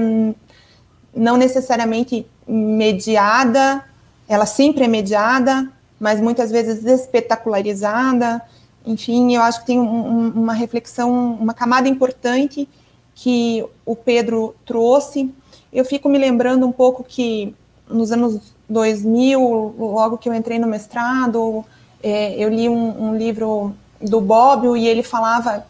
não 1.15 1.37
necessariamente 1.37 2.27
mediada, 2.47 3.85
ela 4.29 4.47
sempre 4.47 4.85
é 4.85 4.89
mediada, 4.89 5.69
mas 5.99 6.21
muitas 6.21 6.51
vezes 6.51 6.85
espetacularizada. 6.85 8.43
Enfim, 8.85 9.35
eu 9.35 9.43
acho 9.43 9.61
que 9.61 9.67
tem 9.67 9.81
um, 9.81 10.29
uma 10.29 10.53
reflexão, 10.53 11.35
uma 11.35 11.55
camada 11.55 11.89
importante 11.89 12.69
que 13.15 13.65
o 13.85 13.97
Pedro 13.97 14.55
trouxe. 14.65 15.33
Eu 15.73 15.85
fico 15.85 16.09
me 16.09 16.19
lembrando 16.19 16.67
um 16.67 16.73
pouco 16.73 17.03
que 17.03 17.55
nos 17.91 18.13
anos 18.13 18.41
2000, 18.69 19.75
logo 19.79 20.19
que 20.19 20.29
eu 20.29 20.35
entrei 20.35 20.59
no 20.59 20.67
mestrado, 20.67 21.65
é, 22.03 22.35
eu 22.37 22.49
li 22.49 22.69
um, 22.69 23.09
um, 23.09 23.17
livro 23.17 23.75
do 24.01 24.21
Bobbio 24.21 24.77
e 24.77 24.87
ele 24.87 25.03
falava, 25.03 25.67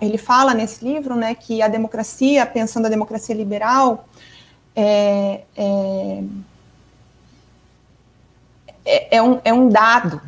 ele 0.00 0.18
fala 0.18 0.54
nesse 0.54 0.84
livro, 0.84 1.14
né, 1.14 1.34
que 1.34 1.62
a 1.62 1.68
democracia, 1.68 2.44
pensando 2.46 2.86
a 2.86 2.88
democracia 2.88 3.34
liberal, 3.34 4.06
é, 4.74 5.42
é, 5.56 6.22
é, 8.84 9.16
é 9.16 9.22
um, 9.22 9.40
é 9.44 9.52
um 9.52 9.68
dado. 9.68 10.20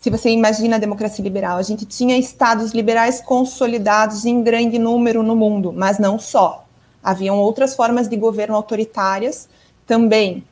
Se 0.00 0.10
você 0.10 0.30
imagina 0.30 0.76
a 0.76 0.78
democracia 0.78 1.22
liberal, 1.22 1.58
a 1.58 1.62
gente 1.62 1.84
tinha 1.84 2.16
estados 2.16 2.72
liberais 2.72 3.20
consolidados 3.20 4.24
em 4.24 4.42
grande 4.42 4.78
número 4.78 5.22
no 5.22 5.34
mundo, 5.34 5.72
mas 5.72 5.98
não 5.98 6.18
só. 6.18 6.64
Haviam 7.02 7.36
outras 7.38 7.74
formas 7.74 8.08
de 8.08 8.16
governo 8.16 8.54
autoritárias 8.54 9.48
também. 9.86 10.44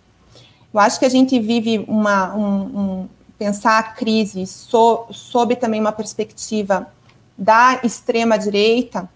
Eu 0.73 0.81
acho 0.81 0.99
que 0.99 1.05
a 1.05 1.11
gente 1.11 1.39
vive 1.39 1.85
uma, 1.87 2.35
um, 2.35 2.61
um, 2.61 3.09
pensar 3.39 3.79
a 3.79 3.83
crise 3.83 4.47
so, 4.47 5.07
sob 5.11 5.55
também 5.57 5.81
uma 5.81 5.93
perspectiva 5.93 6.89
da 7.37 7.81
extrema 7.83 8.39
direita, 8.39 9.09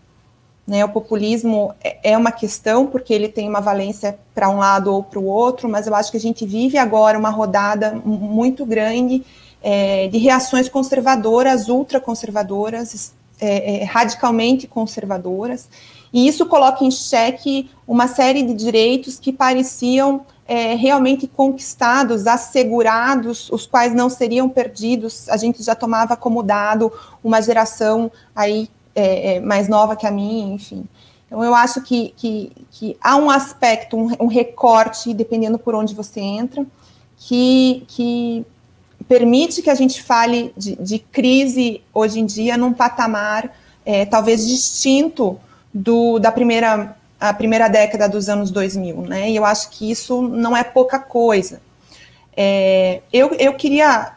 né, 0.66 0.84
o 0.84 0.88
populismo 0.88 1.74
é, 1.82 2.12
é 2.12 2.16
uma 2.16 2.30
questão 2.30 2.86
porque 2.86 3.12
ele 3.12 3.28
tem 3.28 3.48
uma 3.48 3.60
valência 3.60 4.18
para 4.34 4.48
um 4.48 4.58
lado 4.58 4.92
ou 4.94 5.02
para 5.02 5.18
o 5.18 5.24
outro, 5.24 5.68
mas 5.68 5.86
eu 5.86 5.94
acho 5.94 6.10
que 6.10 6.16
a 6.16 6.20
gente 6.20 6.46
vive 6.46 6.78
agora 6.78 7.18
uma 7.18 7.30
rodada 7.30 8.00
muito 8.04 8.64
grande 8.64 9.24
é, 9.62 10.06
de 10.08 10.18
reações 10.18 10.68
conservadoras, 10.68 11.68
ultraconservadoras, 11.68 13.12
é, 13.40 13.82
é, 13.82 13.84
radicalmente 13.84 14.66
conservadoras, 14.66 15.68
e 16.12 16.28
isso 16.28 16.46
coloca 16.46 16.84
em 16.84 16.90
xeque 16.90 17.70
uma 17.86 18.06
série 18.06 18.42
de 18.42 18.54
direitos 18.54 19.18
que 19.18 19.32
pareciam 19.32 20.24
é, 20.50 20.74
realmente 20.74 21.28
conquistados, 21.28 22.26
assegurados, 22.26 23.48
os 23.52 23.68
quais 23.68 23.94
não 23.94 24.10
seriam 24.10 24.48
perdidos. 24.48 25.28
A 25.28 25.36
gente 25.36 25.62
já 25.62 25.76
tomava 25.76 26.16
como 26.16 26.42
dado 26.42 26.92
uma 27.22 27.40
geração 27.40 28.10
aí 28.34 28.68
é, 28.92 29.36
é, 29.36 29.40
mais 29.40 29.68
nova 29.68 29.94
que 29.94 30.08
a 30.08 30.10
minha, 30.10 30.52
enfim. 30.52 30.88
Então, 31.24 31.44
eu 31.44 31.54
acho 31.54 31.80
que, 31.82 32.12
que, 32.16 32.50
que 32.68 32.96
há 33.00 33.14
um 33.14 33.30
aspecto, 33.30 33.96
um, 33.96 34.10
um, 34.18 34.26
recorte, 34.26 35.14
dependendo 35.14 35.56
por 35.56 35.72
onde 35.72 35.94
você 35.94 36.18
entra, 36.18 36.66
que, 37.16 37.84
que 37.86 38.44
permite 39.06 39.62
que 39.62 39.70
a 39.70 39.76
gente 39.76 40.02
fale 40.02 40.52
de, 40.56 40.74
de 40.74 40.98
crise 40.98 41.80
hoje 41.94 42.18
em 42.18 42.26
dia 42.26 42.56
num 42.56 42.72
patamar 42.72 43.56
é, 43.86 44.04
talvez 44.04 44.44
distinto 44.44 45.38
do, 45.72 46.18
da 46.18 46.32
primeira 46.32 46.96
a 47.20 47.34
primeira 47.34 47.68
década 47.68 48.08
dos 48.08 48.28
anos 48.28 48.50
2000, 48.50 49.02
né? 49.02 49.30
E 49.30 49.36
eu 49.36 49.44
acho 49.44 49.70
que 49.70 49.90
isso 49.90 50.22
não 50.22 50.56
é 50.56 50.64
pouca 50.64 50.98
coisa. 50.98 51.60
É, 52.36 53.02
eu, 53.12 53.34
eu 53.34 53.52
queria 53.54 54.12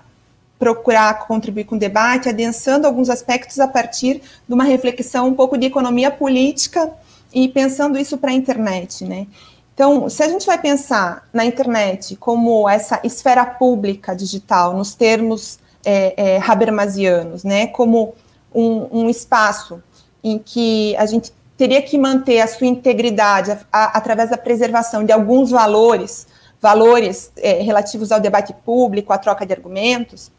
procurar 0.57 1.27
contribuir 1.27 1.65
com 1.65 1.75
o 1.75 1.79
debate, 1.79 2.29
adensando 2.29 2.87
alguns 2.87 3.09
aspectos 3.09 3.59
a 3.59 3.67
partir 3.67 4.21
de 4.47 4.53
uma 4.53 4.63
reflexão 4.63 5.27
um 5.27 5.33
pouco 5.33 5.57
de 5.57 5.65
economia 5.65 6.09
política 6.09 6.89
e 7.33 7.49
pensando 7.49 7.99
isso 7.99 8.17
para 8.17 8.31
a 8.31 8.33
internet, 8.33 9.03
né? 9.03 9.27
Então, 9.73 10.07
se 10.07 10.23
a 10.23 10.29
gente 10.29 10.45
vai 10.45 10.57
pensar 10.57 11.27
na 11.33 11.43
internet 11.43 12.15
como 12.15 12.69
essa 12.69 13.01
esfera 13.03 13.43
pública 13.43 14.15
digital, 14.15 14.77
nos 14.77 14.93
termos 14.93 15.59
é, 15.83 16.35
é, 16.35 16.41
habermasianos, 16.41 17.43
né, 17.43 17.67
como 17.67 18.13
um, 18.53 19.01
um 19.01 19.09
espaço 19.09 19.81
em 20.23 20.37
que 20.37 20.95
a 20.95 21.05
gente 21.05 21.33
teria 21.57 21.81
que 21.81 21.97
manter 21.97 22.39
a 22.39 22.47
sua 22.47 22.67
integridade 22.67 23.51
a, 23.51 23.59
a, 23.71 23.97
através 23.97 24.29
da 24.29 24.37
preservação 24.37 25.03
de 25.03 25.11
alguns 25.11 25.51
valores, 25.51 26.27
valores 26.61 27.31
é, 27.37 27.61
relativos 27.61 28.11
ao 28.11 28.19
debate 28.19 28.53
público, 28.65 29.13
à 29.13 29.17
troca 29.17 29.45
de 29.45 29.53
argumentos. 29.53 30.31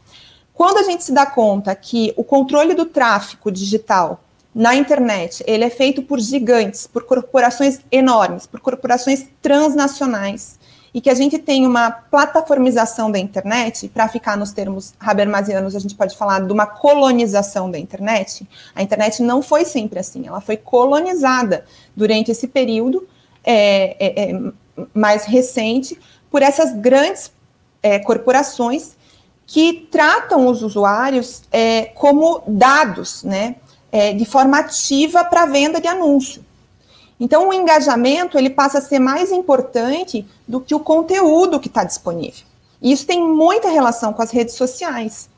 Quando 0.53 0.77
a 0.77 0.83
gente 0.83 1.03
se 1.03 1.11
dá 1.11 1.25
conta 1.25 1.75
que 1.75 2.13
o 2.15 2.23
controle 2.23 2.73
do 2.73 2.85
tráfico 2.85 3.51
digital 3.51 4.21
na 4.53 4.73
internet 4.73 5.43
ele 5.45 5.65
é 5.65 5.69
feito 5.69 6.01
por 6.01 6.19
gigantes, 6.19 6.87
por 6.87 7.03
corporações 7.03 7.81
enormes, 7.91 8.47
por 8.47 8.61
corporações 8.61 9.27
transnacionais, 9.41 10.57
e 10.95 11.01
que 11.01 11.09
a 11.09 11.13
gente 11.13 11.37
tem 11.37 11.67
uma 11.67 11.91
plataformização 11.91 13.11
da 13.11 13.19
internet, 13.19 13.89
para 13.89 14.07
ficar 14.07 14.37
nos 14.37 14.53
termos 14.53 14.93
habermasianos, 14.97 15.75
a 15.75 15.79
gente 15.79 15.93
pode 15.93 16.15
falar 16.15 16.39
de 16.39 16.53
uma 16.53 16.65
colonização 16.65 17.69
da 17.69 17.77
internet. 17.77 18.47
A 18.73 18.81
internet 18.81 19.21
não 19.21 19.41
foi 19.41 19.65
sempre 19.65 19.99
assim, 19.99 20.25
ela 20.25 20.39
foi 20.39 20.55
colonizada 20.55 21.65
durante 21.93 22.31
esse 22.31 22.47
período 22.47 23.05
é, 23.43 23.97
é, 23.99 24.31
é, 24.31 24.41
mais 24.93 25.25
recente 25.25 25.99
por 26.31 26.41
essas 26.41 26.73
grandes 26.73 27.29
é, 27.83 27.99
corporações 27.99 28.95
que 29.45 29.89
tratam 29.91 30.47
os 30.47 30.63
usuários 30.63 31.41
é, 31.51 31.87
como 31.93 32.41
dados, 32.47 33.21
né, 33.21 33.57
é, 33.91 34.13
de 34.13 34.23
forma 34.23 34.59
ativa 34.59 35.25
para 35.25 35.45
venda 35.45 35.81
de 35.81 35.89
anúncio. 35.89 36.44
Então, 37.19 37.49
o 37.49 37.53
engajamento 37.53 38.37
ele 38.37 38.49
passa 38.49 38.79
a 38.79 38.81
ser 38.81 38.99
mais 38.99 39.31
importante 39.31 40.27
do 40.47 40.59
que 40.59 40.75
o 40.75 40.79
conteúdo 40.79 41.59
que 41.59 41.67
está 41.67 41.83
disponível. 41.83 42.45
E 42.81 42.91
isso 42.91 43.05
tem 43.05 43.25
muita 43.25 43.69
relação 43.69 44.11
com 44.11 44.21
as 44.21 44.31
redes 44.31 44.55
sociais. 44.55 45.29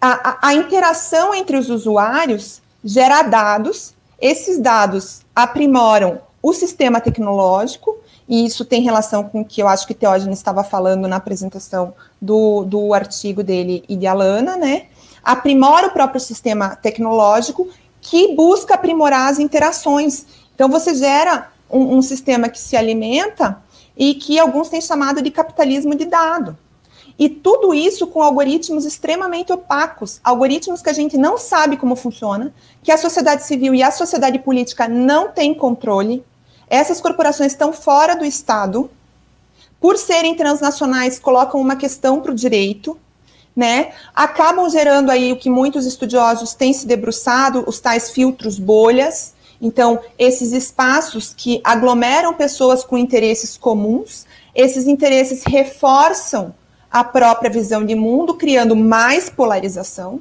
A, 0.00 0.30
a, 0.30 0.48
a 0.48 0.54
interação 0.54 1.34
entre 1.34 1.56
os 1.56 1.68
usuários 1.68 2.62
gera 2.82 3.22
dados, 3.22 3.94
esses 4.20 4.58
dados 4.58 5.20
aprimoram 5.34 6.20
o 6.42 6.52
sistema 6.52 7.00
tecnológico, 7.00 7.98
e 8.28 8.44
isso 8.44 8.64
tem 8.64 8.82
relação 8.82 9.24
com 9.24 9.40
o 9.40 9.44
que 9.44 9.62
eu 9.62 9.68
acho 9.68 9.86
que 9.86 9.94
Teógenes 9.94 10.38
estava 10.38 10.62
falando 10.62 11.08
na 11.08 11.16
apresentação 11.16 11.94
do, 12.20 12.64
do 12.64 12.92
artigo 12.92 13.42
dele 13.42 13.84
e 13.88 13.96
de 13.96 14.06
Alana, 14.06 14.56
né? 14.56 14.86
Aprimora 15.22 15.88
o 15.88 15.90
próprio 15.90 16.20
sistema 16.20 16.76
tecnológico 16.76 17.68
que 18.00 18.34
busca 18.34 18.74
aprimorar 18.74 19.30
as 19.30 19.38
interações. 19.38 20.26
Então, 20.58 20.68
você 20.68 20.92
gera 20.92 21.52
um, 21.70 21.98
um 21.98 22.02
sistema 22.02 22.48
que 22.48 22.58
se 22.58 22.76
alimenta 22.76 23.62
e 23.96 24.14
que 24.14 24.40
alguns 24.40 24.68
têm 24.68 24.80
chamado 24.80 25.22
de 25.22 25.30
capitalismo 25.30 25.94
de 25.94 26.04
dado. 26.04 26.58
E 27.16 27.28
tudo 27.28 27.72
isso 27.72 28.08
com 28.08 28.20
algoritmos 28.20 28.84
extremamente 28.84 29.52
opacos, 29.52 30.20
algoritmos 30.24 30.82
que 30.82 30.90
a 30.90 30.92
gente 30.92 31.16
não 31.16 31.38
sabe 31.38 31.76
como 31.76 31.94
funciona, 31.94 32.52
que 32.82 32.90
a 32.90 32.98
sociedade 32.98 33.44
civil 33.44 33.72
e 33.72 33.84
a 33.84 33.92
sociedade 33.92 34.40
política 34.40 34.88
não 34.88 35.28
têm 35.28 35.54
controle. 35.54 36.24
Essas 36.68 37.00
corporações 37.00 37.52
estão 37.52 37.72
fora 37.72 38.16
do 38.16 38.24
Estado, 38.24 38.90
por 39.80 39.96
serem 39.96 40.34
transnacionais, 40.34 41.20
colocam 41.20 41.60
uma 41.60 41.76
questão 41.76 42.20
para 42.20 42.32
o 42.32 42.34
direito, 42.34 42.98
né? 43.54 43.92
Acabam 44.12 44.68
gerando 44.68 45.08
aí 45.08 45.32
o 45.32 45.36
que 45.36 45.48
muitos 45.48 45.86
estudiosos 45.86 46.52
têm 46.52 46.72
se 46.72 46.84
debruçado, 46.84 47.62
os 47.64 47.78
tais 47.78 48.10
filtros 48.10 48.58
bolhas. 48.58 49.37
Então, 49.60 50.00
esses 50.18 50.52
espaços 50.52 51.34
que 51.36 51.60
aglomeram 51.64 52.34
pessoas 52.34 52.84
com 52.84 52.96
interesses 52.96 53.56
comuns, 53.56 54.24
esses 54.54 54.86
interesses 54.86 55.42
reforçam 55.44 56.54
a 56.90 57.04
própria 57.04 57.50
visão 57.50 57.84
de 57.84 57.94
mundo, 57.94 58.34
criando 58.34 58.74
mais 58.74 59.28
polarização, 59.28 60.20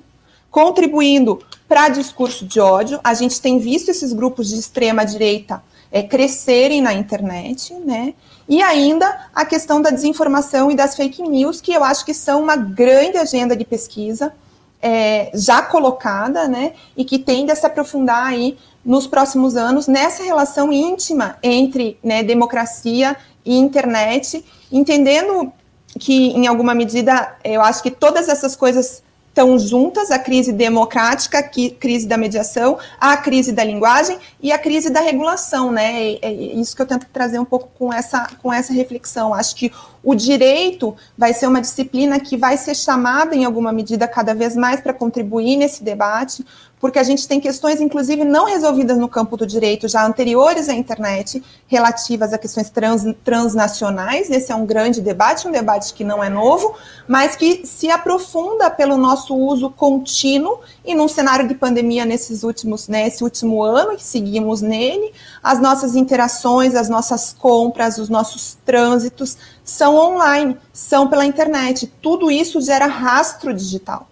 contribuindo 0.49 1.39
para 1.67 1.89
discurso 1.89 2.45
de 2.45 2.59
ódio. 2.59 2.99
A 3.03 3.13
gente 3.13 3.39
tem 3.39 3.59
visto 3.59 3.89
esses 3.89 4.11
grupos 4.11 4.49
de 4.49 4.55
extrema 4.55 5.05
direita 5.05 5.63
é, 5.91 6.01
crescerem 6.03 6.81
na 6.81 6.93
internet, 6.93 7.73
né? 7.73 8.13
E 8.49 8.61
ainda 8.61 9.27
a 9.33 9.45
questão 9.45 9.81
da 9.81 9.89
desinformação 9.89 10.71
e 10.71 10.75
das 10.75 10.95
fake 10.95 11.21
news, 11.21 11.61
que 11.61 11.73
eu 11.73 11.83
acho 11.83 12.05
que 12.05 12.13
são 12.13 12.41
uma 12.41 12.55
grande 12.55 13.17
agenda 13.17 13.55
de 13.55 13.65
pesquisa 13.65 14.33
é, 14.81 15.31
já 15.33 15.61
colocada, 15.61 16.47
né? 16.47 16.73
E 16.95 17.03
que 17.03 17.19
tende 17.19 17.51
a 17.51 17.55
se 17.55 17.65
aprofundar 17.65 18.25
aí 18.25 18.57
nos 18.87 19.05
próximos 19.05 19.57
anos 19.57 19.85
nessa 19.85 20.23
relação 20.23 20.71
íntima 20.71 21.37
entre 21.43 21.99
né, 22.01 22.23
democracia 22.23 23.17
e 23.45 23.53
internet, 23.53 24.43
entendendo 24.71 25.51
que, 25.99 26.29
em 26.29 26.47
alguma 26.47 26.73
medida, 26.73 27.35
eu 27.43 27.61
acho 27.61 27.83
que 27.83 27.91
todas 27.91 28.29
essas 28.29 28.55
coisas 28.55 29.03
estão 29.27 29.59
juntas, 29.59 30.09
a 30.09 30.17
crise 30.17 30.51
democrática, 30.51 31.39
a 31.39 31.43
crise 31.43 32.07
da 32.07 32.17
mediação, 32.17 32.79
a 32.99 33.15
crise 33.17 33.51
da 33.51 33.63
linguagem 33.63 34.17
e 34.41 34.51
a 34.51 34.57
crise 34.57 34.89
da 34.89 34.99
regulação, 34.99 35.71
né? 35.71 36.13
É 36.21 36.31
isso 36.31 36.75
que 36.75 36.81
eu 36.81 36.87
tento 36.87 37.05
trazer 37.13 37.37
um 37.37 37.45
pouco 37.45 37.69
com 37.77 37.93
essa, 37.93 38.27
com 38.41 38.51
essa 38.51 38.73
reflexão. 38.73 39.33
Acho 39.33 39.55
que 39.55 39.71
o 40.03 40.15
direito 40.15 40.95
vai 41.15 41.33
ser 41.33 41.45
uma 41.45 41.61
disciplina 41.61 42.19
que 42.19 42.35
vai 42.35 42.57
ser 42.57 42.73
chamada, 42.73 43.35
em 43.35 43.45
alguma 43.45 43.71
medida, 43.71 44.07
cada 44.07 44.33
vez 44.33 44.55
mais 44.55 44.81
para 44.81 44.93
contribuir 44.93 45.55
nesse 45.55 45.83
debate, 45.83 46.43
porque 46.79 46.99
a 46.99 47.03
gente 47.03 47.27
tem 47.27 47.39
questões, 47.39 47.81
inclusive, 47.81 48.23
não 48.23 48.45
resolvidas 48.45 48.97
no 48.97 49.07
campo 49.07 49.35
do 49.35 49.47
direito, 49.47 49.87
já 49.87 50.05
anteriores 50.05 50.69
à 50.69 50.73
internet, 50.73 51.43
relativas 51.67 52.33
a 52.33 52.37
questões 52.37 52.69
trans, 52.69 53.03
transnacionais. 53.23 54.29
Esse 54.29 54.51
é 54.51 54.55
um 54.55 54.65
grande 54.65 55.01
debate, 55.01 55.47
um 55.47 55.51
debate 55.51 55.93
que 55.93 56.03
não 56.03 56.23
é 56.23 56.29
novo, 56.29 56.75
mas 57.07 57.35
que 57.35 57.65
se 57.65 57.89
aprofunda 57.89 58.69
pelo 58.69 58.97
nosso 58.97 59.35
uso 59.35 59.69
contínuo 59.69 60.59
e 60.85 60.93
num 60.93 61.07
cenário 61.07 61.47
de 61.47 61.55
pandemia 61.55 62.05
nesses 62.05 62.43
últimos, 62.43 62.87
né, 62.87 63.09
último 63.21 63.63
ano, 63.63 63.95
que 63.97 64.03
seguimos 64.03 64.61
nele, 64.61 65.11
as 65.41 65.59
nossas 65.59 65.95
interações, 65.95 66.75
as 66.75 66.89
nossas 66.89 67.33
compras, 67.33 67.97
os 67.97 68.09
nossos 68.09 68.57
trânsitos 68.65 69.37
são 69.63 69.95
online, 69.95 70.57
são 70.71 71.07
pela 71.07 71.25
internet. 71.25 71.91
Tudo 72.01 72.29
isso 72.29 72.61
gera 72.61 72.85
rastro 72.85 73.53
digital. 73.53 74.07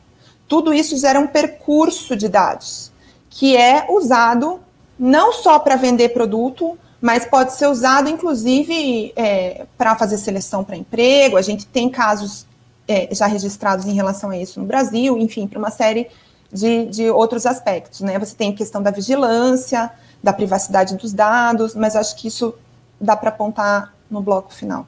Tudo 0.48 0.74
isso 0.74 0.98
gera 0.98 1.20
um 1.20 1.28
percurso 1.28 2.16
de 2.16 2.28
dados, 2.28 2.92
que 3.30 3.56
é 3.56 3.88
usado 3.90 4.60
não 4.98 5.34
só 5.34 5.60
para 5.60 5.76
vender 5.76 6.10
produto, 6.10 6.78
mas 7.02 7.26
pode 7.26 7.54
ser 7.54 7.68
usado, 7.68 8.10
inclusive, 8.10 9.14
é, 9.16 9.66
para 9.78 9.96
fazer 9.96 10.18
seleção 10.18 10.64
para 10.64 10.76
emprego. 10.76 11.38
A 11.38 11.42
gente 11.42 11.66
tem 11.66 11.90
casos 11.90 12.46
é, 12.88 13.14
já 13.14 13.28
registrados 13.28 13.86
em 13.86 13.94
relação 13.94 14.30
a 14.30 14.38
isso 14.38 14.60
no 14.60 14.66
Brasil, 14.66 15.18
enfim, 15.18 15.48
para 15.48 15.60
uma 15.60 15.70
série 15.70 16.08
de, 16.52 16.86
de 16.88 17.10
outros 17.10 17.46
aspectos. 17.46 18.02
Né? 18.02 18.18
Você 18.18 18.36
tem 18.36 18.52
a 18.52 18.56
questão 18.56 18.82
da 18.82 18.92
vigilância, 18.92 19.92
da 20.24 20.34
privacidade 20.34 20.96
dos 20.96 21.14
dados, 21.14 21.76
mas 21.76 21.96
acho 21.96 22.16
que 22.16 22.28
isso 22.28 22.56
dá 23.00 23.16
para 23.16 23.30
apontar 23.30 23.94
no 24.10 24.22
bloco 24.22 24.54
final. 24.54 24.88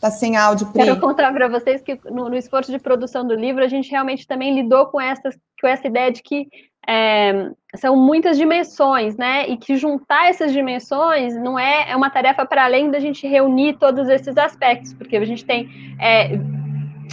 Está 0.00 0.10
sem 0.10 0.34
áudio, 0.34 0.66
Pri. 0.68 0.82
Quero 0.82 0.98
contar 0.98 1.30
para 1.30 1.46
vocês 1.46 1.82
que 1.82 2.00
no, 2.06 2.30
no, 2.30 2.34
esforço 2.34 2.72
de 2.72 2.78
produção 2.78 3.26
do 3.26 3.34
livro, 3.34 3.62
a 3.62 3.68
gente 3.68 3.90
realmente 3.90 4.26
também 4.26 4.54
lidou 4.54 4.86
com, 4.86 4.98
essas, 4.98 5.38
com 5.60 5.66
essa 5.66 5.86
ideia 5.86 6.10
de 6.10 6.22
que 6.22 6.48
é, 6.88 7.50
são 7.76 7.94
muitas 7.96 8.38
dimensões, 8.38 9.14
né? 9.18 9.46
E 9.46 9.58
que 9.58 9.76
juntar 9.76 10.30
essas 10.30 10.54
dimensões 10.54 11.36
não 11.36 11.58
é, 11.58 11.90
é 11.90 11.94
uma 11.94 12.08
tarefa 12.08 12.46
para 12.46 12.64
além 12.64 12.90
da 12.90 12.98
gente 12.98 13.28
reunir 13.28 13.76
todos 13.76 14.08
esses 14.08 14.38
aspectos, 14.38 14.94
porque 14.94 15.18
a 15.18 15.24
gente 15.26 15.44
tem 15.44 15.68
é, 16.00 16.30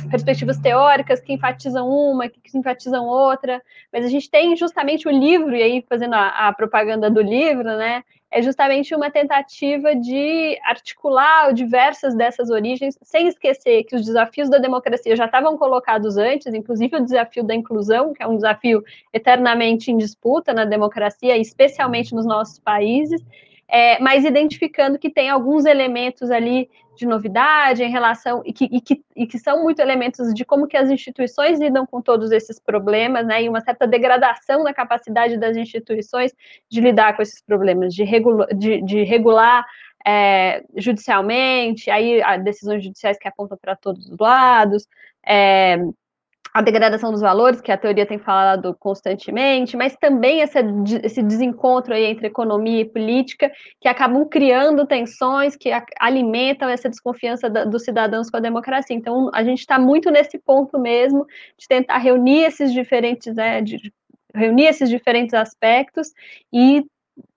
perspectivas 0.09 0.57
teóricas 0.57 1.19
que 1.19 1.33
enfatizam 1.33 1.89
uma, 1.89 2.29
que 2.29 2.57
enfatizam 2.57 3.05
outra, 3.05 3.61
mas 3.91 4.05
a 4.05 4.07
gente 4.07 4.31
tem 4.31 4.55
justamente 4.55 5.09
o 5.09 5.11
livro, 5.11 5.53
e 5.53 5.61
aí 5.61 5.85
fazendo 5.89 6.13
a, 6.13 6.47
a 6.47 6.53
propaganda 6.53 7.09
do 7.09 7.21
livro, 7.21 7.65
né? 7.65 8.01
É 8.29 8.41
justamente 8.41 8.93
uma 8.93 9.09
tentativa 9.09 9.95
de 9.95 10.59
articular 10.63 11.53
diversas 11.53 12.15
dessas 12.15 12.49
origens, 12.49 12.97
sem 13.01 13.27
esquecer 13.27 13.83
que 13.83 13.95
os 13.95 14.05
desafios 14.05 14.49
da 14.49 14.57
democracia 14.57 15.15
já 15.15 15.25
estavam 15.25 15.57
colocados 15.57 16.17
antes, 16.17 16.53
inclusive 16.53 16.97
o 16.97 17.03
desafio 17.03 17.43
da 17.43 17.55
inclusão, 17.55 18.13
que 18.13 18.21
é 18.21 18.27
um 18.27 18.35
desafio 18.35 18.83
eternamente 19.13 19.91
em 19.91 19.97
disputa 19.97 20.53
na 20.53 20.65
democracia, 20.65 21.37
especialmente 21.37 22.13
nos 22.13 22.25
nossos 22.25 22.59
países, 22.59 23.23
é, 23.67 23.99
mas 23.99 24.25
identificando 24.25 24.99
que 24.99 25.09
tem 25.09 25.29
alguns 25.29 25.65
elementos 25.65 26.29
ali 26.29 26.69
de 26.97 27.05
novidade 27.05 27.83
em 27.83 27.89
relação 27.89 28.41
e 28.45 28.51
que, 28.51 28.65
e 28.65 28.81
que, 28.81 29.03
e 29.15 29.27
que 29.27 29.37
são 29.39 29.63
muito 29.63 29.79
elementos 29.79 30.33
de 30.33 30.43
como 30.43 30.67
que 30.67 30.75
as 30.75 30.89
instituições 30.89 31.59
lidam 31.59 31.85
com 31.85 32.01
todos 32.01 32.31
esses 32.31 32.59
problemas, 32.59 33.25
né, 33.25 33.43
e 33.43 33.49
uma 33.49 33.61
certa 33.61 33.87
degradação 33.87 34.63
da 34.63 34.73
capacidade 34.73 35.37
das 35.37 35.55
instituições 35.55 36.33
de 36.69 36.81
lidar 36.81 37.15
com 37.15 37.21
esses 37.21 37.41
problemas, 37.41 37.93
de, 37.93 38.03
regula, 38.03 38.47
de, 38.47 38.81
de 38.81 39.03
regular 39.03 39.65
é, 40.05 40.63
judicialmente, 40.75 41.89
aí 41.91 42.21
decisões 42.43 42.83
judiciais 42.83 43.17
que 43.17 43.27
apontam 43.27 43.57
para 43.61 43.75
todos 43.75 44.07
os 44.07 44.17
lados, 44.17 44.87
é, 45.25 45.77
a 46.53 46.61
degradação 46.61 47.11
dos 47.11 47.21
valores, 47.21 47.61
que 47.61 47.71
a 47.71 47.77
teoria 47.77 48.05
tem 48.05 48.17
falado 48.17 48.75
constantemente, 48.79 49.77
mas 49.77 49.95
também 49.95 50.41
essa, 50.41 50.59
esse 51.03 51.21
desencontro 51.21 51.93
aí 51.93 52.05
entre 52.05 52.27
economia 52.27 52.81
e 52.81 52.85
política, 52.85 53.51
que 53.79 53.87
acabam 53.87 54.27
criando 54.27 54.85
tensões 54.85 55.55
que 55.55 55.69
alimentam 55.99 56.69
essa 56.69 56.89
desconfiança 56.89 57.49
da, 57.49 57.63
dos 57.63 57.83
cidadãos 57.83 58.29
com 58.29 58.37
a 58.37 58.41
democracia. 58.41 58.95
Então, 58.95 59.29
a 59.33 59.43
gente 59.43 59.59
está 59.59 59.77
muito 59.77 60.09
nesse 60.09 60.39
ponto 60.39 60.79
mesmo 60.79 61.25
de 61.57 61.67
tentar 61.67 61.97
reunir 61.97 62.43
esses 62.43 62.73
diferentes, 62.73 63.35
né, 63.35 63.61
de 63.61 63.93
reunir 64.33 64.65
esses 64.65 64.89
diferentes 64.89 65.33
aspectos 65.33 66.13
e 66.53 66.85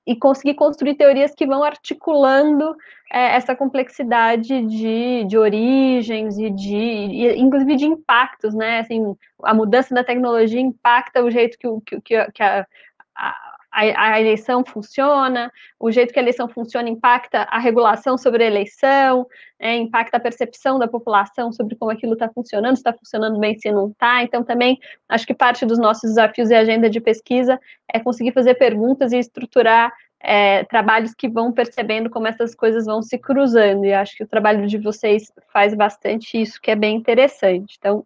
e 0.07 0.17
conseguir 0.17 0.55
construir 0.55 0.95
teorias 0.95 1.35
que 1.35 1.47
vão 1.47 1.63
articulando 1.63 2.75
é, 3.13 3.37
essa 3.37 3.55
complexidade 3.55 4.63
de, 4.67 5.25
de 5.25 5.39
origens 5.39 6.39
e 6.39 6.51
de, 6.51 6.77
e, 6.77 7.39
inclusive 7.39 7.77
de 7.77 7.85
impactos, 7.85 8.55
né? 8.55 8.81
Assim, 8.81 9.15
a 9.45 9.55
mudança 9.55 9.95
da 9.95 10.05
tecnologia 10.05 10.61
impacta 10.61 11.23
o 11.23 11.31
jeito 11.31 11.59
que, 11.59 12.01
que, 12.01 12.33
que 12.33 12.43
a, 12.43 12.67
a 13.15 13.50
a, 13.71 14.15
a, 14.15 14.21
eleição 14.21 14.65
funciona, 14.65 15.53
o 15.79 15.91
jeito 15.91 16.13
que 16.13 16.19
a 16.19 16.23
eleição 16.23 16.49
funciona 16.49 16.89
impacta 16.89 17.43
a 17.43 17.59
regulação 17.59 18.19
sobre 18.19 18.43
a 18.43 18.47
eleição, 18.47 19.27
é, 19.59 19.77
impacta 19.77 20.17
a 20.17 20.21
percepção 20.21 20.79
da 20.79 20.89
população 20.89 21.53
sobre 21.53 21.77
como 21.77 21.91
aquilo 21.91 22.15
está 22.15 22.29
funcionando, 22.29 22.77
se 22.77 22.81
está 22.81 22.93
funcionando 22.93 23.39
bem, 23.39 23.59
se 23.59 23.71
não 23.71 23.89
está. 23.89 24.23
Então, 24.23 24.43
também 24.43 24.79
acho 25.09 25.27
que 25.27 25.35
parte 25.35 25.65
dos 25.65 25.79
nossos 25.79 26.11
desafios 26.11 26.51
e 26.51 26.55
agenda 26.55 26.91
de 26.91 27.01
pesquisa 27.01 27.61
é 27.93 28.01
conseguir 28.01 28.33
fazer 28.33 28.55
perguntas 28.55 29.13
e 29.13 29.19
estruturar 29.19 29.93
é, 30.21 30.65
trabalhos 30.65 31.15
que 31.15 31.29
vão 31.29 31.53
percebendo 31.53 32.11
como 32.11 32.27
essas 32.27 32.55
coisas 32.55 32.87
vão 32.87 33.03
se 33.03 33.19
cruzando. 33.19 33.85
E 33.85 33.93
acho 33.93 34.17
que 34.17 34.25
o 34.25 34.29
trabalho 34.29 34.67
de 34.67 34.79
vocês 34.79 35.33
faz 35.53 35.75
bastante 35.75 36.41
isso, 36.41 36.61
que 36.61 36.71
é 36.71 36.77
bem 36.77 36.97
interessante. 36.97 37.77
Então, 37.79 38.05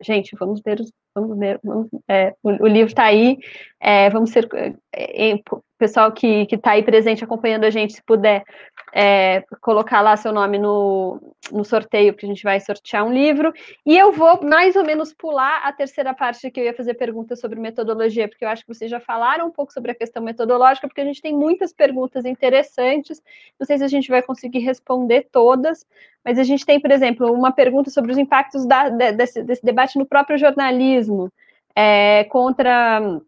gente, 0.00 0.36
vamos 0.38 0.60
ver 0.60 0.80
os 0.80 0.92
vamos 1.16 1.38
ver, 1.38 1.58
vamos, 1.64 1.88
é, 2.06 2.34
o, 2.42 2.64
o, 2.64 2.66
livro 2.66 2.88
está 2.88 3.04
aí, 3.04 3.38
é, 3.80 4.10
vamos 4.10 4.30
ser, 4.30 4.46
é, 4.92 5.30
é 5.32 5.40
pessoal 5.78 6.12
que 6.12 6.46
está 6.50 6.72
aí 6.72 6.82
presente 6.82 7.24
acompanhando 7.24 7.64
a 7.64 7.70
gente, 7.70 7.94
se 7.94 8.02
puder 8.02 8.44
é, 8.92 9.42
colocar 9.60 10.00
lá 10.00 10.16
seu 10.16 10.32
nome 10.32 10.58
no, 10.58 11.20
no 11.50 11.64
sorteio, 11.64 12.14
que 12.14 12.24
a 12.24 12.28
gente 12.28 12.42
vai 12.42 12.60
sortear 12.60 13.04
um 13.04 13.12
livro, 13.12 13.52
e 13.84 13.96
eu 13.96 14.12
vou 14.12 14.42
mais 14.42 14.76
ou 14.76 14.84
menos 14.84 15.12
pular 15.12 15.60
a 15.64 15.72
terceira 15.72 16.14
parte 16.14 16.50
que 16.50 16.60
eu 16.60 16.64
ia 16.64 16.74
fazer 16.74 16.94
perguntas 16.94 17.40
sobre 17.40 17.60
metodologia, 17.60 18.28
porque 18.28 18.44
eu 18.44 18.48
acho 18.48 18.64
que 18.64 18.72
vocês 18.72 18.90
já 18.90 19.00
falaram 19.00 19.46
um 19.46 19.50
pouco 19.50 19.72
sobre 19.72 19.90
a 19.90 19.94
questão 19.94 20.22
metodológica, 20.22 20.86
porque 20.88 21.00
a 21.00 21.04
gente 21.04 21.20
tem 21.20 21.34
muitas 21.34 21.72
perguntas 21.72 22.24
interessantes, 22.24 23.22
não 23.58 23.66
sei 23.66 23.78
se 23.78 23.84
a 23.84 23.88
gente 23.88 24.08
vai 24.08 24.22
conseguir 24.22 24.60
responder 24.60 25.28
todas, 25.30 25.84
mas 26.24 26.38
a 26.38 26.42
gente 26.42 26.64
tem, 26.64 26.80
por 26.80 26.90
exemplo, 26.90 27.32
uma 27.32 27.52
pergunta 27.52 27.90
sobre 27.90 28.12
os 28.12 28.18
impactos 28.18 28.66
da, 28.66 28.88
desse, 28.88 29.42
desse 29.42 29.64
debate 29.64 29.98
no 29.98 30.06
próprio 30.06 30.38
jornalismo, 30.38 31.30
é, 31.74 32.24
contra 32.24 33.20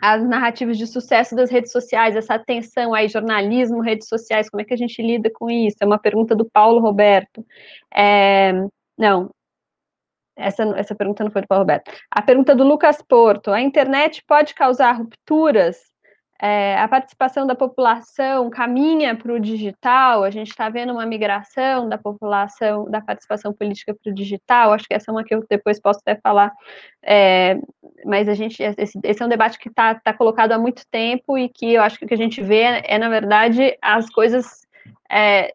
as 0.00 0.22
narrativas 0.26 0.78
de 0.78 0.86
sucesso 0.86 1.34
das 1.34 1.50
redes 1.50 1.72
sociais, 1.72 2.16
essa 2.16 2.34
atenção 2.34 2.94
aí, 2.94 3.08
jornalismo, 3.08 3.80
redes 3.80 4.08
sociais, 4.08 4.48
como 4.48 4.60
é 4.60 4.64
que 4.64 4.74
a 4.74 4.76
gente 4.76 5.00
lida 5.02 5.30
com 5.30 5.50
isso? 5.50 5.76
É 5.80 5.86
uma 5.86 5.98
pergunta 5.98 6.34
do 6.34 6.44
Paulo 6.44 6.80
Roberto. 6.80 7.44
É, 7.94 8.52
não, 8.98 9.30
essa, 10.36 10.64
essa 10.76 10.94
pergunta 10.94 11.24
não 11.24 11.30
foi 11.30 11.42
do 11.42 11.48
Paulo 11.48 11.62
Roberto. 11.62 11.90
A 12.10 12.22
pergunta 12.22 12.54
do 12.54 12.64
Lucas 12.64 13.00
Porto: 13.02 13.50
a 13.50 13.60
internet 13.60 14.22
pode 14.26 14.54
causar 14.54 14.92
rupturas? 14.92 15.93
É, 16.46 16.78
a 16.78 16.86
participação 16.86 17.46
da 17.46 17.54
população 17.54 18.50
caminha 18.50 19.16
para 19.16 19.32
o 19.32 19.40
digital, 19.40 20.24
a 20.24 20.28
gente 20.30 20.50
está 20.50 20.68
vendo 20.68 20.92
uma 20.92 21.06
migração 21.06 21.88
da 21.88 21.96
população, 21.96 22.84
da 22.90 23.00
participação 23.00 23.50
política 23.50 23.94
para 23.94 24.12
o 24.12 24.14
digital, 24.14 24.74
acho 24.74 24.86
que 24.86 24.92
essa 24.92 25.10
é 25.10 25.12
uma 25.12 25.24
que 25.24 25.34
eu 25.34 25.42
depois 25.48 25.80
posso 25.80 26.00
até 26.00 26.20
falar, 26.20 26.52
é, 27.02 27.58
mas 28.04 28.28
a 28.28 28.34
gente, 28.34 28.62
esse, 28.62 28.98
esse, 29.02 29.22
é 29.22 29.24
um 29.24 29.28
debate 29.30 29.58
que 29.58 29.70
está 29.70 29.94
tá 29.94 30.12
colocado 30.12 30.52
há 30.52 30.58
muito 30.58 30.82
tempo 30.90 31.38
e 31.38 31.48
que 31.48 31.72
eu 31.72 31.82
acho 31.82 31.98
que 31.98 32.04
o 32.04 32.08
que 32.08 32.12
a 32.12 32.18
gente 32.18 32.42
vê 32.42 32.82
é, 32.84 32.98
na 32.98 33.08
verdade, 33.08 33.78
as 33.80 34.10
coisas 34.10 34.66
é, 35.10 35.50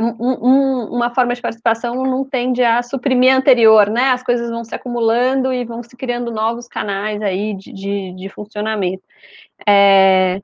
um, 0.00 0.84
uma 0.94 1.14
forma 1.14 1.34
de 1.34 1.42
participação 1.42 2.04
não 2.04 2.24
tende 2.24 2.62
a 2.62 2.82
suprimir 2.82 3.34
a 3.34 3.36
anterior, 3.36 3.90
né? 3.90 4.10
As 4.10 4.22
coisas 4.22 4.48
vão 4.50 4.64
se 4.64 4.74
acumulando 4.74 5.52
e 5.52 5.64
vão 5.64 5.82
se 5.82 5.96
criando 5.96 6.30
novos 6.30 6.68
canais 6.68 7.20
aí 7.20 7.54
de, 7.54 7.72
de, 7.72 8.12
de 8.12 8.28
funcionamento. 8.28 9.02
É, 9.66 10.40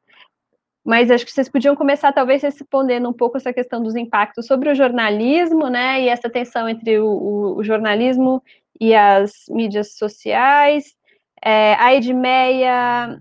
mas 0.84 1.10
acho 1.10 1.24
que 1.24 1.30
vocês 1.30 1.48
podiam 1.48 1.76
começar, 1.76 2.12
talvez, 2.12 2.42
respondendo 2.42 3.08
um 3.08 3.12
pouco 3.12 3.36
essa 3.36 3.52
questão 3.52 3.80
dos 3.82 3.94
impactos 3.94 4.46
sobre 4.46 4.70
o 4.70 4.74
jornalismo, 4.74 5.68
né? 5.68 6.02
E 6.02 6.08
essa 6.08 6.28
tensão 6.28 6.68
entre 6.68 6.98
o, 6.98 7.06
o, 7.06 7.56
o 7.58 7.64
jornalismo 7.64 8.42
e 8.80 8.94
as 8.94 9.32
mídias 9.48 9.96
sociais. 9.96 10.96
É, 11.44 11.74
a 11.74 11.94
Edmeia 11.94 13.20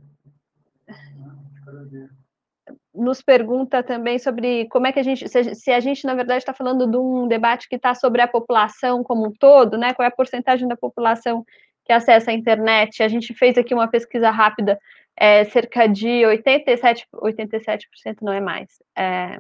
nos 3.02 3.22
pergunta 3.22 3.82
também 3.82 4.20
sobre 4.20 4.68
como 4.70 4.86
é 4.88 4.92
que 4.92 5.00
a 5.00 5.04
gente, 5.04 5.28
se, 5.28 5.72
a 5.72 5.80
gente, 5.80 6.06
na 6.06 6.14
verdade, 6.14 6.40
está 6.40 6.54
falando 6.54 6.86
de 6.90 6.98
um 6.98 7.28
debate 7.28 7.68
que 7.68 7.76
está 7.76 7.96
sobre 7.96 8.22
a 8.22 8.28
população 8.28 9.04
como 9.04 9.28
um 9.28 9.32
todo, 9.32 9.78
né? 9.78 9.94
Qual 9.94 10.06
é 10.06 10.08
a 10.08 10.16
porcentagem 10.16 10.68
da 10.68 10.78
população 10.78 11.44
que 11.84 11.92
acessa 11.92 12.32
a 12.32 12.34
internet? 12.34 13.02
A 13.02 13.08
gente 13.08 13.34
fez 13.34 13.58
aqui 13.58 13.74
uma 13.74 13.88
pesquisa 13.88 14.30
rápida, 14.30 14.80
é, 15.16 15.44
cerca 15.46 15.88
de 15.88 16.08
87%, 16.08 17.06
87% 17.14 18.18
não 18.22 18.34
é 18.34 18.40
mais. 18.40 18.82
É... 18.96 19.40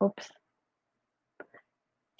Ops. 0.00 0.43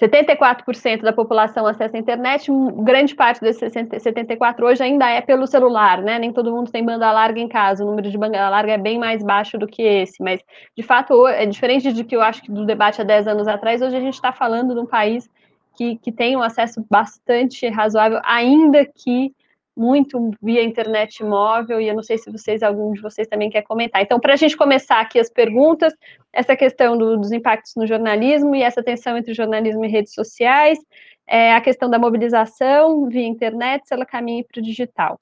74% 0.00 1.02
da 1.02 1.12
população 1.12 1.66
acessa 1.66 1.96
a 1.96 2.00
internet, 2.00 2.50
grande 2.82 3.14
parte 3.14 3.40
desses 3.40 3.72
74 3.72 4.66
hoje 4.66 4.82
ainda 4.82 5.08
é 5.08 5.20
pelo 5.20 5.46
celular, 5.46 6.02
né? 6.02 6.18
Nem 6.18 6.32
todo 6.32 6.50
mundo 6.50 6.70
tem 6.70 6.84
banda 6.84 7.12
larga 7.12 7.40
em 7.40 7.48
casa, 7.48 7.84
o 7.84 7.86
número 7.86 8.10
de 8.10 8.18
banda 8.18 8.48
larga 8.48 8.72
é 8.72 8.78
bem 8.78 8.98
mais 8.98 9.22
baixo 9.22 9.56
do 9.56 9.68
que 9.68 9.82
esse, 9.82 10.22
mas 10.22 10.40
de 10.76 10.82
fato 10.82 11.28
é 11.28 11.46
diferente 11.46 11.92
de 11.92 12.02
que 12.02 12.16
eu 12.16 12.22
acho 12.22 12.42
que 12.42 12.50
do 12.50 12.66
debate 12.66 13.00
há 13.00 13.04
10 13.04 13.28
anos 13.28 13.46
atrás, 13.46 13.80
hoje 13.80 13.96
a 13.96 14.00
gente 14.00 14.14
está 14.14 14.32
falando 14.32 14.74
de 14.74 14.80
um 14.80 14.86
país 14.86 15.30
que, 15.76 15.96
que 15.96 16.10
tem 16.10 16.36
um 16.36 16.42
acesso 16.42 16.84
bastante 16.90 17.68
razoável, 17.68 18.20
ainda 18.24 18.84
que 18.84 19.32
muito 19.76 20.30
via 20.40 20.62
internet 20.62 21.22
móvel, 21.24 21.80
e 21.80 21.88
eu 21.88 21.94
não 21.94 22.02
sei 22.02 22.16
se 22.16 22.30
vocês, 22.30 22.62
algum 22.62 22.92
de 22.92 23.00
vocês 23.00 23.26
também 23.26 23.50
quer 23.50 23.62
comentar. 23.62 24.02
Então, 24.02 24.20
para 24.20 24.34
a 24.34 24.36
gente 24.36 24.56
começar 24.56 25.00
aqui 25.00 25.18
as 25.18 25.28
perguntas, 25.28 25.92
essa 26.32 26.56
questão 26.56 26.96
do, 26.96 27.16
dos 27.16 27.32
impactos 27.32 27.74
no 27.76 27.86
jornalismo 27.86 28.54
e 28.54 28.62
essa 28.62 28.82
tensão 28.82 29.16
entre 29.16 29.34
jornalismo 29.34 29.84
e 29.84 29.88
redes 29.88 30.14
sociais, 30.14 30.78
é, 31.26 31.52
a 31.54 31.60
questão 31.60 31.90
da 31.90 31.98
mobilização 31.98 33.08
via 33.08 33.26
internet, 33.26 33.88
se 33.88 33.94
ela 33.94 34.06
caminha 34.06 34.44
para 34.44 34.60
o 34.60 34.62
digital. 34.62 35.20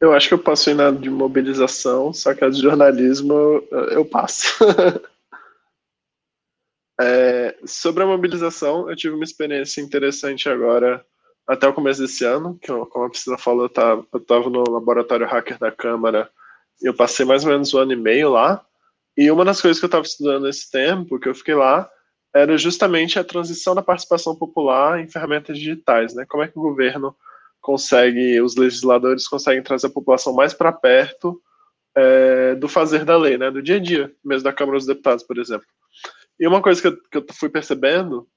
Eu 0.00 0.12
acho 0.12 0.28
que 0.28 0.34
eu 0.34 0.38
passo 0.38 0.70
em 0.70 0.74
nada 0.74 0.98
de 0.98 1.08
mobilização, 1.08 2.12
só 2.12 2.34
que 2.34 2.44
a 2.44 2.50
de 2.50 2.60
jornalismo 2.60 3.34
eu 3.90 4.04
passo. 4.04 4.58
É, 7.00 7.56
sobre 7.66 8.02
a 8.02 8.06
mobilização, 8.06 8.88
eu 8.88 8.96
tive 8.96 9.14
uma 9.14 9.24
experiência 9.24 9.80
interessante 9.80 10.48
agora, 10.48 11.04
até 11.46 11.68
o 11.68 11.74
começo 11.74 12.00
desse 12.00 12.24
ano, 12.24 12.58
que, 12.60 12.68
como 12.68 13.04
a 13.04 13.10
Priscila 13.10 13.36
falou, 13.36 13.64
eu 13.64 14.18
estava 14.18 14.50
no 14.50 14.70
laboratório 14.70 15.26
hacker 15.26 15.58
da 15.58 15.72
Câmara, 15.72 16.30
eu 16.80 16.94
passei 16.94 17.26
mais 17.26 17.44
ou 17.44 17.50
menos 17.50 17.74
um 17.74 17.78
ano 17.78 17.92
e 17.92 17.96
meio 17.96 18.30
lá, 18.30 18.64
e 19.16 19.30
uma 19.30 19.44
das 19.44 19.60
coisas 19.60 19.78
que 19.78 19.84
eu 19.84 19.88
estava 19.88 20.04
estudando 20.04 20.44
nesse 20.44 20.70
tempo, 20.70 21.18
que 21.18 21.28
eu 21.28 21.34
fiquei 21.34 21.54
lá, 21.54 21.88
era 22.34 22.58
justamente 22.58 23.18
a 23.18 23.24
transição 23.24 23.74
da 23.74 23.82
participação 23.82 24.34
popular 24.34 25.00
em 25.00 25.08
ferramentas 25.08 25.56
digitais, 25.56 26.14
né? 26.14 26.26
Como 26.28 26.42
é 26.42 26.48
que 26.48 26.58
o 26.58 26.62
governo 26.62 27.14
consegue, 27.60 28.40
os 28.40 28.56
legisladores 28.56 29.28
conseguem 29.28 29.62
trazer 29.62 29.86
a 29.86 29.90
população 29.90 30.34
mais 30.34 30.52
para 30.52 30.72
perto 30.72 31.40
é, 31.96 32.56
do 32.56 32.68
fazer 32.68 33.04
da 33.04 33.16
lei, 33.16 33.38
né? 33.38 33.52
Do 33.52 33.62
dia 33.62 33.76
a 33.76 33.78
dia, 33.78 34.12
mesmo 34.24 34.42
da 34.42 34.52
Câmara 34.52 34.78
dos 34.78 34.86
Deputados, 34.86 35.22
por 35.22 35.38
exemplo. 35.38 35.66
E 36.38 36.46
uma 36.46 36.62
coisa 36.62 36.80
que 36.80 36.88
eu, 36.88 36.96
que 37.10 37.18
eu 37.18 37.26
fui 37.32 37.48
percebendo 37.48 38.28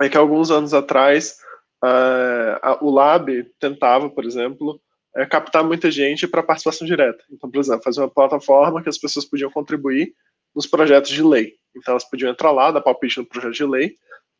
é 0.00 0.08
que 0.08 0.16
alguns 0.16 0.50
anos 0.50 0.74
atrás 0.74 1.36
uh, 1.82 2.84
o 2.84 2.90
Lab 2.90 3.44
tentava, 3.58 4.08
por 4.10 4.24
exemplo, 4.24 4.80
é, 5.14 5.26
captar 5.26 5.62
muita 5.62 5.90
gente 5.90 6.26
para 6.26 6.42
participação 6.42 6.86
direta. 6.86 7.22
Então, 7.30 7.50
por 7.50 7.60
exemplo, 7.60 7.82
fazer 7.82 8.00
uma 8.00 8.10
plataforma 8.10 8.82
que 8.82 8.88
as 8.88 8.98
pessoas 8.98 9.24
podiam 9.24 9.50
contribuir 9.50 10.14
nos 10.54 10.66
projetos 10.66 11.10
de 11.10 11.22
lei. 11.22 11.54
Então, 11.76 11.92
elas 11.92 12.08
podiam 12.08 12.30
entrar 12.30 12.50
lá, 12.50 12.70
dar 12.70 12.80
palpite 12.80 13.18
no 13.18 13.26
projeto 13.26 13.54
de 13.54 13.64
lei, 13.64 13.96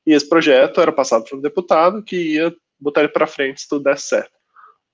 e 0.06 0.12
esse 0.12 0.28
projeto 0.28 0.80
era 0.80 0.92
passado 0.92 1.24
para 1.24 1.36
um 1.36 1.40
deputado 1.40 2.02
que 2.02 2.34
ia 2.34 2.54
botar 2.78 3.00
ele 3.00 3.08
para 3.08 3.26
frente 3.26 3.60
se 3.60 3.68
tudo 3.68 3.84
desse 3.84 4.08
certo. 4.08 4.32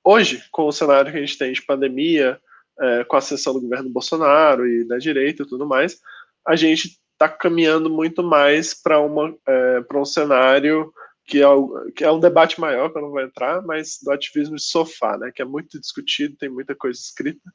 Hoje, 0.04 0.42
com 0.50 0.66
o 0.66 0.72
cenário 0.72 1.10
que 1.10 1.18
a 1.18 1.20
gente 1.20 1.38
tem 1.38 1.52
de 1.52 1.62
pandemia, 1.62 2.40
é, 2.80 3.04
com 3.04 3.16
a 3.16 3.18
ascensão 3.18 3.52
do 3.52 3.60
governo 3.60 3.90
Bolsonaro 3.90 4.66
e 4.66 4.84
da 4.86 4.98
direita 4.98 5.42
e 5.42 5.46
tudo 5.46 5.66
mais, 5.66 6.00
a 6.46 6.54
gente 6.54 6.98
está 7.18 7.28
caminhando 7.28 7.90
muito 7.90 8.22
mais 8.22 8.72
para 8.72 8.96
é, 8.96 9.98
um 9.98 10.04
cenário 10.04 10.92
que 11.26 11.42
é, 11.42 11.46
que 11.94 12.04
é 12.04 12.10
um 12.10 12.20
debate 12.20 12.58
maior, 12.58 12.90
que 12.90 12.96
eu 12.96 13.02
não 13.02 13.10
vou 13.10 13.20
entrar, 13.20 13.60
mas 13.62 13.98
do 14.02 14.10
ativismo 14.10 14.56
de 14.56 14.62
sofá, 14.62 15.18
né, 15.18 15.30
que 15.34 15.42
é 15.42 15.44
muito 15.44 15.78
discutido, 15.78 16.36
tem 16.38 16.48
muita 16.48 16.74
coisa 16.74 16.98
escrita, 16.98 17.52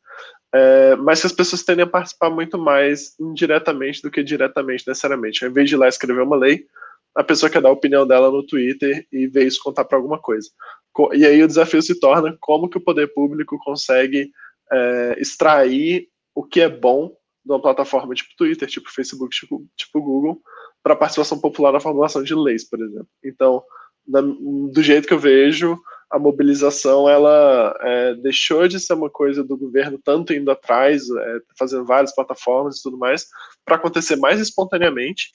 é, 0.54 0.96
mas 0.98 1.22
que 1.22 1.28
as 1.28 1.34
pessoas 1.34 1.64
tendem 1.64 1.84
a 1.84 1.90
participar 1.90 2.30
muito 2.30 2.60
mais 2.60 3.16
indiretamente 3.20 4.02
do 4.04 4.12
que 4.12 4.22
diretamente, 4.22 4.84
necessariamente. 4.86 5.44
Ao 5.44 5.50
invés 5.50 5.68
de 5.68 5.76
ir 5.76 5.78
lá 5.80 5.88
escrever 5.88 6.22
uma 6.22 6.36
lei, 6.36 6.68
a 7.16 7.24
pessoa 7.24 7.50
quer 7.50 7.62
dar 7.62 7.70
a 7.70 7.74
opinião 7.74 8.06
dela 8.06 8.30
no 8.30 8.46
Twitter 8.46 9.08
e 9.12 9.26
ver 9.28 9.48
isso 9.48 9.64
contar 9.64 9.86
para 9.86 9.98
alguma 9.98 10.20
coisa. 10.20 10.50
E 11.14 11.26
aí 11.26 11.42
o 11.42 11.48
desafio 11.48 11.82
se 11.82 12.00
torna 12.00 12.36
como 12.40 12.70
que 12.70 12.78
o 12.78 12.84
poder 12.84 13.12
público 13.14 13.58
consegue 13.64 14.30
é, 14.72 15.16
extrair 15.18 16.08
o 16.36 16.44
que 16.44 16.62
é 16.62 16.70
bom 16.70 17.12
de 17.46 17.52
uma 17.52 17.62
plataforma 17.62 18.14
tipo 18.14 18.30
Twitter, 18.38 18.68
tipo 18.68 18.92
Facebook, 18.92 19.36
tipo, 19.36 19.66
tipo 19.76 20.02
Google, 20.02 20.42
para 20.82 20.96
participação 20.96 21.40
popular 21.40 21.72
na 21.72 21.80
formulação 21.80 22.24
de 22.24 22.36
leis, 22.36 22.68
por 22.68 22.82
exemplo. 22.82 23.08
Então, 23.24 23.64
do 24.06 24.82
jeito 24.82 25.08
que 25.08 25.14
eu 25.14 25.20
vejo, 25.20 25.80
a 26.14 26.20
mobilização 26.20 27.10
ela 27.10 27.76
é, 27.82 28.14
deixou 28.16 28.68
de 28.68 28.80
ser 28.80 28.94
uma 28.94 29.10
coisa 29.10 29.44
do 29.44 29.58
governo 29.58 30.00
tanto 30.04 30.34
indo 30.34 30.52
atrás, 30.52 31.10
é, 31.10 31.40
fazendo 31.58 31.86
várias 31.86 32.14
plataformas 32.14 32.78
e 32.78 32.84
tudo 32.84 32.98
mais, 32.98 33.26
para 33.66 33.78
acontecer 33.78 34.16
mais 34.18 34.40
espontaneamente 34.40 35.32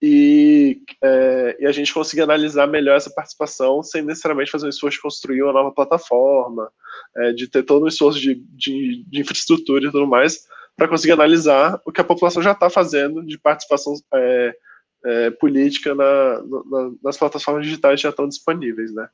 e, 0.00 0.80
é, 1.02 1.56
e, 1.60 1.66
a 1.66 1.72
gente 1.72 1.92
conseguir 1.92 2.22
analisar 2.22 2.66
melhor 2.66 2.96
essa 2.96 3.10
participação 3.10 3.82
sem 3.82 4.02
necessariamente 4.02 4.50
fazer 4.50 4.66
um 4.66 4.70
esforço 4.70 4.96
de 4.96 5.02
construir 5.02 5.42
uma 5.42 5.52
nova 5.52 5.72
plataforma, 5.72 6.70
é, 7.16 7.32
de 7.32 7.48
ter 7.48 7.62
todo 7.62 7.84
um 7.84 7.88
esforço 7.88 8.18
de, 8.18 8.34
de, 8.34 9.04
de 9.06 9.20
infraestrutura 9.20 9.86
e 9.86 9.90
tudo 9.90 10.06
mais, 10.06 10.46
para 10.76 10.88
conseguir 10.88 11.12
analisar 11.12 11.80
o 11.84 11.92
que 11.92 12.00
a 12.00 12.04
população 12.04 12.42
já 12.42 12.52
está 12.52 12.68
fazendo 12.68 13.24
de 13.24 13.38
participação 13.38 13.94
é, 14.12 14.56
é, 15.04 15.30
política 15.30 15.94
na, 15.94 16.42
na, 16.42 16.92
nas 17.02 17.16
plataformas 17.16 17.64
digitais 17.64 18.00
que 18.00 18.04
já 18.04 18.10
estão 18.10 18.28
disponíveis, 18.28 18.92
né? 18.92 19.08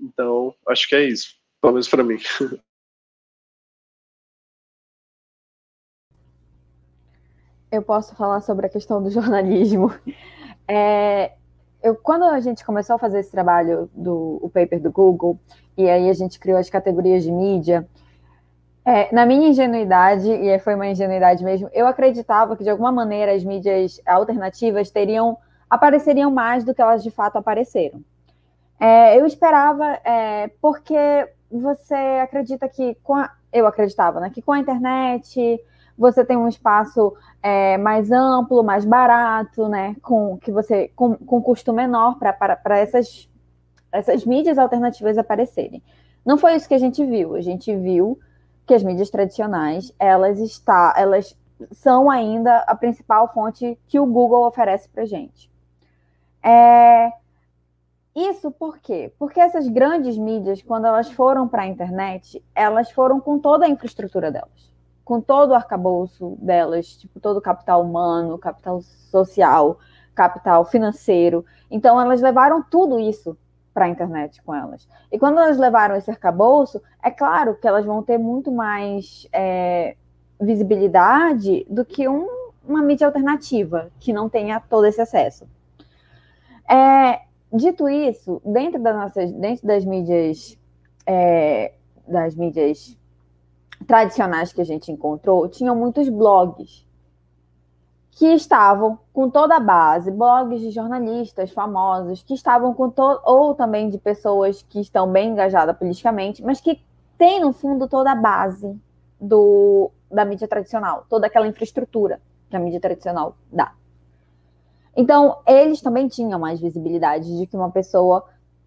Então, 0.00 0.54
acho 0.68 0.88
que 0.88 0.94
é 0.94 1.04
isso, 1.04 1.34
pelo 1.60 1.74
menos 1.74 1.88
para 1.88 2.04
mim. 2.04 2.18
Eu 7.70 7.82
posso 7.82 8.16
falar 8.16 8.40
sobre 8.40 8.64
a 8.64 8.70
questão 8.70 9.02
do 9.02 9.10
jornalismo. 9.10 9.92
É, 10.70 11.32
eu, 11.82 11.94
quando 11.96 12.24
a 12.24 12.38
gente 12.40 12.62
começou 12.62 12.96
a 12.96 12.98
fazer 12.98 13.20
esse 13.20 13.30
trabalho 13.30 13.88
do 13.94 14.38
o 14.42 14.50
paper 14.50 14.78
do 14.78 14.92
Google, 14.92 15.40
e 15.78 15.88
aí 15.88 16.10
a 16.10 16.12
gente 16.12 16.38
criou 16.38 16.58
as 16.58 16.68
categorias 16.68 17.22
de 17.22 17.32
mídia, 17.32 17.88
é, 18.88 19.14
na 19.14 19.26
minha 19.26 19.50
ingenuidade, 19.50 20.30
e 20.30 20.58
foi 20.60 20.74
uma 20.74 20.86
ingenuidade 20.86 21.44
mesmo, 21.44 21.68
eu 21.74 21.86
acreditava 21.86 22.56
que 22.56 22.64
de 22.64 22.70
alguma 22.70 22.90
maneira 22.90 23.34
as 23.34 23.44
mídias 23.44 24.00
alternativas 24.06 24.90
teriam 24.90 25.36
apareceriam 25.68 26.30
mais 26.30 26.64
do 26.64 26.74
que 26.74 26.80
elas 26.80 27.02
de 27.02 27.10
fato 27.10 27.36
apareceram. 27.36 28.02
É, 28.80 29.20
eu 29.20 29.26
esperava, 29.26 29.84
é, 30.02 30.50
porque 30.62 30.96
você 31.52 31.94
acredita 32.22 32.66
que 32.66 32.94
com 33.02 33.14
a, 33.14 33.30
eu 33.52 33.66
acreditava, 33.66 34.20
né, 34.20 34.30
que 34.30 34.40
com 34.40 34.52
a 34.52 34.58
internet 34.58 35.62
você 35.98 36.24
tem 36.24 36.38
um 36.38 36.48
espaço 36.48 37.14
é, 37.42 37.76
mais 37.76 38.10
amplo, 38.10 38.62
mais 38.62 38.86
barato, 38.86 39.68
né, 39.68 39.96
com 40.00 40.38
que 40.38 40.50
você 40.50 40.90
com, 40.96 41.14
com 41.14 41.42
custo 41.42 41.74
menor 41.74 42.18
para 42.18 42.78
essas 42.78 43.28
essas 43.92 44.24
mídias 44.24 44.56
alternativas 44.56 45.18
aparecerem. 45.18 45.82
Não 46.24 46.38
foi 46.38 46.54
isso 46.54 46.66
que 46.66 46.74
a 46.74 46.78
gente 46.78 47.04
viu. 47.04 47.34
A 47.34 47.42
gente 47.42 47.76
viu 47.76 48.18
que 48.68 48.74
as 48.74 48.84
mídias 48.84 49.08
tradicionais 49.08 49.92
elas 49.98 50.38
está, 50.38 50.92
elas 50.94 51.34
são 51.72 52.10
ainda 52.10 52.58
a 52.58 52.74
principal 52.76 53.32
fonte 53.32 53.78
que 53.88 53.98
o 53.98 54.04
Google 54.04 54.46
oferece 54.46 54.86
para 54.90 55.06
gente. 55.06 55.50
É, 56.42 57.10
isso 58.14 58.50
por 58.50 58.78
quê? 58.78 59.10
Porque 59.18 59.40
essas 59.40 59.66
grandes 59.66 60.18
mídias, 60.18 60.60
quando 60.60 60.86
elas 60.86 61.10
foram 61.10 61.48
para 61.48 61.62
a 61.62 61.66
internet, 61.66 62.44
elas 62.54 62.90
foram 62.90 63.18
com 63.18 63.38
toda 63.38 63.64
a 63.64 63.68
infraestrutura 63.70 64.30
delas, 64.30 64.70
com 65.02 65.18
todo 65.18 65.50
o 65.50 65.54
arcabouço 65.54 66.36
delas, 66.38 66.88
tipo 66.88 67.18
todo 67.18 67.38
o 67.38 67.42
capital 67.42 67.82
humano, 67.82 68.36
capital 68.36 68.82
social, 68.82 69.78
capital 70.14 70.66
financeiro. 70.66 71.42
Então, 71.70 71.98
elas 71.98 72.20
levaram 72.20 72.62
tudo 72.62 73.00
isso 73.00 73.34
para 73.78 73.84
a 73.84 73.88
internet 73.88 74.42
com 74.42 74.52
elas. 74.52 74.88
E 75.12 75.16
quando 75.20 75.38
elas 75.38 75.56
levaram 75.56 75.94
esse 75.94 76.10
arcabouço, 76.10 76.82
é 77.00 77.12
claro 77.12 77.54
que 77.54 77.68
elas 77.68 77.84
vão 77.86 78.02
ter 78.02 78.18
muito 78.18 78.50
mais 78.50 79.28
é, 79.32 79.94
visibilidade 80.40 81.64
do 81.70 81.84
que 81.84 82.08
um, 82.08 82.26
uma 82.66 82.82
mídia 82.82 83.06
alternativa 83.06 83.88
que 84.00 84.12
não 84.12 84.28
tenha 84.28 84.58
todo 84.58 84.84
esse 84.84 85.00
acesso. 85.00 85.46
É, 86.68 87.20
dito 87.52 87.88
isso, 87.88 88.42
dentro 88.44 88.82
das 88.82 88.96
nossas, 88.96 89.32
dentro 89.32 89.64
das 89.64 89.84
mídias, 89.84 90.58
é, 91.06 91.74
das 92.04 92.34
mídias 92.34 92.98
tradicionais 93.86 94.52
que 94.52 94.60
a 94.60 94.64
gente 94.64 94.90
encontrou, 94.90 95.48
tinham 95.48 95.76
muitos 95.76 96.08
blogs 96.08 96.84
que 98.18 98.26
estavam 98.34 98.98
com 99.12 99.30
toda 99.30 99.54
a 99.54 99.60
base, 99.60 100.10
blogs 100.10 100.60
de 100.60 100.72
jornalistas 100.72 101.52
famosos, 101.52 102.20
que 102.20 102.34
estavam 102.34 102.74
com 102.74 102.90
todo, 102.90 103.20
ou 103.24 103.54
também 103.54 103.88
de 103.88 103.96
pessoas 103.96 104.60
que 104.60 104.80
estão 104.80 105.08
bem 105.08 105.30
engajadas 105.30 105.76
politicamente, 105.78 106.42
mas 106.42 106.60
que 106.60 106.82
têm 107.16 107.40
no 107.40 107.52
fundo 107.52 107.86
toda 107.86 108.10
a 108.10 108.16
base 108.16 108.76
do, 109.20 109.92
da 110.10 110.24
mídia 110.24 110.48
tradicional, 110.48 111.06
toda 111.08 111.28
aquela 111.28 111.46
infraestrutura 111.46 112.20
que 112.50 112.56
a 112.56 112.58
mídia 112.58 112.80
tradicional 112.80 113.36
dá. 113.52 113.72
Então, 114.96 115.38
eles 115.46 115.80
também 115.80 116.08
tinham 116.08 116.40
mais 116.40 116.58
visibilidade 116.58 117.38
de 117.38 117.46
que 117.46 117.56
uma 117.56 117.70
pessoa 117.70 118.24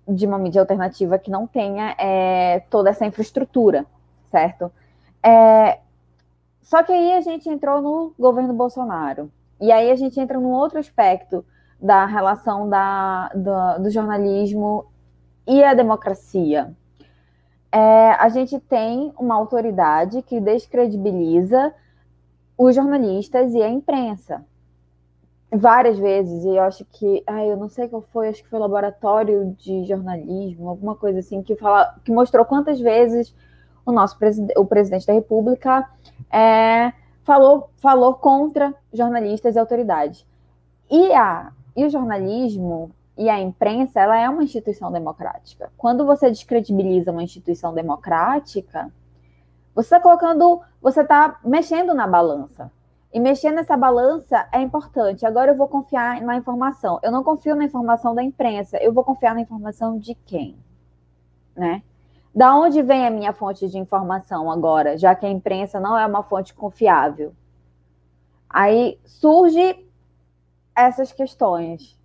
de 0.08 0.26
uma 0.26 0.38
mídia 0.38 0.62
alternativa 0.62 1.20
que 1.20 1.30
não 1.30 1.46
tenha 1.46 1.94
é, 2.00 2.62
toda 2.70 2.90
essa 2.90 3.06
infraestrutura, 3.06 3.86
certo? 4.32 4.72
É, 5.22 5.80
só 6.62 6.82
que 6.84 6.94
aí 6.94 7.16
a 7.16 7.20
gente 7.20 7.50
entrou 7.50 7.82
no 7.82 8.14
governo 8.18 8.54
Bolsonaro. 8.54 9.30
E 9.62 9.72
aí 9.72 9.92
a 9.92 9.96
gente 9.96 10.20
entra 10.20 10.40
num 10.40 10.52
outro 10.52 10.80
aspecto 10.80 11.46
da 11.80 12.06
relação 12.06 12.68
da, 12.68 13.30
do, 13.30 13.84
do 13.84 13.90
jornalismo 13.92 14.88
e 15.48 15.64
a 15.64 15.74
democracia. 15.74 16.76
É, 17.72 18.12
a 18.12 18.28
gente 18.28 18.60
tem 18.60 19.14
uma 19.18 19.36
autoridade 19.36 20.22
que 20.24 20.40
descredibiliza 20.40 21.74
os 22.58 22.76
jornalistas 22.76 23.54
e 23.54 23.62
a 23.62 23.70
imprensa 23.70 24.44
várias 25.54 25.98
vezes, 25.98 26.46
e 26.46 26.56
eu 26.56 26.64
acho 26.64 26.86
que, 26.86 27.24
ai, 27.28 27.52
eu 27.52 27.58
não 27.58 27.68
sei 27.68 27.90
qual 27.90 28.02
foi, 28.02 28.30
acho 28.30 28.42
que 28.42 28.50
foi 28.50 28.58
laboratório 28.58 29.54
de 29.60 29.84
jornalismo, 29.84 30.70
alguma 30.70 30.96
coisa 30.96 31.20
assim, 31.20 31.44
que, 31.44 31.56
fala, 31.58 31.96
que 32.06 32.12
mostrou 32.12 32.46
quantas 32.46 32.80
vezes 32.80 33.36
o 33.86 33.92
nosso 33.92 34.18
presidente, 34.18 34.58
o 34.58 34.66
presidente 34.66 35.06
da 35.06 35.14
República 35.14 35.90
é, 36.32 36.94
falou, 37.24 37.70
falou 37.78 38.16
contra 38.16 38.74
jornalistas 38.94 39.56
e 39.56 39.60
autoridades. 39.60 40.26
E, 40.90 41.14
a, 41.14 41.52
e 41.76 41.86
o 41.86 41.90
jornalismo 41.90 42.92
e 43.18 43.30
a 43.30 43.40
imprensa, 43.40 44.00
ela 44.00 44.18
é 44.18 44.28
uma 44.30 44.44
instituição 44.44 44.92
democrática. 44.92 45.72
Quando 45.78 46.06
você 46.06 46.30
descredibiliza 46.30 47.12
uma 47.12 47.24
instituição 47.24 47.74
democrática, 47.74 48.92
você 49.76 49.96
está 49.96 50.00
colocando, 50.00 50.62
você 50.82 51.02
está 51.02 51.40
mexendo 51.44 51.94
na 51.94 52.08
balança. 52.08 52.72
E 53.14 53.20
mexer 53.20 53.52
nessa 53.52 53.76
balança 53.76 54.48
é 54.52 54.62
importante. 54.62 55.26
Agora 55.26 55.52
eu 55.52 55.58
vou 55.58 55.68
confiar 55.68 56.22
na 56.22 56.36
informação. 56.36 57.00
Eu 57.04 57.12
não 57.12 57.24
confio 57.24 57.56
na 57.56 57.66
informação 57.66 58.16
da 58.16 58.24
imprensa, 58.24 58.78
eu 58.78 58.94
vou 58.94 59.04
confiar 59.04 59.36
na 59.36 59.42
informação 59.42 59.98
de 59.98 60.16
quem? 60.16 60.58
Né? 61.56 61.84
Da 62.34 62.56
onde 62.56 62.82
vem 62.82 63.06
a 63.06 63.12
minha 63.12 63.34
fonte 63.34 63.68
de 63.68 63.78
informação 63.78 64.50
agora, 64.50 64.98
já 64.98 65.14
que 65.14 65.26
a 65.26 65.30
imprensa 65.30 65.80
não 65.80 65.98
é 65.98 66.06
uma 66.06 66.24
fonte 66.24 66.54
confiável? 66.54 67.34
Aí 68.50 68.98
surge 69.06 69.76
essas 70.76 71.12
questões. 71.12 72.00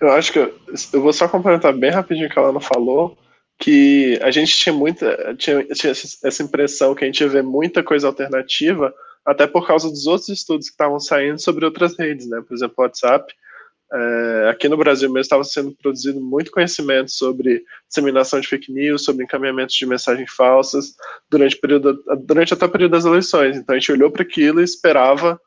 Eu 0.00 0.12
acho 0.12 0.32
que 0.32 0.38
eu, 0.38 0.54
eu 0.92 1.02
vou 1.02 1.12
só 1.12 1.28
complementar 1.28 1.72
bem 1.72 1.90
rapidinho 1.90 2.28
o 2.28 2.30
que 2.30 2.38
ela 2.38 2.52
não 2.52 2.60
falou, 2.60 3.16
que 3.58 4.18
a 4.22 4.30
gente 4.30 4.56
tinha 4.56 4.72
muita 4.72 5.34
tinha, 5.36 5.64
tinha 5.66 5.92
essa 5.92 6.42
impressão 6.42 6.94
que 6.94 7.04
a 7.04 7.06
gente 7.06 7.20
ia 7.20 7.28
ver 7.28 7.42
muita 7.42 7.82
coisa 7.82 8.06
alternativa, 8.08 8.92
até 9.24 9.46
por 9.46 9.66
causa 9.66 9.88
dos 9.88 10.06
outros 10.06 10.28
estudos 10.28 10.66
que 10.66 10.72
estavam 10.72 10.98
saindo 10.98 11.40
sobre 11.40 11.64
outras 11.64 11.96
redes, 11.96 12.28
né? 12.28 12.42
Por 12.46 12.54
exemplo, 12.54 12.74
o 12.78 12.82
WhatsApp. 12.82 13.32
É, 13.94 14.48
aqui 14.48 14.68
no 14.68 14.76
Brasil 14.76 15.08
mesmo 15.08 15.20
estava 15.20 15.44
sendo 15.44 15.72
produzido 15.76 16.20
muito 16.20 16.50
conhecimento 16.50 17.10
sobre 17.10 17.62
disseminação 17.86 18.40
de 18.40 18.48
fake 18.48 18.72
news, 18.72 19.04
sobre 19.04 19.24
encaminhamentos 19.24 19.74
de 19.74 19.84
mensagens 19.84 20.32
falsas 20.32 20.94
durante, 21.30 21.56
período, 21.56 22.02
durante 22.24 22.54
até 22.54 22.64
o 22.64 22.70
período 22.70 22.92
das 22.92 23.04
eleições. 23.04 23.56
Então 23.56 23.74
a 23.74 23.78
gente 23.78 23.92
olhou 23.92 24.10
para 24.10 24.22
aquilo 24.22 24.60
e 24.60 24.64
esperava, 24.64 25.38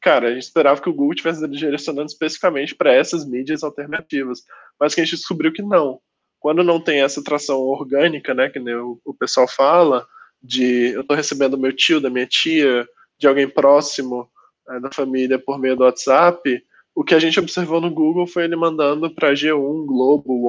cara, 0.00 0.28
a 0.28 0.32
gente 0.32 0.44
esperava 0.44 0.80
que 0.80 0.88
o 0.88 0.94
Google 0.94 1.14
estivesse 1.14 1.48
direcionando 1.48 2.06
especificamente 2.06 2.74
para 2.74 2.92
essas 2.92 3.28
mídias 3.28 3.64
alternativas, 3.64 4.42
mas 4.78 4.94
que 4.94 5.00
a 5.00 5.04
gente 5.04 5.16
descobriu 5.16 5.52
que 5.52 5.62
não 5.62 6.00
quando 6.40 6.64
não 6.64 6.80
tem 6.80 7.02
essa 7.02 7.22
tração 7.22 7.58
orgânica, 7.58 8.32
né, 8.34 8.48
que 8.48 8.58
o, 8.58 8.98
o 9.04 9.14
pessoal 9.14 9.46
fala, 9.46 10.06
de 10.42 10.92
eu 10.94 11.02
estou 11.02 11.14
recebendo 11.14 11.58
meu 11.58 11.70
tio, 11.70 12.00
da 12.00 12.08
minha 12.08 12.26
tia, 12.26 12.88
de 13.18 13.28
alguém 13.28 13.46
próximo 13.46 14.28
é, 14.70 14.80
da 14.80 14.90
família 14.90 15.38
por 15.38 15.58
meio 15.58 15.76
do 15.76 15.84
WhatsApp, 15.84 16.64
o 17.00 17.02
que 17.02 17.14
a 17.14 17.18
gente 17.18 17.40
observou 17.40 17.80
no 17.80 17.90
Google 17.90 18.26
foi 18.26 18.44
ele 18.44 18.56
mandando 18.56 19.10
para 19.14 19.32
G1, 19.32 19.86
Globo, 19.86 20.46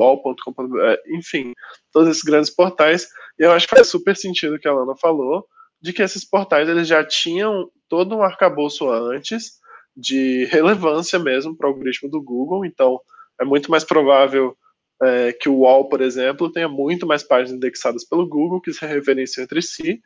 é, 0.81 1.01
enfim, 1.07 1.53
todos 1.93 2.09
esses 2.09 2.23
grandes 2.23 2.49
portais, 2.49 3.07
e 3.39 3.43
eu 3.43 3.53
acho 3.53 3.65
que 3.65 3.73
faz 3.73 3.87
super 3.87 4.17
sentido 4.17 4.55
o 4.55 4.59
que 4.59 4.67
a 4.67 4.73
Lana 4.73 4.93
falou, 4.97 5.45
de 5.81 5.93
que 5.93 6.01
esses 6.01 6.29
portais 6.29 6.67
eles 6.67 6.89
já 6.89 7.05
tinham 7.05 7.71
todo 7.87 8.17
um 8.17 8.21
arcabouço 8.21 8.89
antes, 8.89 9.61
de 9.95 10.43
relevância 10.51 11.17
mesmo 11.17 11.55
para 11.55 11.69
o 11.69 11.71
algoritmo 11.71 12.09
do 12.09 12.21
Google, 12.21 12.65
então 12.65 12.99
é 13.39 13.45
muito 13.45 13.71
mais 13.71 13.85
provável 13.85 14.53
é, 15.01 15.31
que 15.31 15.47
o 15.47 15.59
UOL, 15.59 15.87
por 15.87 16.01
exemplo, 16.01 16.51
tenha 16.51 16.67
muito 16.67 17.07
mais 17.07 17.23
páginas 17.23 17.53
indexadas 17.53 18.03
pelo 18.03 18.27
Google 18.27 18.59
que 18.59 18.73
se 18.73 18.85
referenciam 18.85 19.45
entre 19.45 19.61
si, 19.61 20.01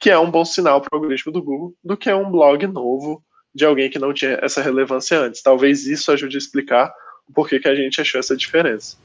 que 0.00 0.08
é 0.08 0.18
um 0.18 0.30
bom 0.30 0.46
sinal 0.46 0.80
para 0.80 0.96
o 0.96 0.96
algoritmo 0.96 1.30
do 1.30 1.42
Google, 1.42 1.74
do 1.84 1.94
que 1.94 2.10
um 2.10 2.30
blog 2.30 2.66
novo 2.66 3.22
de 3.54 3.64
alguém 3.64 3.90
que 3.90 3.98
não 3.98 4.12
tinha 4.12 4.38
essa 4.42 4.62
relevância 4.62 5.18
antes. 5.18 5.42
Talvez 5.42 5.86
isso 5.86 6.10
ajude 6.12 6.36
a 6.36 6.38
explicar 6.38 6.92
o 7.28 7.32
porquê 7.32 7.58
que 7.58 7.68
a 7.68 7.74
gente 7.74 8.00
achou 8.00 8.18
essa 8.18 8.36
diferença. 8.36 8.96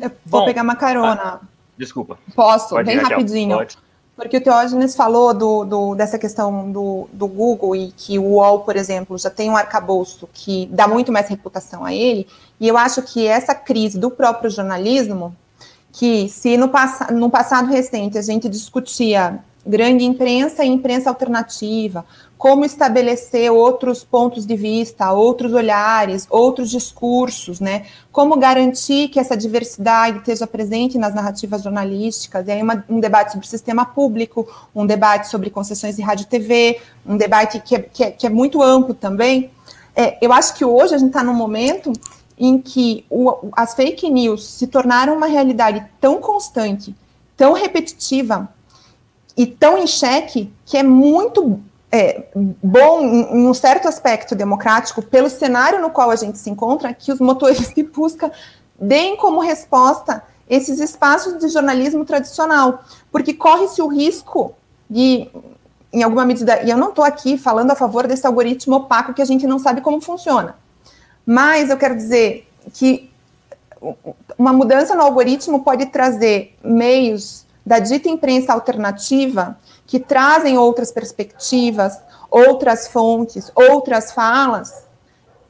Eu 0.00 0.10
vou 0.26 0.40
bom, 0.40 0.46
pegar 0.46 0.62
uma 0.62 0.76
carona. 0.76 1.22
Ah, 1.22 1.40
desculpa. 1.76 2.18
Posso? 2.34 2.70
Pode 2.70 2.86
bem 2.86 2.96
ir, 2.96 3.02
rapidinho. 3.02 3.56
Pode. 3.56 3.76
Porque 4.14 4.36
o 4.36 4.40
Teógenes 4.40 4.94
falou 4.94 5.32
do, 5.32 5.64
do, 5.64 5.94
dessa 5.94 6.18
questão 6.18 6.70
do, 6.70 7.08
do 7.12 7.26
Google 7.26 7.74
e 7.74 7.92
que 7.92 8.18
o 8.18 8.34
UOL, 8.34 8.60
por 8.60 8.76
exemplo, 8.76 9.16
já 9.16 9.30
tem 9.30 9.50
um 9.50 9.56
arcabouço 9.56 10.28
que 10.32 10.66
dá 10.66 10.86
muito 10.86 11.10
mais 11.10 11.28
reputação 11.28 11.84
a 11.84 11.94
ele, 11.94 12.26
e 12.60 12.68
eu 12.68 12.76
acho 12.76 13.02
que 13.02 13.26
essa 13.26 13.54
crise 13.54 13.98
do 13.98 14.10
próprio 14.10 14.50
jornalismo, 14.50 15.34
que 15.90 16.28
se 16.28 16.56
no, 16.58 16.68
pass 16.68 17.06
no 17.10 17.30
passado 17.30 17.68
recente 17.68 18.18
a 18.18 18.22
gente 18.22 18.48
discutia 18.48 19.40
grande 19.64 20.04
imprensa 20.04 20.64
e 20.64 20.68
imprensa 20.68 21.08
alternativa, 21.08 22.04
como 22.36 22.64
estabelecer 22.64 23.52
outros 23.52 24.02
pontos 24.02 24.44
de 24.44 24.56
vista, 24.56 25.12
outros 25.12 25.52
olhares, 25.52 26.26
outros 26.28 26.70
discursos, 26.70 27.60
né? 27.60 27.86
Como 28.10 28.36
garantir 28.36 29.08
que 29.08 29.20
essa 29.20 29.36
diversidade 29.36 30.18
esteja 30.18 30.44
presente 30.44 30.98
nas 30.98 31.14
narrativas 31.14 31.62
jornalísticas. 31.62 32.48
E 32.48 32.50
aí 32.50 32.60
uma, 32.60 32.84
um 32.88 32.98
debate 32.98 33.32
sobre 33.32 33.46
sistema 33.46 33.86
público, 33.86 34.48
um 34.74 34.84
debate 34.84 35.28
sobre 35.28 35.50
concessões 35.50 35.94
de 35.94 36.02
rádio 36.02 36.24
e 36.24 36.26
TV, 36.26 36.80
um 37.06 37.16
debate 37.16 37.60
que 37.60 37.76
é, 37.76 37.78
que 37.80 38.02
é, 38.02 38.10
que 38.10 38.26
é 38.26 38.30
muito 38.30 38.60
amplo 38.60 38.92
também. 38.92 39.52
É, 39.94 40.18
eu 40.20 40.32
acho 40.32 40.54
que 40.56 40.64
hoje 40.64 40.96
a 40.96 40.98
gente 40.98 41.10
está 41.10 41.22
num 41.22 41.34
momento 41.34 41.92
em 42.36 42.58
que 42.60 43.04
o, 43.08 43.50
as 43.52 43.74
fake 43.74 44.10
news 44.10 44.44
se 44.44 44.66
tornaram 44.66 45.16
uma 45.16 45.26
realidade 45.26 45.86
tão 46.00 46.20
constante, 46.20 46.92
tão 47.36 47.52
repetitiva 47.52 48.48
e 49.36 49.46
tão 49.46 49.78
em 49.78 49.86
xeque 49.86 50.52
que 50.64 50.76
é 50.76 50.82
muito 50.82 51.60
é, 51.90 52.24
bom 52.62 53.00
em 53.02 53.46
um 53.46 53.52
certo 53.52 53.86
aspecto 53.86 54.34
democrático, 54.34 55.02
pelo 55.02 55.28
cenário 55.28 55.80
no 55.80 55.90
qual 55.90 56.10
a 56.10 56.16
gente 56.16 56.38
se 56.38 56.48
encontra, 56.48 56.94
que 56.94 57.12
os 57.12 57.20
motores 57.20 57.72
de 57.74 57.82
busca 57.82 58.32
deem 58.80 59.16
como 59.16 59.40
resposta 59.40 60.24
esses 60.48 60.80
espaços 60.80 61.38
de 61.38 61.48
jornalismo 61.48 62.04
tradicional, 62.04 62.82
porque 63.10 63.32
corre-se 63.32 63.80
o 63.80 63.88
risco 63.88 64.54
de, 64.88 65.28
em 65.92 66.02
alguma 66.02 66.24
medida, 66.24 66.62
e 66.62 66.70
eu 66.70 66.76
não 66.76 66.88
estou 66.90 67.04
aqui 67.04 67.38
falando 67.38 67.70
a 67.70 67.76
favor 67.76 68.06
desse 68.06 68.26
algoritmo 68.26 68.76
opaco 68.76 69.14
que 69.14 69.22
a 69.22 69.26
gente 69.26 69.46
não 69.46 69.58
sabe 69.58 69.80
como 69.80 70.00
funciona, 70.00 70.56
mas 71.24 71.70
eu 71.70 71.76
quero 71.76 71.94
dizer 71.94 72.48
que 72.74 73.10
uma 74.38 74.52
mudança 74.52 74.94
no 74.94 75.02
algoritmo 75.02 75.62
pode 75.62 75.86
trazer 75.86 76.56
meios 76.62 77.44
da 77.64 77.78
dita 77.78 78.08
imprensa 78.08 78.52
alternativa, 78.52 79.58
que 79.86 80.00
trazem 80.00 80.58
outras 80.58 80.90
perspectivas, 80.90 81.98
outras 82.30 82.88
fontes, 82.88 83.50
outras 83.54 84.12
falas, 84.12 84.84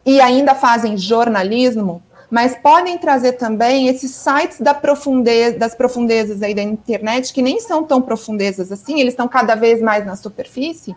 e 0.05 0.21
ainda 0.21 0.55
fazem 0.55 0.97
jornalismo, 0.97 2.03
mas 2.31 2.57
podem 2.57 2.99
trazer 2.99 3.33
também 3.33 3.89
esses 3.89 4.11
sites 4.11 4.61
da 4.61 4.75
profundeza, 4.75 5.59
das 5.59 5.75
profundezas 5.75 6.43
aí 6.43 6.55
da 6.55 6.63
internet, 6.63 7.33
que 7.33 7.43
nem 7.43 7.61
são 7.61 7.85
tão 7.85 8.01
profundezas 8.01 8.73
assim, 8.73 8.99
eles 9.01 9.13
estão 9.13 9.29
cada 9.29 9.55
vez 9.55 9.81
mais 9.81 10.05
na 10.05 10.17
superfície, 10.17 10.97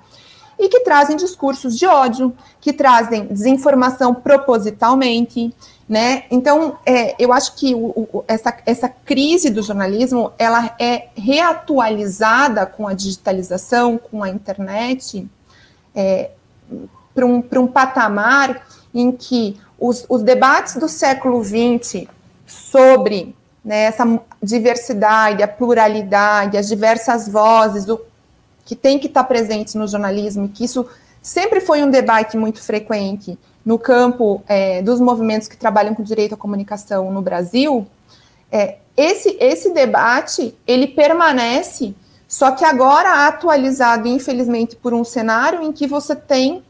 e 0.57 0.69
que 0.69 0.79
trazem 0.79 1.17
discursos 1.17 1.77
de 1.77 1.85
ódio, 1.85 2.33
que 2.61 2.71
trazem 2.71 3.27
desinformação 3.27 4.13
propositalmente, 4.15 5.53
né? 5.87 6.23
Então, 6.31 6.77
é, 6.85 7.15
eu 7.19 7.31
acho 7.31 7.55
que 7.55 7.75
o, 7.75 8.07
o, 8.11 8.25
essa, 8.27 8.57
essa 8.65 8.89
crise 8.89 9.51
do 9.51 9.61
jornalismo, 9.61 10.31
ela 10.37 10.75
é 10.79 11.09
reatualizada 11.15 12.65
com 12.65 12.87
a 12.87 12.93
digitalização, 12.93 13.97
com 13.97 14.23
a 14.23 14.29
internet, 14.29 15.27
é, 15.93 16.31
para 17.13 17.25
um, 17.25 17.43
um 17.57 17.67
patamar 17.67 18.65
em 18.93 19.11
que 19.11 19.59
os, 19.79 20.05
os 20.09 20.23
debates 20.23 20.75
do 20.75 20.89
século 20.89 21.43
XX 21.43 22.07
sobre 22.47 23.35
né, 23.63 23.83
essa 23.83 24.19
diversidade, 24.41 25.43
a 25.43 25.47
pluralidade, 25.47 26.57
as 26.57 26.67
diversas 26.67 27.27
vozes, 27.27 27.87
o, 27.87 28.01
que 28.65 28.75
tem 28.75 28.97
que 28.97 29.05
estar 29.07 29.23
presentes 29.25 29.75
no 29.75 29.87
jornalismo, 29.87 30.49
que 30.49 30.65
isso 30.65 30.87
sempre 31.21 31.61
foi 31.61 31.83
um 31.83 31.89
debate 31.89 32.35
muito 32.37 32.61
frequente 32.61 33.37
no 33.65 33.79
campo 33.79 34.43
é, 34.47 34.81
dos 34.81 34.99
movimentos 34.99 35.47
que 35.47 35.57
trabalham 35.57 35.95
com 35.95 36.03
direito 36.03 36.35
à 36.35 36.37
comunicação 36.37 37.11
no 37.11 37.21
Brasil, 37.21 37.87
é, 38.51 38.77
esse, 38.95 39.35
esse 39.39 39.73
debate 39.73 40.55
ele 40.67 40.87
permanece, 40.87 41.95
só 42.27 42.51
que 42.51 42.63
agora 42.63 43.27
atualizado, 43.27 44.07
infelizmente, 44.07 44.75
por 44.75 44.93
um 44.93 45.03
cenário 45.03 45.61
em 45.61 45.71
que 45.71 45.87
você 45.87 46.15
tem 46.15 46.63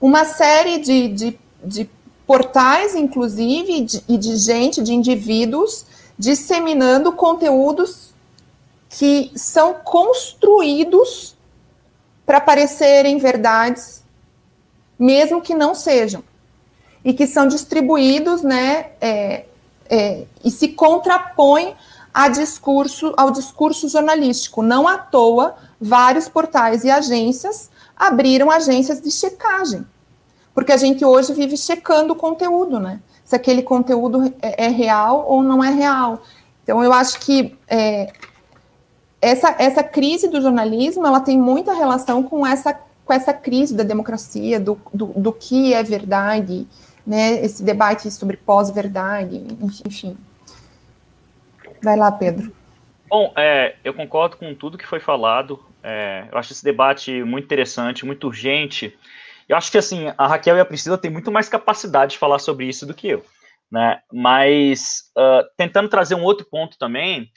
uma 0.00 0.24
série 0.24 0.78
de, 0.78 1.08
de, 1.08 1.38
de 1.64 1.90
portais, 2.26 2.94
inclusive, 2.94 3.82
de, 3.82 4.04
e 4.08 4.18
de 4.18 4.36
gente, 4.36 4.82
de 4.82 4.92
indivíduos, 4.92 5.86
disseminando 6.18 7.12
conteúdos 7.12 8.12
que 8.88 9.30
são 9.34 9.74
construídos 9.74 11.36
para 12.26 12.40
parecerem 12.40 13.18
verdades, 13.18 14.04
mesmo 14.98 15.40
que 15.40 15.54
não 15.54 15.74
sejam, 15.74 16.22
e 17.04 17.12
que 17.12 17.26
são 17.26 17.46
distribuídos, 17.46 18.42
né, 18.42 18.90
é, 19.00 19.44
é, 19.88 20.24
e 20.44 20.50
se 20.50 20.68
contrapõem 20.68 21.74
a 22.14 22.28
discurso, 22.28 23.12
ao 23.16 23.30
discurso 23.30 23.88
jornalístico. 23.88 24.62
Não 24.62 24.86
à 24.86 24.98
toa, 24.98 25.54
vários 25.80 26.28
portais 26.28 26.84
e 26.84 26.90
agências 26.90 27.70
abriram 27.96 28.50
agências 28.50 29.00
de 29.00 29.10
checagem, 29.10 29.86
porque 30.54 30.72
a 30.72 30.76
gente 30.76 31.04
hoje 31.04 31.32
vive 31.32 31.56
checando 31.56 32.12
o 32.12 32.16
conteúdo, 32.16 32.78
né? 32.78 33.00
Se 33.24 33.36
aquele 33.36 33.62
conteúdo 33.62 34.34
é, 34.42 34.66
é 34.66 34.68
real 34.68 35.24
ou 35.28 35.42
não 35.42 35.62
é 35.62 35.70
real. 35.70 36.22
Então, 36.62 36.82
eu 36.82 36.92
acho 36.92 37.18
que 37.20 37.56
é, 37.68 38.12
essa, 39.20 39.54
essa 39.58 39.82
crise 39.82 40.28
do 40.28 40.40
jornalismo 40.40 41.06
ela 41.06 41.20
tem 41.20 41.38
muita 41.38 41.72
relação 41.72 42.22
com 42.22 42.46
essa, 42.46 42.78
com 43.04 43.12
essa 43.12 43.32
crise 43.32 43.74
da 43.74 43.84
democracia, 43.84 44.58
do, 44.58 44.78
do, 44.92 45.06
do 45.06 45.32
que 45.32 45.72
é 45.72 45.82
verdade, 45.82 46.66
né? 47.06 47.44
Esse 47.44 47.62
debate 47.62 48.10
sobre 48.10 48.36
pós-verdade, 48.36 49.44
enfim. 49.86 50.16
Vai 51.82 51.96
lá, 51.96 52.12
Pedro. 52.12 52.52
Bom, 53.08 53.32
é, 53.36 53.76
eu 53.84 53.92
concordo 53.92 54.36
com 54.36 54.54
tudo 54.54 54.78
que 54.78 54.86
foi 54.86 55.00
falado. 55.00 55.62
É, 55.82 56.26
eu 56.30 56.38
acho 56.38 56.52
esse 56.52 56.64
debate 56.64 57.22
muito 57.24 57.44
interessante, 57.44 58.06
muito 58.06 58.26
urgente. 58.26 58.96
Eu 59.48 59.56
acho 59.56 59.70
que 59.70 59.78
assim 59.78 60.12
a 60.16 60.26
Raquel 60.26 60.56
e 60.56 60.60
a 60.60 60.64
Priscila 60.64 60.96
têm 60.96 61.10
muito 61.10 61.30
mais 61.30 61.48
capacidade 61.48 62.12
de 62.12 62.18
falar 62.18 62.38
sobre 62.38 62.66
isso 62.66 62.86
do 62.86 62.94
que 62.94 63.08
eu, 63.08 63.24
né? 63.70 64.00
Mas 64.12 65.10
uh, 65.18 65.44
tentando 65.56 65.88
trazer 65.88 66.14
um 66.14 66.22
outro 66.22 66.46
ponto 66.48 66.78
também, 66.78 67.30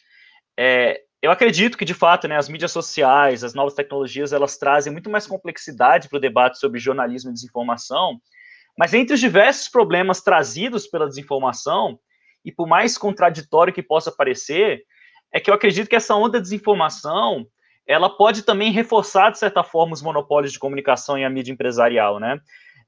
é, 0.58 1.02
eu 1.22 1.32
acredito 1.32 1.78
que, 1.78 1.84
de 1.84 1.94
fato, 1.94 2.28
né, 2.28 2.38
as 2.38 2.48
mídias 2.48 2.72
sociais, 2.72 3.44
as 3.44 3.56
novas 3.56 3.74
tecnologias, 3.74 4.32
elas 4.32 4.58
trazem 4.58 4.94
muito 4.94 5.10
mais 5.10 5.26
complexidade 5.26 6.08
para 6.08 6.18
o 6.18 6.22
debate 6.22 6.60
sobre 6.60 6.80
jornalismo 6.80 7.32
e 7.32 7.34
desinformação, 7.34 8.22
mas 8.78 8.94
entre 8.94 9.14
os 9.14 9.20
diversos 9.20 9.70
problemas 9.70 10.22
trazidos 10.22 10.88
pela 10.88 11.08
desinformação, 11.08 12.00
e 12.44 12.52
por 12.52 12.68
mais 12.68 12.98
contraditório 12.98 13.74
que 13.74 13.82
possa 13.82 14.12
parecer, 14.12 14.84
é 15.32 15.40
que 15.40 15.50
eu 15.50 15.54
acredito 15.54 15.90
que 15.90 15.96
essa 15.96 16.16
onda 16.16 16.38
de 16.38 16.44
desinformação, 16.44 17.46
ela 17.88 18.10
pode 18.10 18.44
também 18.44 18.72
reforçar, 18.72 19.32
de 19.32 19.40
certa 19.40 19.64
forma, 19.64 19.94
os 19.94 20.02
monopólios 20.02 20.52
de 20.52 20.60
comunicação 20.60 21.18
e 21.18 21.24
a 21.24 21.30
mídia 21.30 21.52
empresarial, 21.52 22.20
né? 22.20 22.40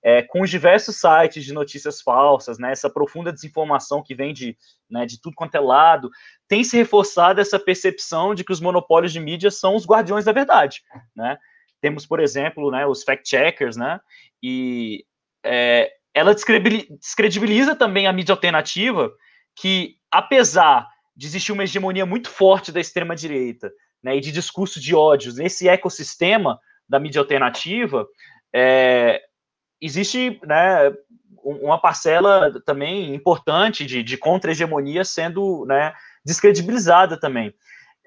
é, 0.03 0.21
com 0.21 0.41
os 0.41 0.49
diversos 0.49 0.95
sites 0.97 1.43
de 1.43 1.53
notícias 1.53 2.01
falsas, 2.01 2.57
né, 2.57 2.71
essa 2.71 2.89
profunda 2.89 3.33
desinformação 3.33 4.03
que 4.03 4.15
vem 4.15 4.33
de, 4.33 4.57
né, 4.89 5.05
de 5.05 5.19
tudo 5.19 5.35
quanto 5.35 5.55
é 5.55 5.59
lado, 5.59 6.09
tem 6.47 6.63
se 6.63 6.77
reforçado 6.77 7.41
essa 7.41 7.59
percepção 7.59 8.33
de 8.33 8.43
que 8.43 8.51
os 8.51 8.61
monopólios 8.61 9.11
de 9.11 9.19
mídia 9.19 9.51
são 9.51 9.75
os 9.75 9.85
guardiões 9.85 10.25
da 10.25 10.31
verdade, 10.31 10.81
né? 11.15 11.37
Temos, 11.79 12.05
por 12.05 12.19
exemplo, 12.19 12.71
né, 12.71 12.87
os 12.87 13.03
fact-checkers, 13.03 13.75
né, 13.75 13.99
e 14.41 15.05
é, 15.47 15.91
ela 16.13 16.33
descredibiliza 16.33 17.75
também 17.75 18.07
a 18.07 18.13
mídia 18.13 18.33
alternativa, 18.33 19.11
que, 19.55 19.95
apesar 20.11 20.87
de 21.15 21.25
existir 21.25 21.51
uma 21.51 21.63
hegemonia 21.63 22.05
muito 22.05 22.29
forte 22.29 22.71
da 22.71 22.79
extrema-direita, 22.79 23.71
né, 24.03 24.17
e 24.17 24.21
de 24.21 24.31
discurso 24.31 24.79
de 24.79 24.93
ódios 24.93 25.37
nesse 25.37 25.67
ecossistema 25.67 26.59
da 26.87 26.99
mídia 26.99 27.19
alternativa, 27.19 28.07
é, 28.53 29.21
existe 29.81 30.39
né, 30.43 30.93
uma 31.43 31.79
parcela 31.79 32.61
também 32.65 33.15
importante 33.15 33.85
de, 33.85 34.03
de 34.03 34.17
contra-hegemonia 34.17 35.03
sendo 35.03 35.65
né, 35.65 35.93
descredibilizada 36.25 37.19
também. 37.19 37.53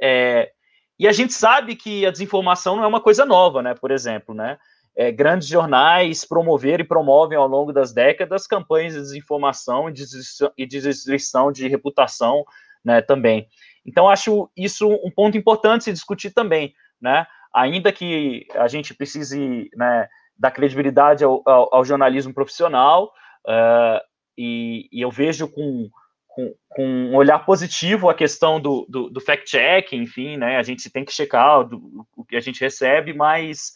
É, 0.00 0.50
e 0.98 1.08
a 1.08 1.12
gente 1.12 1.32
sabe 1.32 1.76
que 1.76 2.04
a 2.04 2.10
desinformação 2.10 2.76
não 2.76 2.84
é 2.84 2.86
uma 2.86 3.00
coisa 3.00 3.24
nova, 3.24 3.62
né? 3.62 3.74
Por 3.74 3.90
exemplo, 3.90 4.34
né? 4.34 4.58
É, 5.00 5.10
grandes 5.10 5.48
jornais 5.48 6.26
promoveram 6.26 6.84
e 6.84 6.86
promovem 6.86 7.38
ao 7.38 7.48
longo 7.48 7.72
das 7.72 7.90
décadas 7.90 8.46
campanhas 8.46 8.92
de 8.92 9.00
desinformação 9.00 9.88
e 9.88 10.66
de 10.66 10.78
destruição 10.78 11.50
de 11.50 11.66
reputação 11.68 12.44
né, 12.84 13.00
também. 13.00 13.48
Então, 13.86 14.10
acho 14.10 14.50
isso 14.54 14.86
um 14.86 15.10
ponto 15.10 15.38
importante 15.38 15.84
se 15.84 15.92
discutir 15.94 16.32
também, 16.32 16.74
né? 17.00 17.26
Ainda 17.50 17.90
que 17.90 18.46
a 18.54 18.68
gente 18.68 18.92
precise 18.92 19.70
né, 19.74 20.06
dar 20.36 20.50
credibilidade 20.50 21.24
ao, 21.24 21.42
ao, 21.46 21.76
ao 21.76 21.82
jornalismo 21.82 22.34
profissional, 22.34 23.10
uh, 23.46 24.04
e, 24.36 24.86
e, 24.92 25.00
eu 25.00 25.10
vejo 25.10 25.48
com, 25.48 25.88
com, 26.28 26.54
com, 26.68 26.84
um 26.86 27.16
olhar 27.16 27.38
positivo 27.46 28.10
a 28.10 28.14
questão 28.14 28.60
do, 28.60 28.84
do, 28.86 29.08
do 29.08 29.20
fact-check, 29.22 29.94
enfim, 29.94 30.36
né, 30.36 30.58
a 30.58 30.62
gente 30.62 30.90
tem 30.90 31.06
que 31.06 31.12
checar 31.12 31.64
do, 31.64 32.06
o 32.14 32.22
que 32.22 32.36
a 32.36 32.40
gente 32.40 32.60
recebe, 32.60 33.14
mas 33.14 33.72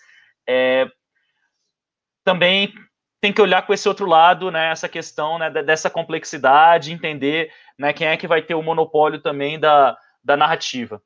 é, 0.47 0.87
também 2.25 2.73
tem 3.21 3.33
que 3.33 3.41
olhar 3.41 3.63
com 3.67 3.73
esse 3.73 3.89
outro 3.89 4.07
lado, 4.07 4.51
né, 4.51 4.71
essa 4.71 4.89
questão 4.89 5.39
né, 5.39 5.51
dessa 5.51 5.89
complexidade, 5.89 6.93
entender 6.93 7.51
né, 7.79 7.93
quem 7.93 8.07
é 8.07 8.17
que 8.17 8.27
vai 8.27 8.43
ter 8.43 8.55
o 8.55 8.63
monopólio 8.63 9.21
também 9.21 9.59
da, 9.59 9.97
da 10.23 10.37
narrativa. 10.37 11.03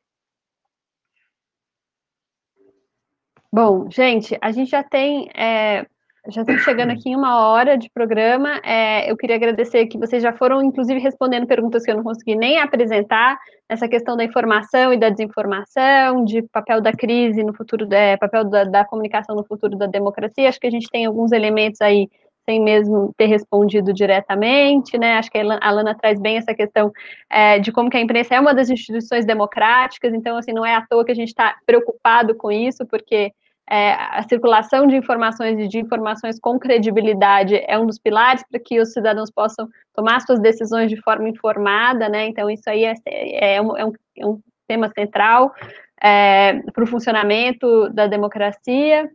Bom, 3.53 3.91
gente, 3.91 4.37
a 4.41 4.53
gente 4.53 4.71
já 4.71 4.83
tem. 4.83 5.31
É, 5.35 5.87
já 6.31 6.43
estamos 6.43 6.63
chegando 6.63 6.91
aqui 6.91 7.09
em 7.11 7.17
uma 7.17 7.49
hora 7.49 7.79
de 7.79 7.89
programa. 7.89 8.61
É, 8.63 9.11
eu 9.11 9.17
queria 9.17 9.37
agradecer 9.37 9.87
que 9.87 9.97
vocês 9.97 10.23
já 10.23 10.33
foram, 10.33 10.63
inclusive, 10.63 11.01
respondendo 11.01 11.47
perguntas 11.47 11.83
que 11.83 11.91
eu 11.91 11.97
não 11.97 12.03
consegui 12.05 12.37
nem 12.37 12.59
apresentar, 12.59 13.39
essa 13.67 13.89
questão 13.89 14.17
da 14.17 14.25
informação 14.25 14.93
e 14.93 14.99
da 14.99 15.09
desinformação, 15.09 16.25
de 16.25 16.43
papel 16.43 16.83
da 16.83 16.93
crise 16.93 17.43
no 17.43 17.55
futuro, 17.55 17.87
é, 17.93 18.17
papel 18.17 18.45
da, 18.45 18.65
da 18.65 18.85
comunicação 18.85 19.35
no 19.35 19.45
futuro 19.45 19.77
da 19.77 19.87
democracia. 19.87 20.49
Acho 20.49 20.61
que 20.61 20.67
a 20.67 20.71
gente 20.71 20.89
tem 20.91 21.07
alguns 21.07 21.33
elementos 21.33 21.81
aí 21.81 22.09
sem 22.45 22.63
mesmo 22.63 23.13
ter 23.17 23.27
respondido 23.27 23.93
diretamente, 23.93 24.99
né? 24.99 25.19
Acho 25.19 25.31
que 25.31 25.39
a 25.39 25.59
Alana 25.61 25.95
traz 25.95 26.19
bem 26.19 26.39
essa 26.39 26.55
questão 26.55 26.91
é, 27.31 27.59
de 27.59 27.71
como 27.73 27.91
que 27.91 27.97
a 27.97 28.01
imprensa 28.01 28.35
é 28.35 28.41
uma 28.41 28.55
das 28.55 28.71
instituições 28.71 29.27
democráticas, 29.27 30.15
então, 30.15 30.37
assim, 30.37 30.53
não 30.53 30.65
é 30.65 30.75
à 30.75 30.87
toa 30.87 31.05
que 31.05 31.13
a 31.13 31.15
gente 31.15 31.29
está 31.29 31.57
preocupado 31.67 32.35
com 32.35 32.51
isso, 32.51 32.87
porque 32.87 33.33
é, 33.71 33.93
a 33.93 34.23
circulação 34.23 34.87
de 34.87 34.97
informações 34.97 35.59
e 35.59 35.69
de 35.69 35.79
informações 35.79 36.41
com 36.41 36.59
credibilidade 36.59 37.63
é 37.67 37.79
um 37.79 37.87
dos 37.87 37.99
pilares 37.99 38.43
para 38.51 38.59
que 38.59 38.81
os 38.81 38.93
cidadãos 38.93 39.31
possam 39.31 39.69
tomar 39.95 40.21
suas 40.21 40.41
decisões 40.41 40.91
de 40.91 41.01
forma 41.01 41.29
informada, 41.29 42.09
né? 42.09 42.27
Então, 42.27 42.49
isso 42.49 42.69
aí 42.69 42.85
é, 42.85 42.95
é, 43.07 43.61
um, 43.61 43.77
é 43.77 43.85
um, 43.85 43.93
é 44.17 44.27
um 44.27 44.41
tema 44.67 44.89
central 44.89 45.53
é, 46.01 46.63
para 46.73 46.85
o 46.85 46.87
funcionamento 46.87 47.91
da 47.91 48.07
democracia. 48.07 49.11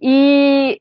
E 0.00 0.80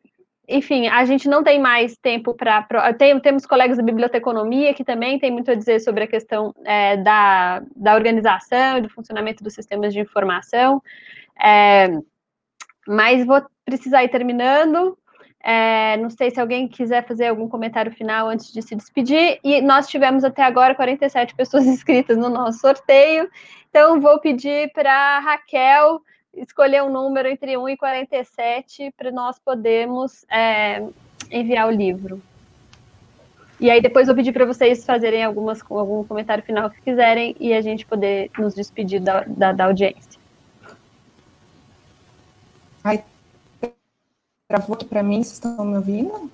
enfim, 0.49 0.87
a 0.87 1.03
gente 1.03 1.27
não 1.27 1.43
tem 1.43 1.59
mais 1.59 1.97
tempo 1.97 2.33
para. 2.33 2.93
Tem, 2.93 3.19
temos 3.19 3.45
colegas 3.45 3.75
da 3.75 3.83
biblioteconomia 3.83 4.73
que 4.73 4.85
também 4.85 5.19
tem 5.19 5.29
muito 5.29 5.51
a 5.51 5.55
dizer 5.55 5.81
sobre 5.81 6.05
a 6.05 6.07
questão 6.07 6.53
é, 6.63 6.95
da, 6.95 7.61
da 7.75 7.93
organização 7.93 8.79
do 8.79 8.89
funcionamento 8.89 9.43
dos 9.43 9.53
sistemas 9.53 9.93
de 9.93 9.99
informação. 9.99 10.81
É, 11.43 11.89
mas 12.87 13.25
vou 13.25 13.41
precisar 13.65 14.03
ir 14.03 14.09
terminando. 14.09 14.97
É, 15.43 15.95
não 15.97 16.09
sei 16.09 16.31
se 16.31 16.39
alguém 16.39 16.67
quiser 16.67 17.05
fazer 17.07 17.27
algum 17.27 17.47
comentário 17.47 17.91
final 17.91 18.27
antes 18.27 18.51
de 18.51 18.61
se 18.61 18.75
despedir. 18.75 19.39
E 19.43 19.61
nós 19.61 19.87
tivemos 19.87 20.23
até 20.23 20.43
agora 20.43 20.75
47 20.75 21.35
pessoas 21.35 21.65
inscritas 21.67 22.17
no 22.17 22.29
nosso 22.29 22.59
sorteio. 22.59 23.29
Então, 23.69 24.01
vou 24.01 24.19
pedir 24.19 24.71
para 24.73 25.19
Raquel 25.19 26.01
escolher 26.33 26.83
um 26.83 26.91
número 26.91 27.27
entre 27.27 27.57
1 27.57 27.69
e 27.69 27.77
47 27.77 28.93
para 28.95 29.11
nós 29.11 29.39
podermos 29.39 30.25
é, 30.29 30.83
enviar 31.31 31.67
o 31.67 31.71
livro. 31.71 32.21
E 33.59 33.71
aí 33.71 33.81
depois 33.81 34.07
eu 34.07 34.13
pedir 34.13 34.31
para 34.31 34.45
vocês 34.45 34.85
fazerem 34.85 35.23
algumas, 35.23 35.63
algum 35.69 36.03
comentário 36.03 36.43
final 36.43 36.69
que 36.69 36.79
quiserem 36.81 37.35
e 37.39 37.53
a 37.53 37.61
gente 37.61 37.85
poder 37.87 38.29
nos 38.37 38.53
despedir 38.53 38.99
da, 38.99 39.23
da, 39.25 39.51
da 39.51 39.65
audiência. 39.65 40.16
Ai, 42.87 43.03
travou 44.47 44.73
aqui 44.73 44.85
para 44.85 45.03
mim, 45.03 45.21
vocês 45.21 45.33
estão 45.33 45.65
me 45.65 45.75
ouvindo? 45.75 46.31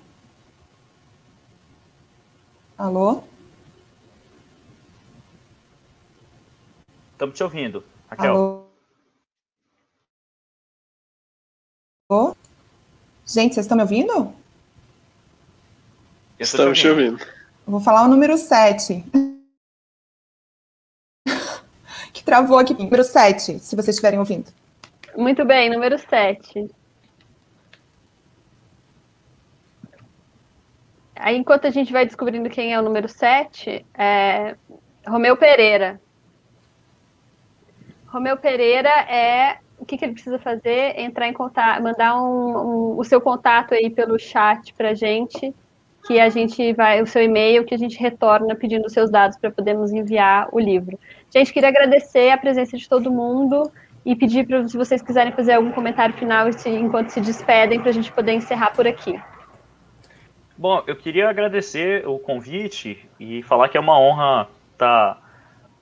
Alô? 2.78 3.24
Estamos 7.10 7.36
te 7.36 7.42
ouvindo, 7.42 7.84
Raquel. 8.08 8.68
Alô? 12.08 12.36
Gente, 13.26 13.54
vocês 13.54 13.66
estão 13.66 13.76
me 13.76 13.82
ouvindo? 13.82 14.32
Estamos 16.38 16.78
te 16.78 16.86
ouvindo. 16.86 17.18
Vou 17.66 17.80
falar 17.80 18.04
o 18.04 18.08
número 18.08 18.38
7. 18.38 19.04
que 22.14 22.22
travou 22.22 22.60
aqui. 22.60 22.74
Número 22.74 23.02
7, 23.02 23.58
se 23.58 23.74
vocês 23.74 23.88
estiverem 23.96 24.20
ouvindo. 24.20 24.52
Muito 25.16 25.44
bem, 25.44 25.70
número 25.70 25.96
7. 25.96 26.68
Aí, 31.14 31.36
enquanto 31.36 31.66
a 31.66 31.70
gente 31.70 31.92
vai 31.92 32.04
descobrindo 32.04 32.50
quem 32.50 32.74
é 32.74 32.78
o 32.78 32.82
número 32.82 33.08
7, 33.08 33.86
é 33.96 34.56
Romeu 35.06 35.36
Pereira. 35.36 36.00
Romeu 38.06 38.36
Pereira 38.36 38.90
é 39.08 39.58
o 39.78 39.84
que, 39.84 39.96
que, 39.96 40.04
ele 40.04 40.14
precisa 40.14 40.38
fazer? 40.38 40.98
Entrar 40.98 41.28
em 41.28 41.32
contato, 41.32 41.82
mandar 41.82 42.20
um, 42.20 42.94
um, 42.94 42.98
o 42.98 43.04
seu 43.04 43.20
contato 43.20 43.74
aí 43.74 43.90
pelo 43.90 44.18
chat 44.18 44.72
para 44.74 44.94
gente, 44.94 45.54
que 46.06 46.18
a 46.18 46.28
gente 46.28 46.72
vai, 46.72 47.02
o 47.02 47.06
seu 47.06 47.22
e-mail, 47.22 47.64
que 47.64 47.74
a 47.74 47.78
gente 47.78 47.98
retorna 47.98 48.54
pedindo 48.54 48.86
os 48.86 48.92
seus 48.92 49.10
dados 49.10 49.36
para 49.36 49.50
podermos 49.50 49.92
enviar 49.92 50.48
o 50.52 50.58
livro. 50.58 50.98
Gente, 51.30 51.52
queria 51.52 51.68
agradecer 51.68 52.30
a 52.30 52.38
presença 52.38 52.76
de 52.76 52.88
todo 52.88 53.10
mundo 53.10 53.70
e 54.04 54.14
pedir 54.14 54.46
para 54.46 54.66
se 54.68 54.76
vocês 54.76 55.00
quiserem 55.00 55.32
fazer 55.32 55.54
algum 55.54 55.72
comentário 55.72 56.14
final 56.14 56.48
enquanto 56.66 57.10
se 57.10 57.20
despedem, 57.20 57.80
para 57.80 57.90
a 57.90 57.92
gente 57.92 58.12
poder 58.12 58.32
encerrar 58.32 58.72
por 58.72 58.86
aqui. 58.86 59.18
Bom, 60.56 60.82
eu 60.86 60.94
queria 60.94 61.28
agradecer 61.28 62.06
o 62.06 62.18
convite 62.18 63.08
e 63.18 63.42
falar 63.42 63.68
que 63.68 63.76
é 63.76 63.80
uma 63.80 63.98
honra 63.98 64.48
estar 64.72 65.14
tá 65.14 65.22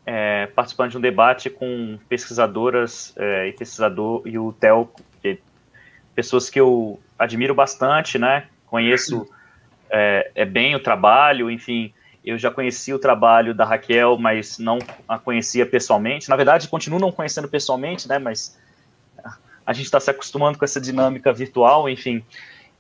é, 0.07 0.47
participando 0.47 0.91
de 0.93 0.99
um 0.99 1.01
debate 1.01 1.51
com 1.51 1.99
pesquisadoras 2.09 3.13
é, 3.17 3.49
e 3.49 3.53
pesquisador 3.53 4.23
e 4.25 4.39
o 4.39 4.53
Theo, 4.53 4.91
pessoas 6.15 6.51
que 6.51 6.61
eu 6.61 7.01
admiro 7.19 7.55
bastante, 7.55 8.19
né? 8.19 8.47
Conheço 8.67 9.29
é, 9.91 10.31
é, 10.35 10.45
bem 10.45 10.75
o 10.75 10.81
trabalho, 10.81 11.51
enfim, 11.51 11.93
eu 12.25 12.39
já 12.39 12.51
conheci 12.51 12.95
o 12.95 12.99
trabalho 12.99 13.55
da 13.55 13.65
Raquel, 13.65 14.17
mas 14.17 14.59
não 14.59 14.79
a 15.09 15.19
conhecia 15.19 15.67
pessoalmente. 15.67 16.29
Na 16.29 16.37
verdade, 16.37 16.69
continuo 16.69 17.01
não 17.01 17.11
conhecendo 17.11 17.49
pessoalmente, 17.49 18.09
né? 18.09 18.19
Mas 18.19 18.57
a 19.67 19.73
gente 19.73 19.87
está 19.87 19.99
se 19.99 20.11
acostumando 20.11 20.59
com 20.59 20.65
essa 20.65 20.81
dinâmica 20.81 21.33
virtual, 21.33 21.89
enfim. 21.89 22.25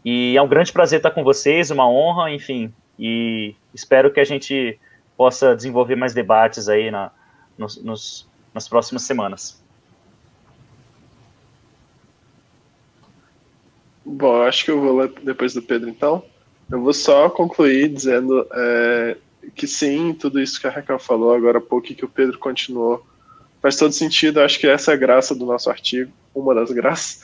E 0.05 0.36
é 0.36 0.43
um 0.43 0.49
grande 0.49 0.72
prazer 0.72 0.99
estar 0.99 1.11
com 1.11 1.24
vocês, 1.24 1.70
uma 1.70 1.88
honra, 1.88 2.30
enfim. 2.30 2.72
E 2.99 3.55
espero 3.74 4.12
que 4.12 4.20
a 4.20 4.24
gente 4.24 4.78
possa 5.16 5.57
desenvolver 5.57 5.97
mais 5.97 6.14
debates 6.14 6.68
aí 6.68 6.90
na, 6.90 7.11
nos, 7.59 7.82
nos, 7.82 8.28
nas 8.55 8.68
próximas 8.68 9.03
semanas. 9.03 9.62
Bom, 14.05 14.43
acho 14.43 14.64
que 14.64 14.70
eu 14.70 14.80
vou 14.80 14.97
ler 14.97 15.12
depois 15.22 15.55
do 15.55 15.62
Pedro, 15.62 15.88
então. 15.88 16.24
Eu 16.70 16.80
vou 16.80 16.93
só 16.93 17.28
concluir 17.28 17.88
dizendo 17.88 18.47
é, 18.53 19.16
que 19.55 19.66
sim, 19.66 20.14
tudo 20.14 20.40
isso 20.40 20.61
que 20.61 20.66
a 20.66 20.70
Raquel 20.70 20.99
falou 20.99 21.34
agora 21.34 21.59
há 21.59 21.61
pouco 21.61 21.90
e 21.90 21.95
que 21.95 22.05
o 22.05 22.09
Pedro 22.09 22.38
continuou 22.38 23.05
faz 23.61 23.76
todo 23.76 23.93
sentido. 23.93 24.40
Acho 24.40 24.59
que 24.59 24.66
essa 24.66 24.90
é 24.90 24.95
a 24.95 24.99
graça 24.99 25.34
do 25.34 25.47
nosso 25.47 25.70
artigo, 25.70 26.12
uma 26.34 26.55
das 26.55 26.70
graças, 26.70 27.22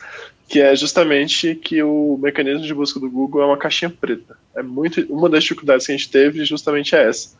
que 0.48 0.60
é 0.60 0.74
justamente 0.76 1.54
que 1.54 1.82
o 1.82 2.18
mecanismo 2.20 2.64
de 2.64 2.74
busca 2.74 3.00
do 3.00 3.10
Google 3.10 3.42
é 3.42 3.46
uma 3.46 3.56
caixinha 3.56 3.90
preta. 3.90 4.38
É 4.54 4.62
muito 4.62 5.00
uma 5.12 5.28
das 5.28 5.42
dificuldades 5.42 5.86
que 5.86 5.92
a 5.92 5.96
gente 5.96 6.10
teve 6.10 6.44
justamente 6.44 6.94
é 6.94 7.08
essa 7.08 7.36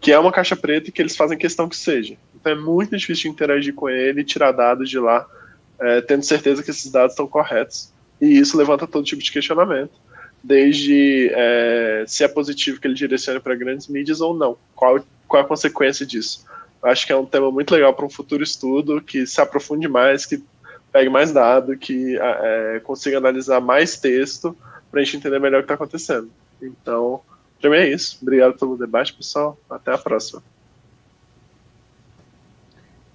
que 0.00 0.12
é 0.12 0.18
uma 0.18 0.32
caixa 0.32 0.56
preta 0.56 0.88
e 0.88 0.92
que 0.92 1.02
eles 1.02 1.16
fazem 1.16 1.36
questão 1.36 1.68
que 1.68 1.76
seja. 1.76 2.16
Então 2.34 2.52
é 2.52 2.54
muito 2.54 2.96
difícil 2.96 3.30
interagir 3.30 3.74
com 3.74 3.88
ele 3.88 4.24
tirar 4.24 4.52
dados 4.52 4.88
de 4.88 4.98
lá, 4.98 5.26
é, 5.80 6.00
tendo 6.00 6.22
certeza 6.22 6.62
que 6.62 6.70
esses 6.70 6.90
dados 6.90 7.12
estão 7.12 7.26
corretos. 7.26 7.92
E 8.20 8.38
isso 8.38 8.56
levanta 8.56 8.86
todo 8.86 9.04
tipo 9.04 9.22
de 9.22 9.30
questionamento, 9.30 9.92
desde 10.42 11.30
é, 11.32 12.04
se 12.06 12.24
é 12.24 12.28
positivo 12.28 12.80
que 12.80 12.86
ele 12.86 12.94
direcione 12.94 13.40
para 13.40 13.54
grandes 13.54 13.88
mídias 13.88 14.20
ou 14.20 14.34
não. 14.34 14.56
Qual, 14.74 15.00
qual 15.26 15.42
a 15.42 15.46
consequência 15.46 16.06
disso? 16.06 16.46
Acho 16.82 17.06
que 17.06 17.12
é 17.12 17.16
um 17.16 17.26
tema 17.26 17.50
muito 17.50 17.72
legal 17.72 17.92
para 17.92 18.06
um 18.06 18.10
futuro 18.10 18.42
estudo 18.42 19.00
que 19.00 19.26
se 19.26 19.40
aprofunde 19.40 19.88
mais, 19.88 20.24
que 20.24 20.42
pegue 20.92 21.10
mais 21.10 21.32
dado, 21.32 21.76
que 21.76 22.16
é, 22.18 22.80
consiga 22.84 23.18
analisar 23.18 23.60
mais 23.60 23.98
texto 23.98 24.56
para 24.90 25.00
a 25.00 25.04
gente 25.04 25.16
entender 25.18 25.38
melhor 25.38 25.58
o 25.58 25.62
que 25.62 25.64
está 25.64 25.74
acontecendo. 25.74 26.30
Então, 26.62 27.20
para 27.60 27.70
mim 27.70 27.76
é 27.76 27.88
isso. 27.88 28.18
Obrigado 28.22 28.56
pelo 28.56 28.76
debate, 28.76 29.12
pessoal. 29.12 29.58
Até 29.68 29.92
a 29.92 29.98
próxima. 29.98 30.42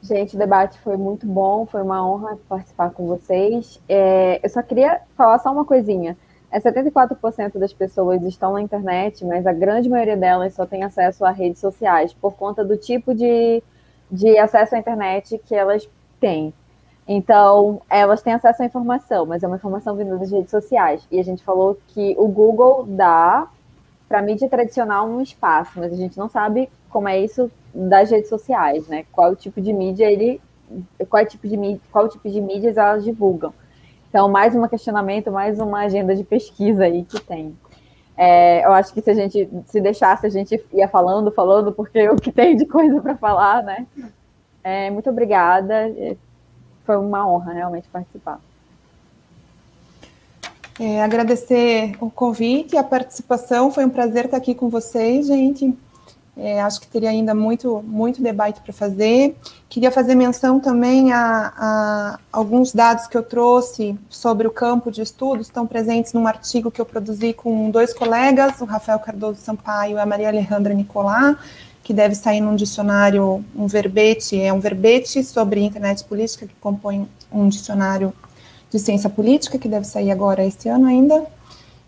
Gente, 0.01 0.35
o 0.35 0.37
debate 0.37 0.77
foi 0.79 0.97
muito 0.97 1.25
bom, 1.25 1.65
foi 1.65 1.81
uma 1.81 2.05
honra 2.05 2.37
participar 2.49 2.89
com 2.91 3.07
vocês. 3.07 3.79
É, 3.87 4.41
eu 4.43 4.49
só 4.49 4.61
queria 4.61 4.99
falar 5.15 5.39
só 5.39 5.49
uma 5.51 5.63
coisinha. 5.63 6.17
É 6.53 6.59
74% 6.59 7.57
das 7.57 7.73
pessoas 7.73 8.21
estão 8.21 8.53
na 8.53 8.61
internet, 8.61 9.25
mas 9.25 9.47
a 9.47 9.51
grande 9.51 9.89
maioria 9.89 10.15
delas 10.15 10.53
só 10.53 10.67
tem 10.67 10.83
acesso 10.83 11.25
a 11.25 11.31
redes 11.31 11.59
sociais, 11.59 12.13
por 12.13 12.35
conta 12.35 12.63
do 12.63 12.77
tipo 12.77 13.15
de, 13.15 13.63
de 14.11 14.37
acesso 14.37 14.75
à 14.75 14.77
internet 14.77 15.41
que 15.43 15.55
elas 15.55 15.89
têm. 16.19 16.53
Então, 17.07 17.81
elas 17.89 18.21
têm 18.21 18.33
acesso 18.33 18.61
à 18.61 18.65
informação, 18.67 19.25
mas 19.25 19.41
é 19.41 19.47
uma 19.47 19.55
informação 19.55 19.95
vinda 19.95 20.15
das 20.15 20.29
redes 20.29 20.51
sociais. 20.51 21.07
E 21.11 21.19
a 21.19 21.23
gente 21.23 21.43
falou 21.43 21.75
que 21.87 22.13
o 22.19 22.27
Google 22.27 22.85
dá 22.87 23.47
para 24.07 24.19
a 24.19 24.21
mídia 24.21 24.47
tradicional 24.47 25.07
um 25.07 25.21
espaço, 25.21 25.79
mas 25.79 25.91
a 25.91 25.95
gente 25.95 26.19
não 26.19 26.29
sabe 26.29 26.69
como 26.87 27.09
é 27.09 27.19
isso 27.19 27.49
das 27.73 28.11
redes 28.11 28.29
sociais, 28.29 28.87
né? 28.87 29.05
Qual 29.11 29.35
tipo 29.35 29.59
de 29.59 29.73
mídia 29.73 30.05
ele, 30.05 30.39
qual 31.09 31.25
tipo 31.25 31.47
de 31.47 31.57
mídia, 31.57 31.81
qual 31.91 32.07
tipo 32.07 32.29
de 32.29 32.39
mídias 32.39 32.77
elas 32.77 33.03
divulgam. 33.03 33.51
Então, 34.13 34.29
mais 34.29 34.53
um 34.53 34.67
questionamento, 34.67 35.31
mais 35.31 35.57
uma 35.57 35.79
agenda 35.79 36.15
de 36.15 36.23
pesquisa 36.23 36.83
aí 36.83 37.03
que 37.03 37.19
tem. 37.19 37.57
É, 38.15 38.63
eu 38.63 38.71
acho 38.71 38.93
que 38.93 39.01
se 39.01 39.09
a 39.09 39.13
gente 39.15 39.49
se 39.65 39.81
deixasse, 39.81 40.27
a 40.27 40.29
gente 40.29 40.63
ia 40.71 40.87
falando, 40.87 41.31
falando, 41.31 41.73
porque 41.73 42.07
o 42.09 42.15
que 42.15 42.31
tem 42.31 42.55
de 42.55 42.67
coisa 42.67 43.01
para 43.01 43.17
falar, 43.17 43.63
né? 43.63 43.87
É, 44.63 44.91
muito 44.91 45.09
obrigada. 45.09 45.91
Foi 46.85 46.95
uma 46.95 47.27
honra 47.27 47.53
realmente 47.53 47.87
participar. 47.91 48.39
É, 50.79 51.01
agradecer 51.01 51.95
o 51.99 52.11
convite 52.11 52.75
e 52.75 52.77
a 52.77 52.83
participação. 52.83 53.71
Foi 53.71 53.83
um 53.83 53.89
prazer 53.89 54.25
estar 54.25 54.37
aqui 54.37 54.53
com 54.53 54.69
vocês, 54.69 55.25
gente. 55.25 55.75
É, 56.35 56.59
acho 56.61 56.81
que 56.81 56.87
teria 56.87 57.11
ainda 57.11 57.35
muito, 57.35 57.83
muito 57.85 58.21
debate 58.21 58.59
para 58.61 58.73
fazer. 58.73 59.37
Queria 59.69 59.91
fazer 59.91 60.15
menção 60.15 60.59
também 60.59 61.11
a, 61.11 61.53
a, 61.55 62.19
alguns 62.31 62.73
dados 62.73 63.05
que 63.05 63.15
eu 63.15 63.21
trouxe 63.21 63.97
sobre 64.09 64.47
o 64.47 64.51
campo 64.51 64.91
de 64.91 65.01
estudos, 65.01 65.45
estão 65.45 65.67
presentes 65.67 66.11
num 66.11 66.25
artigo 66.25 66.71
que 66.71 66.81
eu 66.81 66.85
produzi 66.85 67.33
com 67.33 67.69
dois 67.69 67.93
colegas, 67.93 68.59
o 68.61 68.65
Rafael 68.65 68.97
Cardoso 68.99 69.39
Sampaio 69.41 69.97
e 69.97 69.99
a 69.99 70.05
Maria 70.05 70.29
Alejandra 70.29 70.73
Nicolá, 70.73 71.37
que 71.83 71.93
deve 71.93 72.15
sair 72.15 72.41
num 72.41 72.55
dicionário, 72.55 73.45
um 73.55 73.67
verbete, 73.67 74.39
é 74.39 74.51
um 74.51 74.59
verbete 74.59 75.23
sobre 75.23 75.61
internet 75.61 76.03
política, 76.03 76.47
que 76.47 76.55
compõe 76.59 77.07
um 77.31 77.47
dicionário 77.47 78.11
de 78.71 78.79
Ciência 78.79 79.09
Política, 79.09 79.59
que 79.59 79.67
deve 79.67 79.85
sair 79.85 80.09
agora 80.09 80.43
este 80.43 80.67
ano 80.67 80.87
ainda. 80.87 81.23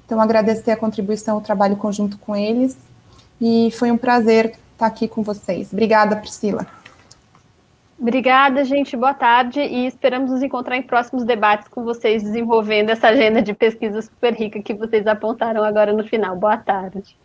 Então, 0.05 0.21
agradecer 0.21 0.69
a 0.69 0.77
contribuição, 0.77 1.37
o 1.37 1.41
trabalho 1.41 1.75
conjunto 1.77 2.19
com 2.19 2.35
eles. 2.35 2.77
E 3.39 3.69
foi 3.71 3.91
um 3.91 3.97
prazer 3.97 4.57
estar 4.73 4.85
aqui 4.85 5.07
com 5.07 5.21
vocês. 5.21 5.71
Obrigada, 5.71 6.15
Priscila. 6.15 6.65
Obrigada, 7.97 8.63
gente. 8.65 8.95
Boa 8.97 9.13
tarde 9.13 9.61
e 9.61 9.87
esperamos 9.87 10.29
nos 10.29 10.43
encontrar 10.43 10.75
em 10.75 10.83
próximos 10.83 11.23
debates 11.23 11.67
com 11.69 11.83
vocês, 11.83 12.23
desenvolvendo 12.23 12.89
essa 12.89 13.07
agenda 13.07 13.41
de 13.41 13.53
pesquisa 13.53 14.01
super 14.01 14.33
rica 14.33 14.61
que 14.61 14.73
vocês 14.73 15.07
apontaram 15.07 15.63
agora 15.63 15.93
no 15.93 16.03
final. 16.03 16.35
Boa 16.35 16.57
tarde. 16.57 17.15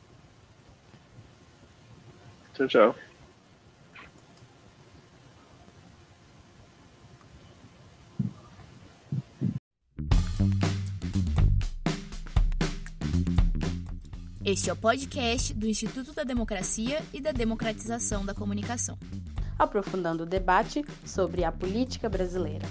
Tchau, 2.55 2.69
tchau. 2.69 3.10
Este 14.51 14.69
é 14.69 14.73
o 14.73 14.77
podcast 14.77 15.55
do 15.55 15.69
Instituto 15.69 16.13
da 16.13 16.25
Democracia 16.25 17.01
e 17.13 17.21
da 17.21 17.31
Democratização 17.31 18.27
da 18.27 18.35
Comunicação. 18.35 18.99
Aprofundando 19.57 20.25
o 20.25 20.27
debate 20.27 20.85
sobre 21.07 21.45
a 21.45 21.53
política 21.53 22.09
brasileira. 22.09 22.67